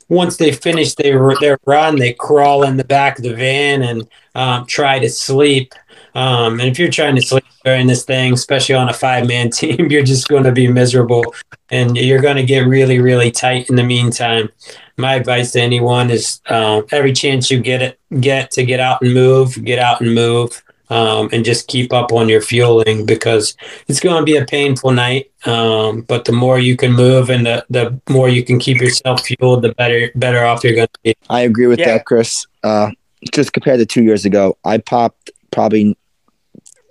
once 0.09 0.37
they 0.37 0.51
finish 0.51 0.95
their 0.95 1.35
their 1.39 1.57
run, 1.65 1.95
they 1.95 2.13
crawl 2.13 2.63
in 2.63 2.77
the 2.77 2.83
back 2.83 3.17
of 3.17 3.23
the 3.23 3.35
van 3.35 3.83
and 3.83 4.07
um, 4.35 4.65
try 4.65 4.99
to 4.99 5.09
sleep. 5.09 5.73
Um, 6.15 6.59
and 6.59 6.69
if 6.69 6.79
you're 6.79 6.89
trying 6.89 7.15
to 7.15 7.21
sleep 7.21 7.45
during 7.63 7.87
this 7.87 8.03
thing, 8.03 8.33
especially 8.33 8.75
on 8.75 8.89
a 8.89 8.93
five 8.93 9.27
man 9.27 9.49
team, 9.51 9.91
you're 9.91 10.03
just 10.03 10.27
going 10.27 10.43
to 10.43 10.51
be 10.51 10.67
miserable 10.67 11.23
and 11.69 11.95
you're 11.95 12.21
going 12.21 12.37
to 12.37 12.43
get 12.43 12.67
really, 12.67 12.99
really 12.99 13.31
tight 13.31 13.69
in 13.69 13.75
the 13.75 13.83
meantime. 13.83 14.49
My 14.97 15.13
advice 15.13 15.51
to 15.53 15.61
anyone 15.61 16.09
is 16.09 16.41
uh, 16.47 16.81
every 16.91 17.13
chance 17.13 17.49
you 17.49 17.61
get 17.61 17.81
it, 17.81 17.99
get 18.19 18.51
to 18.51 18.65
get 18.65 18.79
out 18.79 19.01
and 19.01 19.13
move, 19.13 19.63
get 19.63 19.79
out 19.79 20.01
and 20.01 20.13
move 20.13 20.61
um, 20.89 21.29
and 21.31 21.45
just 21.45 21.67
keep 21.67 21.93
up 21.93 22.11
on 22.11 22.27
your 22.27 22.41
fueling 22.41 23.05
because 23.05 23.55
it's 23.87 23.99
going 23.99 24.19
to 24.19 24.25
be 24.25 24.37
a 24.37 24.45
painful 24.45 24.91
night. 24.91 25.28
Um, 25.45 26.01
but 26.01 26.25
the 26.25 26.31
more 26.31 26.59
you 26.59 26.75
can 26.75 26.91
move 26.91 27.29
and 27.29 27.45
the, 27.45 27.65
the 27.69 27.99
more 28.09 28.27
you 28.27 28.43
can 28.43 28.59
keep 28.59 28.81
yourself 28.81 29.25
fueled, 29.25 29.61
the 29.61 29.73
better 29.73 30.11
better 30.15 30.43
off 30.43 30.63
you're 30.63 30.75
going 30.75 30.87
to 30.87 30.99
be. 31.03 31.15
I 31.29 31.41
agree 31.41 31.67
with 31.67 31.79
yeah. 31.79 31.93
that, 31.93 32.05
Chris. 32.05 32.45
Uh, 32.63 32.91
just 33.31 33.53
compared 33.53 33.79
to 33.79 33.85
two 33.85 34.03
years 34.03 34.25
ago, 34.25 34.57
I 34.65 34.79
popped 34.79 35.31
probably 35.51 35.97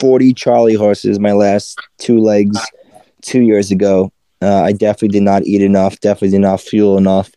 40 0.01 0.33
Charlie 0.35 0.75
horses 0.75 1.19
my 1.19 1.33
last 1.33 1.79
two 1.99 2.19
legs 2.21 2.59
two 3.23 3.43
years 3.43 3.71
ago. 3.71 4.13
Uh, 4.41 4.63
I 4.63 4.73
definitely 4.73 5.09
did 5.09 5.25
not 5.25 5.45
eat 5.45 5.63
enough, 5.63 5.99
definitely 6.01 6.31
did 6.31 6.41
not 6.41 6.61
fuel 6.61 6.97
enough. 6.97 7.31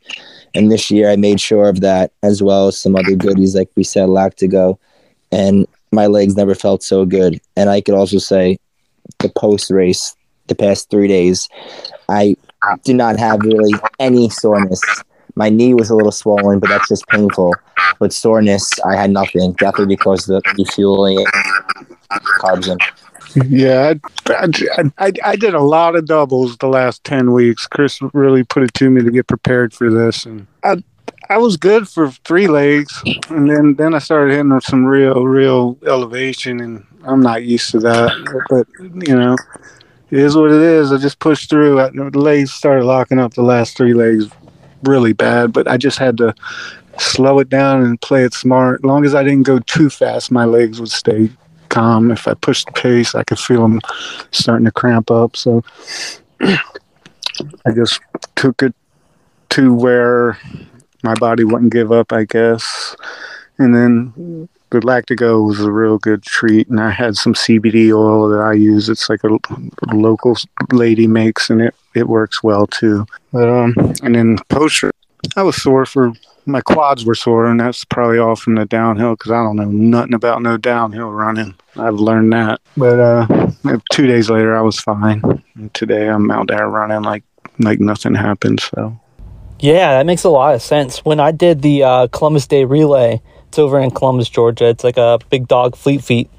And 0.54 0.72
this 0.72 0.92
year 0.92 1.10
I 1.10 1.16
made 1.16 1.40
sure 1.40 1.68
of 1.68 1.82
that 1.82 2.12
as 2.24 2.44
well 2.44 2.68
as 2.68 2.78
some 2.78 2.96
other 2.96 3.16
goodies, 3.16 3.56
like 3.56 3.70
we 3.76 3.84
said, 3.84 4.10
Lactigo. 4.10 4.78
And 5.32 5.66
my 5.92 6.08
legs 6.08 6.36
never 6.36 6.56
felt 6.56 6.84
so 6.84 7.06
good. 7.06 7.40
And 7.56 7.70
I 7.70 7.82
could 7.82 7.96
also 7.96 8.18
say 8.18 8.58
the 9.20 9.30
post 9.30 9.72
race, 9.72 10.16
the 10.48 10.56
past 10.56 10.90
three 10.90 11.08
days, 11.08 11.48
I 12.10 12.36
did 12.84 12.96
not 12.96 13.18
have 13.20 13.42
really 13.42 13.74
any 14.00 14.30
soreness. 14.30 14.82
My 15.36 15.50
knee 15.50 15.74
was 15.74 15.90
a 15.90 15.96
little 15.96 16.12
swollen, 16.12 16.60
but 16.60 16.70
that's 16.70 16.90
just 16.90 17.08
painful. 17.08 17.54
But 18.00 18.14
soreness, 18.14 18.70
I 18.82 18.96
had 18.96 19.12
nothing. 19.12 19.54
Definitely 19.54 19.96
because 19.96 20.28
of 20.30 20.44
the 20.44 20.54
refueling 20.58 21.26
carbs 22.40 22.70
in. 22.70 22.78
Yeah, 23.48 23.94
I, 24.28 24.48
I, 24.98 25.12
I, 25.24 25.36
did 25.38 25.54
a 25.54 25.62
lot 25.62 25.96
of 25.96 26.06
doubles 26.06 26.58
the 26.58 26.68
last 26.68 27.02
10 27.06 27.32
weeks. 27.32 27.66
Chris 27.66 28.02
really 28.14 28.44
put 28.44 28.64
it 28.64 28.74
to 28.74 28.90
me 28.90 29.02
to 29.02 29.10
get 29.10 29.28
prepared 29.28 29.74
for 29.74 29.90
this. 29.90 30.26
And 30.26 30.48
I, 30.66 30.84
I 31.30 31.38
was 31.38 31.56
good 31.56 31.88
for 31.88 32.12
three 32.26 32.48
legs, 32.48 33.02
and 33.30 33.50
then 33.50 33.76
then 33.76 33.94
I 33.94 34.00
started 34.00 34.34
hitting 34.34 34.60
some 34.60 34.86
real 34.86 35.26
real 35.26 35.78
elevation, 35.88 36.60
and 36.60 36.86
I'm 37.06 37.22
not 37.22 37.44
used 37.44 37.72
to 37.72 37.80
that. 37.80 38.12
But 38.50 38.68
you 39.08 39.16
know, 39.16 39.38
it 40.12 40.20
is 40.20 40.36
what 40.36 40.52
it 40.52 40.62
is. 40.62 40.92
I 40.92 40.98
just 40.98 41.20
pushed 41.20 41.50
through. 41.50 41.80
I, 41.80 41.90
The 41.90 42.20
legs 42.20 42.54
started 42.54 42.86
locking 42.86 43.20
up 43.20 43.34
the 43.34 43.44
last 43.44 43.78
three 43.78 43.94
legs 43.94 44.30
really 44.84 45.14
bad, 45.14 45.54
but 45.54 45.68
I 45.68 45.78
just 45.78 45.98
had 45.98 46.18
to 46.18 46.36
slow 47.00 47.40
it 47.40 47.50
down 47.50 47.82
and 47.82 48.00
play 48.02 48.24
it 48.24 48.34
smart. 48.34 48.82
As 48.82 48.84
long 48.84 49.06
as 49.06 49.16
I 49.16 49.24
didn't 49.24 49.44
go 49.44 49.60
too 49.60 49.90
fast, 49.90 50.32
my 50.32 50.46
legs 50.46 50.80
would 50.80 50.92
stay 50.92 51.30
calm. 51.70 52.12
If 52.12 52.28
I 52.28 52.34
pushed 52.34 52.68
the 52.68 52.74
pace, 52.74 53.16
I 53.16 53.24
could 53.24 53.40
feel 53.40 53.62
them 53.62 53.80
starting 54.32 54.66
to 54.66 54.72
cramp 54.72 55.10
up. 55.10 55.36
So 55.38 55.64
I 56.42 57.72
just 57.74 58.00
took 58.36 58.62
it 58.62 58.76
to 59.52 59.74
where 59.74 60.38
my 61.04 61.14
body 61.16 61.44
wouldn't 61.44 61.72
give 61.72 61.92
up, 61.92 62.12
I 62.12 62.26
guess. 62.26 62.96
And 63.58 63.74
then 63.74 64.50
the 64.72 64.80
Lactigo 64.80 65.46
was 65.46 65.60
a 65.60 65.72
real 65.72 65.98
good 65.98 66.24
treat, 66.24 66.68
and 66.70 66.80
I 66.80 66.90
had 66.90 67.16
some 67.16 67.34
CBD 67.34 67.94
oil 67.94 68.28
that 68.30 68.42
I 68.42 68.54
use. 68.54 68.90
It's 68.90 69.10
like 69.10 69.24
a, 69.24 69.30
a 69.90 69.96
local 69.96 70.36
lady 70.72 71.08
makes, 71.08 71.50
and 71.50 71.62
it 71.62 71.76
it 71.94 72.08
works 72.08 72.42
well 72.42 72.68
too. 72.68 73.06
But 73.32 73.50
um, 73.50 73.76
and 74.02 74.16
then 74.16 74.38
post 74.50 74.84
I 75.36 75.44
was 75.44 75.62
sore 75.62 75.86
for 75.86 76.14
my 76.46 76.62
quads 76.62 77.06
were 77.06 77.16
sore, 77.16 77.46
and 77.46 77.60
that's 77.60 77.86
probably 77.86 78.18
all 78.18 78.36
from 78.36 78.56
the 78.56 78.66
downhill 78.66 79.16
because 79.16 79.32
I 79.32 79.44
don't 79.44 79.58
know 79.58 79.66
nothing 79.66 80.14
about 80.14 80.42
no 80.42 80.58
downhill 80.58 81.12
running. 81.12 81.56
I've 81.76 81.96
learned 81.96 82.34
that. 82.34 82.62
But 82.76 83.00
uh, 83.00 83.28
two 83.92 84.08
days 84.08 84.30
later, 84.30 84.56
I 84.56 84.62
was 84.62 84.80
fine. 84.80 85.22
And 85.56 85.74
today, 85.74 86.10
I'm 86.10 86.32
out 86.32 86.48
there 86.48 86.68
running 86.68 87.04
like 87.04 87.24
like 87.60 87.80
nothing 87.80 88.16
happened. 88.16 88.62
So. 88.62 89.00
Yeah, 89.60 89.98
that 89.98 90.08
makes 90.08 90.24
a 90.24 90.30
lot 90.30 90.56
of 90.56 90.62
sense. 90.62 91.06
When 91.06 91.20
I 91.20 91.32
did 91.32 91.62
the 91.62 91.84
uh, 91.84 92.08
Columbus 92.08 92.48
Day 92.48 92.66
Relay, 92.66 93.22
it's 93.52 93.60
over 93.60 93.80
in 93.80 93.92
Columbus, 93.92 94.30
Georgia. 94.30 94.68
It's 94.68 94.84
like 94.84 94.98
a 94.98 95.20
big 95.30 95.48
dog 95.48 95.76
fleet 95.76 96.04
feet 96.04 96.30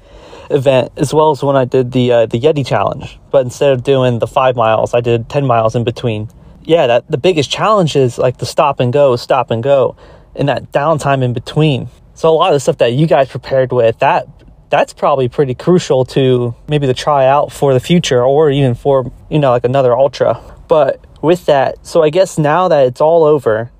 event, 0.49 0.91
as 0.97 1.13
well 1.13 1.31
as 1.31 1.43
when 1.43 1.55
I 1.55 1.65
did 1.65 1.91
the 1.91 2.11
uh, 2.11 2.25
the 2.25 2.39
Yeti 2.39 2.65
Challenge. 2.65 3.19
But 3.31 3.45
instead 3.45 3.71
of 3.71 3.83
doing 3.83 4.19
the 4.19 4.27
five 4.27 4.55
miles, 4.55 4.93
I 4.93 5.01
did 5.01 5.29
ten 5.29 5.45
miles 5.45 5.75
in 5.75 5.83
between 5.83 6.29
yeah, 6.65 6.87
that 6.87 7.09
the 7.09 7.17
biggest 7.17 7.51
challenge 7.51 7.95
is 7.95 8.17
like 8.17 8.37
the 8.37 8.45
stop 8.45 8.79
and 8.79 8.93
go, 8.93 9.15
stop 9.15 9.51
and 9.51 9.61
go, 9.61 9.95
and 10.35 10.49
that 10.49 10.71
downtime 10.71 11.23
in 11.23 11.33
between. 11.33 11.89
So 12.13 12.29
a 12.29 12.35
lot 12.35 12.49
of 12.49 12.55
the 12.55 12.59
stuff 12.59 12.77
that 12.77 12.93
you 12.93 13.07
guys 13.07 13.29
prepared 13.29 13.71
with 13.71 13.99
that 13.99 14.27
that's 14.69 14.91
probably 14.91 15.29
pretty 15.29 15.53
crucial 15.53 16.03
to 16.03 16.55
maybe 16.67 16.87
the 16.87 16.95
tryout 16.95 17.51
for 17.51 17.75
the 17.75 17.79
future 17.79 18.23
or 18.23 18.49
even 18.49 18.73
for 18.73 19.11
you 19.29 19.39
know 19.39 19.51
like 19.51 19.65
another 19.65 19.95
ultra. 19.95 20.39
But 20.67 21.05
with 21.21 21.45
that, 21.45 21.85
so 21.85 22.01
I 22.01 22.09
guess 22.09 22.37
now 22.37 22.67
that 22.69 22.87
it's 22.87 23.01
all 23.01 23.23
over, 23.23 23.71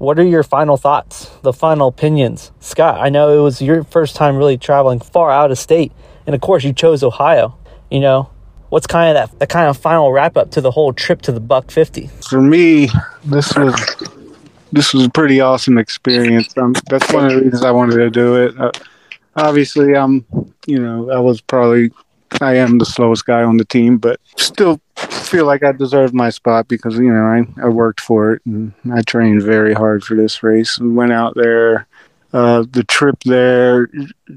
what 0.00 0.18
are 0.18 0.24
your 0.24 0.42
final 0.42 0.78
thoughts, 0.78 1.30
the 1.42 1.52
final 1.52 1.88
opinions? 1.88 2.52
Scott, 2.58 2.98
I 2.98 3.10
know 3.10 3.38
it 3.38 3.42
was 3.42 3.60
your 3.60 3.84
first 3.84 4.16
time 4.16 4.38
really 4.38 4.56
traveling 4.56 4.98
far 4.98 5.30
out 5.30 5.50
of 5.50 5.58
state, 5.58 5.92
and 6.24 6.34
of 6.34 6.40
course 6.40 6.64
you 6.64 6.72
chose 6.72 7.02
Ohio. 7.02 7.54
You 7.90 8.00
know, 8.00 8.30
what's 8.70 8.86
kind 8.86 9.14
of 9.14 9.30
that, 9.30 9.38
that 9.38 9.48
kind 9.50 9.68
of 9.68 9.76
final 9.76 10.10
wrap 10.10 10.38
up 10.38 10.52
to 10.52 10.62
the 10.62 10.70
whole 10.70 10.94
trip 10.94 11.20
to 11.22 11.32
the 11.32 11.40
buck 11.40 11.70
50 11.70 12.06
for 12.28 12.40
me 12.40 12.88
this 13.24 13.54
was 13.56 13.74
this 14.72 14.94
was 14.94 15.04
a 15.04 15.10
pretty 15.10 15.40
awesome 15.40 15.76
experience 15.76 16.56
um, 16.56 16.74
that's 16.88 17.12
one 17.12 17.26
of 17.26 17.32
the 17.32 17.42
reasons 17.42 17.62
i 17.62 17.70
wanted 17.70 17.96
to 17.96 18.10
do 18.10 18.36
it 18.36 18.58
uh, 18.58 18.70
obviously 19.36 19.94
i'm 19.94 20.24
you 20.66 20.78
know 20.78 21.10
i 21.10 21.18
was 21.18 21.40
probably 21.40 21.90
i 22.40 22.54
am 22.54 22.78
the 22.78 22.86
slowest 22.86 23.26
guy 23.26 23.42
on 23.42 23.56
the 23.56 23.64
team 23.64 23.98
but 23.98 24.20
still 24.36 24.80
feel 24.96 25.46
like 25.46 25.62
i 25.62 25.72
deserve 25.72 26.12
my 26.12 26.30
spot 26.30 26.68
because 26.68 26.96
you 26.98 27.12
know 27.12 27.24
i, 27.24 27.44
I 27.64 27.68
worked 27.68 28.00
for 28.00 28.34
it 28.34 28.42
and 28.46 28.72
i 28.92 29.02
trained 29.02 29.42
very 29.42 29.74
hard 29.74 30.04
for 30.04 30.14
this 30.14 30.42
race 30.42 30.78
and 30.78 30.96
went 30.96 31.12
out 31.12 31.34
there 31.34 31.86
uh, 32.32 32.64
the 32.70 32.84
trip 32.84 33.16
there, 33.24 33.88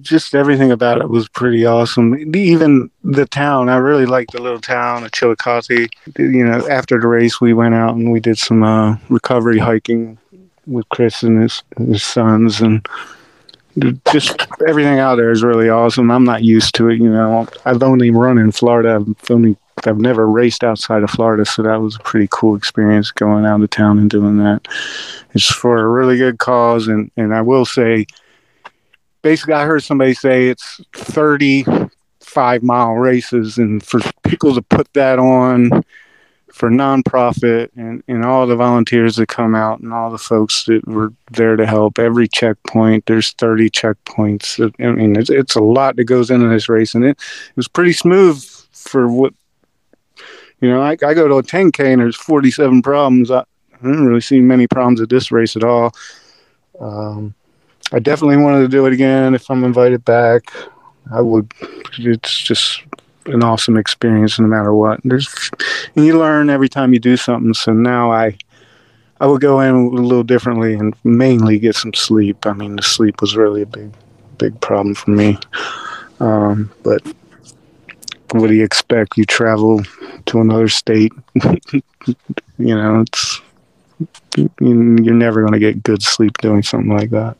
just 0.02 0.34
everything 0.34 0.72
about 0.72 1.00
it 1.00 1.10
was 1.10 1.30
pretty 1.30 1.66
awesome. 1.66 2.36
Even 2.36 2.89
the 3.04 3.28
town, 3.28 3.70
I 3.70 3.78
really 3.78 4.08
liked 4.08 4.32
the 4.32 4.41
little 4.41 4.62
town 4.62 5.04
of 5.04 5.12
Chillicothe. 5.12 5.89
You 6.18 6.44
know, 6.44 6.68
after 6.70 7.00
the 7.00 7.08
race, 7.08 7.39
we 7.39 7.54
went 7.54 7.76
out 7.76 7.96
and 7.96 8.12
we 8.12 8.20
did 8.20 8.39
some 8.39 8.64
uh, 8.64 8.98
recovery 9.10 9.60
hiking 9.60 10.18
with 10.66 10.89
Chris 10.89 11.22
and 11.22 11.44
his, 11.44 11.62
his 11.78 12.02
sons, 12.02 12.62
and 12.62 12.88
just 14.11 14.45
everything 14.67 14.99
out 14.99 15.15
there 15.15 15.32
is 15.32 15.43
really 15.43 15.69
awesome. 15.69 16.11
I'm 16.11 16.24
not 16.24 16.43
used 16.43 16.76
to 16.76 16.89
it, 16.89 16.99
you 16.99 17.09
know. 17.09 17.47
I've 17.65 17.82
only 17.84 18.11
run 18.11 18.38
in 18.38 18.51
Florida. 18.51 18.95
I've 18.95 19.32
only 19.32 19.57
I've 19.86 19.99
never 19.99 20.28
raced 20.28 20.63
outside 20.63 21.03
of 21.03 21.09
Florida, 21.09 21.45
so 21.45 21.63
that 21.63 21.82
was 21.82 21.95
a 21.95 21.99
pretty 21.99 22.28
cool 22.32 22.55
experience 22.55 23.11
going 23.11 23.45
out 23.45 23.61
of 23.61 23.69
town 23.69 23.97
and 23.97 24.09
doing 24.09 24.38
that. 24.38 24.67
It's 25.34 25.51
for 25.51 25.80
a 25.80 25.88
really 25.88 26.17
good 26.17 26.38
cause, 26.38 26.88
and 26.88 27.11
and 27.17 27.34
I 27.34 27.41
will 27.41 27.65
say, 27.65 28.05
basically, 29.21 29.55
I 29.55 29.65
heard 29.65 29.84
somebody 29.84 30.13
say 30.13 30.47
it's 30.47 30.82
thirty 30.93 31.65
five 32.19 32.63
mile 32.63 32.93
races, 32.93 33.57
and 33.57 33.84
for 33.84 33.99
people 34.24 34.53
to 34.55 34.61
put 34.61 34.91
that 34.93 35.19
on 35.19 35.84
for 36.54 36.70
nonprofit 36.70 37.70
and, 37.76 38.04
and 38.08 38.24
all 38.24 38.45
the 38.45 38.56
volunteers 38.56 39.16
that 39.16 39.28
come 39.28 39.56
out 39.56 39.80
and 39.80 39.91
all 39.91 40.12
the 40.12 40.18
folks 40.18 40.66
that 40.66 40.88
were 40.88 41.12
there 41.32 41.56
to 41.56 41.66
help 41.66 41.99
every 41.99 42.28
checkpoint 42.28 43.06
there's 43.08 43.32
30 43.34 43.70
checkpoints 43.70 44.72
i 44.80 44.91
mean 44.91 45.16
it's, 45.18 45.30
it's 45.30 45.56
a 45.56 45.62
lot 45.62 45.95
that 45.95 46.06
goes 46.06 46.30
into 46.30 46.47
this 46.47 46.70
race 46.70 46.93
and 46.93 47.04
it, 47.04 47.18
it 47.18 47.58
was 47.58 47.68
pretty 47.68 47.93
smooth 47.93 48.41
for 48.72 49.08
what 49.08 49.34
you 50.64 50.70
know, 50.70 50.82
I, 50.82 50.91
I 50.91 51.14
go 51.14 51.28
to 51.28 51.36
a 51.36 51.43
10K 51.43 51.91
and 51.91 52.01
there's 52.01 52.16
47 52.16 52.84
problems. 52.84 53.30
I, 53.30 53.39
I 53.39 53.78
didn't 53.82 54.06
really 54.06 54.22
see 54.22 54.39
many 54.39 54.66
problems 54.66 55.01
at 55.01 55.10
this 55.10 55.30
race 55.30 55.58
at 55.58 55.64
all. 55.66 55.93
Um, 56.80 57.36
I 57.91 57.99
definitely 57.99 58.38
wanted 58.38 58.62
to 58.62 58.70
do 58.70 58.86
it 58.86 58.93
again 58.93 59.36
if 59.36 59.51
I'm 59.51 59.66
invited 59.66 60.06
back. 60.06 60.43
I 61.12 61.20
would. 61.20 61.51
It's 61.99 62.41
just 62.41 62.82
an 63.28 63.43
awesome 63.43 63.78
experience 63.78 64.39
no 64.39 64.47
matter 64.47 64.74
what. 64.74 64.99
There's 65.03 65.51
and 65.95 66.05
you 66.05 66.17
learn 66.17 66.49
every 66.49 66.69
time 66.69 66.93
you 66.93 66.99
do 66.99 67.17
something. 67.17 67.53
So 67.53 67.74
now 67.74 68.11
I 68.11 68.38
I 69.19 69.28
would 69.28 69.41
go 69.41 69.59
in 69.61 69.76
a 69.76 69.88
little 69.89 70.24
differently 70.24 70.74
and 70.74 70.95
mainly 71.03 71.59
get 71.59 71.76
some 71.76 71.93
sleep. 71.93 72.45
I 72.45 72.53
mean, 72.53 72.76
the 72.76 72.82
sleep 72.82 73.21
was 73.21 73.36
really 73.36 73.61
a 73.61 73.65
big 73.65 73.91
big 74.38 74.59
problem 74.61 74.95
for 74.95 75.11
me. 75.11 75.38
Um, 76.19 76.71
but 76.84 77.01
what 78.32 78.47
do 78.47 78.53
you 78.53 78.63
expect? 78.63 79.17
You 79.17 79.26
travel 79.26 79.84
to 80.26 80.41
another 80.41 80.67
state. 80.67 81.13
you 81.74 81.82
know, 82.76 83.01
it's 83.01 83.41
you're 84.59 85.13
never 85.13 85.41
going 85.41 85.53
to 85.53 85.59
get 85.59 85.84
good 85.84 86.01
sleep 86.01 86.38
doing 86.39 86.63
something 86.63 86.89
like 86.89 87.11
that. 87.11 87.38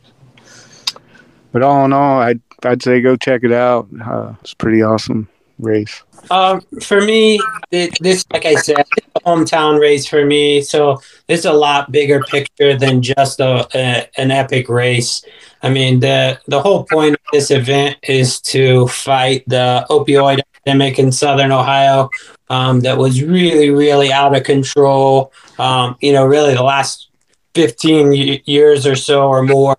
But 1.52 1.64
all 1.64 1.86
in 1.86 1.94
all, 1.94 2.20
I'd 2.20 2.42
I'd 2.64 2.82
say 2.82 3.02
go 3.02 3.16
check 3.16 3.44
it 3.44 3.52
out. 3.52 3.88
Uh, 4.02 4.34
it's 4.42 4.54
pretty 4.54 4.82
awesome 4.82 5.28
race. 5.60 6.04
Um, 6.32 6.62
for 6.82 7.02
me, 7.02 7.40
it, 7.72 7.98
this, 8.00 8.26
like 8.32 8.46
I 8.46 8.56
said, 8.56 8.86
a 9.16 9.20
hometown 9.22 9.80
race 9.80 10.06
for 10.06 10.26
me. 10.26 10.62
So 10.62 11.02
it's 11.28 11.46
a 11.46 11.54
lot 11.54 11.92
bigger 11.92 12.22
picture 12.22 12.78
than 12.78 13.02
just 13.02 13.40
a, 13.40 13.68
a, 13.76 14.10
an 14.18 14.32
epic 14.32 14.70
race. 14.70 15.24
I 15.62 15.70
mean, 15.70 16.00
the 16.00 16.40
the 16.48 16.62
whole 16.62 16.84
point 16.84 17.14
of 17.14 17.20
this 17.32 17.50
event 17.50 17.98
is 18.04 18.42
to 18.42 18.88
fight 18.88 19.44
the 19.48 19.86
opioid 19.90 20.40
epidemic 20.40 21.00
in 21.00 21.12
Southern 21.12 21.52
Ohio 21.52 22.10
um, 22.50 22.82
that 22.82 22.98
was 22.98 23.24
really, 23.24 23.70
really 23.70 24.12
out 24.12 24.36
of 24.36 24.44
control. 24.44 25.32
Um, 25.58 25.98
you 26.02 26.12
know, 26.12 26.26
really 26.26 26.54
the 26.54 26.64
last 26.64 27.10
15 27.56 28.42
years 28.46 28.86
or 28.86 28.96
so 28.96 29.28
or 29.28 29.44
more. 29.44 29.76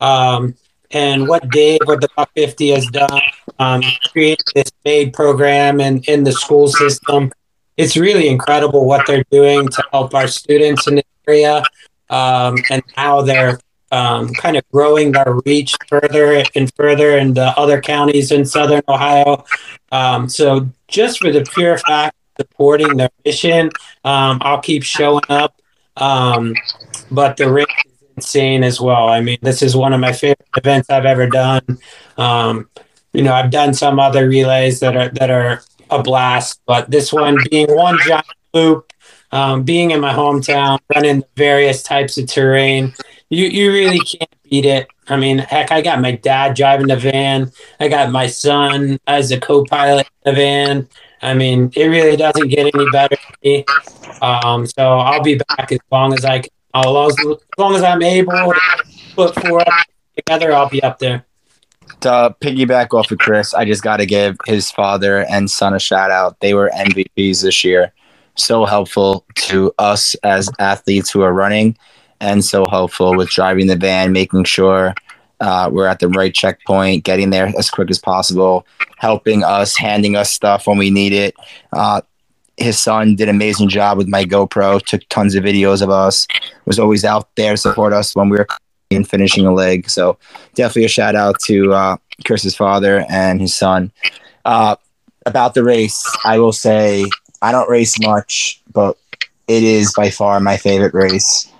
Um, 0.00 0.54
and 0.90 1.28
what 1.28 1.48
Dave, 1.50 1.80
what 1.84 2.00
the 2.00 2.08
Buck 2.16 2.30
50 2.34 2.70
has 2.70 2.86
done, 2.86 3.20
um, 3.58 3.82
created 4.10 4.44
this 4.54 4.70
MAID 4.84 5.12
program 5.12 5.80
and 5.80 6.06
in 6.08 6.24
the 6.24 6.32
school 6.32 6.68
system. 6.68 7.32
It's 7.76 7.96
really 7.96 8.28
incredible 8.28 8.86
what 8.86 9.06
they're 9.06 9.24
doing 9.30 9.68
to 9.68 9.84
help 9.92 10.14
our 10.14 10.26
students 10.26 10.86
in 10.86 10.96
the 10.96 11.04
area 11.26 11.62
um, 12.10 12.56
and 12.70 12.82
how 12.96 13.22
they're 13.22 13.58
um, 13.90 14.28
kind 14.34 14.56
of 14.56 14.64
growing 14.72 15.12
their 15.12 15.38
reach 15.46 15.74
further 15.88 16.44
and 16.54 16.72
further 16.74 17.18
in 17.18 17.34
the 17.34 17.56
other 17.58 17.80
counties 17.80 18.32
in 18.32 18.44
Southern 18.44 18.82
Ohio. 18.88 19.44
Um, 19.92 20.28
so 20.28 20.68
just 20.88 21.18
for 21.18 21.30
the 21.30 21.44
pure 21.54 21.78
fact 21.78 22.16
of 22.38 22.46
supporting 22.46 22.96
their 22.96 23.10
mission, 23.24 23.70
um, 24.04 24.38
I'll 24.42 24.60
keep 24.60 24.82
showing 24.82 25.24
up. 25.28 25.60
Um, 25.96 26.54
but 27.10 27.36
the 27.36 27.50
race 27.50 27.66
is 27.86 27.87
insane 28.18 28.64
as 28.64 28.80
well. 28.80 29.08
I 29.08 29.20
mean, 29.20 29.38
this 29.42 29.62
is 29.62 29.76
one 29.76 29.92
of 29.92 30.00
my 30.00 30.12
favorite 30.12 30.48
events 30.56 30.90
I've 30.90 31.06
ever 31.06 31.28
done. 31.28 31.62
Um, 32.16 32.68
you 33.12 33.22
know, 33.22 33.32
I've 33.32 33.50
done 33.50 33.74
some 33.74 34.00
other 34.00 34.28
relays 34.28 34.80
that 34.80 34.96
are 34.96 35.08
that 35.10 35.30
are 35.30 35.62
a 35.90 36.02
blast, 36.02 36.60
but 36.66 36.90
this 36.90 37.12
one 37.12 37.38
being 37.48 37.74
one 37.74 37.96
giant 38.06 38.26
loop, 38.52 38.92
um, 39.30 39.62
being 39.62 39.92
in 39.92 40.00
my 40.00 40.12
hometown, 40.12 40.78
running 40.94 41.22
various 41.36 41.82
types 41.82 42.18
of 42.18 42.26
terrain, 42.26 42.92
you 43.30 43.46
you 43.46 43.70
really 43.72 44.00
can't 44.00 44.34
beat 44.50 44.64
it. 44.64 44.88
I 45.08 45.16
mean, 45.16 45.38
heck, 45.38 45.70
I 45.70 45.80
got 45.80 46.00
my 46.00 46.12
dad 46.12 46.54
driving 46.54 46.88
the 46.88 46.96
van. 46.96 47.52
I 47.80 47.88
got 47.88 48.10
my 48.10 48.26
son 48.26 48.98
as 49.06 49.30
a 49.30 49.38
co-pilot 49.38 50.06
in 50.24 50.34
the 50.34 50.36
van. 50.36 50.88
I 51.22 51.34
mean, 51.34 51.70
it 51.74 51.86
really 51.86 52.16
doesn't 52.16 52.48
get 52.48 52.74
any 52.74 52.90
better. 52.90 53.16
Um, 54.20 54.66
so 54.66 54.98
I'll 54.98 55.22
be 55.22 55.40
back 55.48 55.72
as 55.72 55.80
long 55.90 56.12
as 56.12 56.24
I 56.24 56.40
can. 56.40 56.57
As 56.80 56.86
long 56.86 57.10
as, 57.10 57.16
long 57.58 57.74
as 57.74 57.82
I'm 57.82 58.02
able 58.02 58.32
to 58.32 58.60
put 59.14 59.34
four 59.34 59.62
together, 60.16 60.52
I'll 60.52 60.68
be 60.68 60.82
up 60.82 60.98
there. 60.98 61.24
To 62.00 62.34
piggyback 62.40 62.94
off 62.94 63.10
of 63.10 63.18
Chris, 63.18 63.54
I 63.54 63.64
just 63.64 63.82
got 63.82 63.96
to 63.96 64.06
give 64.06 64.36
his 64.46 64.70
father 64.70 65.24
and 65.24 65.50
son 65.50 65.74
a 65.74 65.80
shout 65.80 66.10
out. 66.10 66.38
They 66.40 66.54
were 66.54 66.70
MVPs 66.74 67.42
this 67.42 67.64
year. 67.64 67.92
So 68.36 68.64
helpful 68.64 69.24
to 69.34 69.72
us 69.78 70.14
as 70.22 70.48
athletes 70.60 71.10
who 71.10 71.22
are 71.22 71.32
running 71.32 71.76
and 72.20 72.44
so 72.44 72.64
helpful 72.70 73.16
with 73.16 73.30
driving 73.30 73.66
the 73.66 73.76
van, 73.76 74.12
making 74.12 74.44
sure 74.44 74.94
uh, 75.40 75.70
we're 75.72 75.86
at 75.86 76.00
the 76.00 76.08
right 76.08 76.34
checkpoint, 76.34 77.04
getting 77.04 77.30
there 77.30 77.52
as 77.58 77.70
quick 77.70 77.90
as 77.90 77.98
possible, 77.98 78.66
helping 78.98 79.44
us, 79.44 79.76
handing 79.76 80.16
us 80.16 80.32
stuff 80.32 80.66
when 80.66 80.78
we 80.78 80.90
need 80.90 81.12
it. 81.12 81.34
Uh, 81.72 82.00
his 82.58 82.82
son 82.82 83.14
did 83.14 83.28
an 83.28 83.34
amazing 83.34 83.68
job 83.68 83.96
with 83.96 84.08
my 84.08 84.24
GoPro, 84.24 84.82
took 84.82 85.08
tons 85.08 85.34
of 85.34 85.44
videos 85.44 85.80
of 85.80 85.90
us, 85.90 86.26
was 86.66 86.78
always 86.78 87.04
out 87.04 87.34
there 87.36 87.52
to 87.52 87.56
support 87.56 87.92
us 87.92 88.14
when 88.14 88.28
we 88.28 88.36
were 88.36 88.48
in 88.90 89.04
finishing 89.04 89.46
a 89.46 89.52
leg. 89.52 89.88
So 89.88 90.18
definitely 90.54 90.84
a 90.84 90.88
shout 90.88 91.14
out 91.14 91.38
to 91.46 91.72
uh, 91.72 91.96
Chris's 92.26 92.56
father 92.56 93.04
and 93.08 93.40
his 93.40 93.54
son. 93.54 93.92
Uh, 94.44 94.76
about 95.24 95.54
the 95.54 95.62
race, 95.62 96.04
I 96.24 96.38
will 96.38 96.52
say 96.52 97.04
I 97.42 97.52
don't 97.52 97.68
race 97.70 98.00
much, 98.00 98.60
but 98.72 98.98
it 99.46 99.62
is 99.62 99.92
by 99.94 100.10
far 100.10 100.40
my 100.40 100.56
favorite 100.56 100.94
race. 100.94 101.50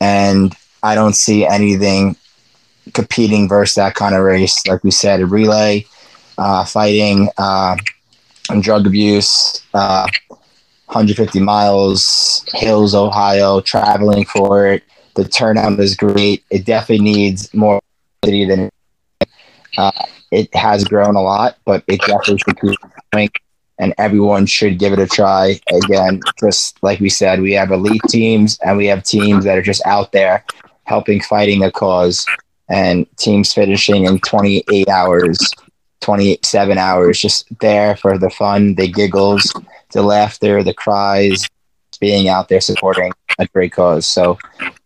And 0.00 0.54
I 0.82 0.94
don't 0.94 1.14
see 1.14 1.44
anything 1.44 2.16
competing 2.94 3.48
versus 3.48 3.74
that 3.74 3.94
kind 3.94 4.14
of 4.14 4.22
race. 4.22 4.66
Like 4.66 4.84
we 4.84 4.90
said, 4.90 5.20
a 5.20 5.26
relay, 5.26 5.84
uh, 6.38 6.64
fighting, 6.64 7.28
uh, 7.36 7.76
and 8.48 8.62
drug 8.62 8.86
abuse, 8.86 9.62
uh, 9.74 10.06
150 10.86 11.40
miles, 11.40 12.44
Hills, 12.54 12.94
Ohio, 12.94 13.60
traveling 13.60 14.24
for 14.24 14.66
it. 14.66 14.84
The 15.14 15.24
turnout 15.24 15.80
is 15.80 15.96
great. 15.96 16.44
It 16.50 16.64
definitely 16.64 17.04
needs 17.04 17.52
more 17.52 17.80
city 18.24 18.44
than 18.44 18.70
uh, 19.78 19.90
it 20.30 20.54
has 20.54 20.84
grown 20.84 21.16
a 21.16 21.22
lot, 21.22 21.56
but 21.64 21.82
it 21.88 22.00
definitely 22.00 22.38
should 22.38 22.60
keep 22.60 22.78
going. 23.12 23.30
And 23.78 23.94
everyone 23.98 24.46
should 24.46 24.78
give 24.78 24.92
it 24.92 24.98
a 24.98 25.06
try. 25.06 25.60
Again, 25.84 26.20
just 26.40 26.82
like 26.82 26.98
we 27.00 27.10
said, 27.10 27.40
we 27.40 27.52
have 27.52 27.70
elite 27.70 28.02
teams 28.08 28.58
and 28.64 28.76
we 28.76 28.86
have 28.86 29.02
teams 29.02 29.44
that 29.44 29.58
are 29.58 29.62
just 29.62 29.84
out 29.86 30.12
there 30.12 30.44
helping 30.84 31.20
fighting 31.20 31.62
a 31.62 31.70
cause 31.70 32.24
and 32.68 33.06
teams 33.16 33.52
finishing 33.52 34.06
in 34.06 34.18
28 34.20 34.88
hours, 34.88 35.38
27 36.00 36.78
hours, 36.78 37.20
just 37.20 37.46
there 37.60 37.96
for 37.96 38.18
the 38.18 38.30
fun, 38.30 38.74
the 38.76 38.88
giggles, 38.88 39.52
the 39.96 40.02
laughter, 40.02 40.62
the 40.62 40.74
cries, 40.74 41.48
being 41.98 42.28
out 42.28 42.48
there 42.48 42.60
supporting 42.60 43.12
a 43.38 43.46
great 43.48 43.72
cause. 43.72 44.06
So 44.06 44.38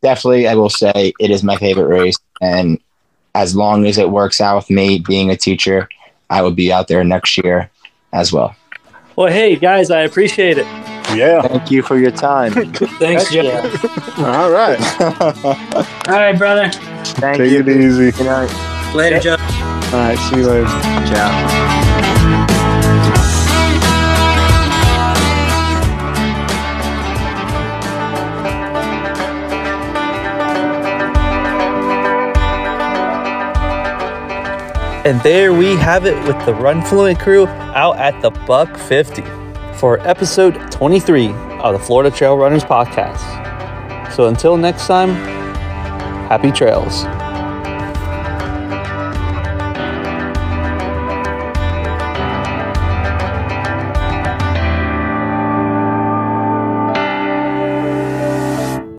definitely, 0.02 0.46
I 0.46 0.54
will 0.54 0.70
say 0.70 1.12
it 1.18 1.30
is 1.30 1.42
my 1.42 1.56
favorite 1.56 1.88
race. 1.88 2.16
And 2.40 2.78
as 3.34 3.56
long 3.56 3.86
as 3.86 3.98
it 3.98 4.10
works 4.10 4.40
out 4.40 4.56
with 4.56 4.70
me 4.70 5.00
being 5.00 5.30
a 5.30 5.36
teacher, 5.36 5.88
I 6.30 6.42
will 6.42 6.52
be 6.52 6.72
out 6.72 6.86
there 6.86 7.02
next 7.02 7.36
year 7.38 7.70
as 8.12 8.32
well. 8.32 8.54
Well, 9.16 9.32
hey, 9.32 9.56
guys, 9.56 9.90
I 9.90 10.02
appreciate 10.02 10.58
it. 10.58 10.66
Yeah. 11.16 11.42
Thank 11.42 11.72
you 11.72 11.82
for 11.82 11.98
your 11.98 12.12
time. 12.12 12.52
Thanks, 12.74 13.32
Joe. 13.32 13.50
All 14.18 14.50
right. 14.52 14.78
All 16.08 16.14
right, 16.14 16.38
brother. 16.38 16.70
Thank 16.70 17.38
Take 17.38 17.50
you. 17.50 17.60
it 17.60 17.68
easy. 17.68 18.12
Good 18.12 18.26
night. 18.26 18.94
Later, 18.94 19.18
Joe. 19.18 19.36
All 19.40 19.98
right. 19.98 20.18
See 20.30 20.36
you 20.36 20.46
later. 20.46 20.66
Ciao. 21.12 21.89
And 35.02 35.18
there 35.22 35.54
we 35.54 35.76
have 35.76 36.04
it 36.04 36.14
with 36.26 36.44
the 36.44 36.52
Run 36.52 36.82
Fluent 36.82 37.18
crew 37.18 37.46
out 37.46 37.96
at 37.96 38.20
the 38.20 38.28
Buck 38.30 38.76
50 38.76 39.22
for 39.78 39.98
episode 40.06 40.70
23 40.70 41.28
of 41.60 41.72
the 41.72 41.78
Florida 41.78 42.14
Trail 42.14 42.36
Runners 42.36 42.64
podcast. 42.64 44.12
So 44.12 44.26
until 44.26 44.58
next 44.58 44.86
time, 44.86 45.14
happy 46.28 46.52
trails. 46.52 47.04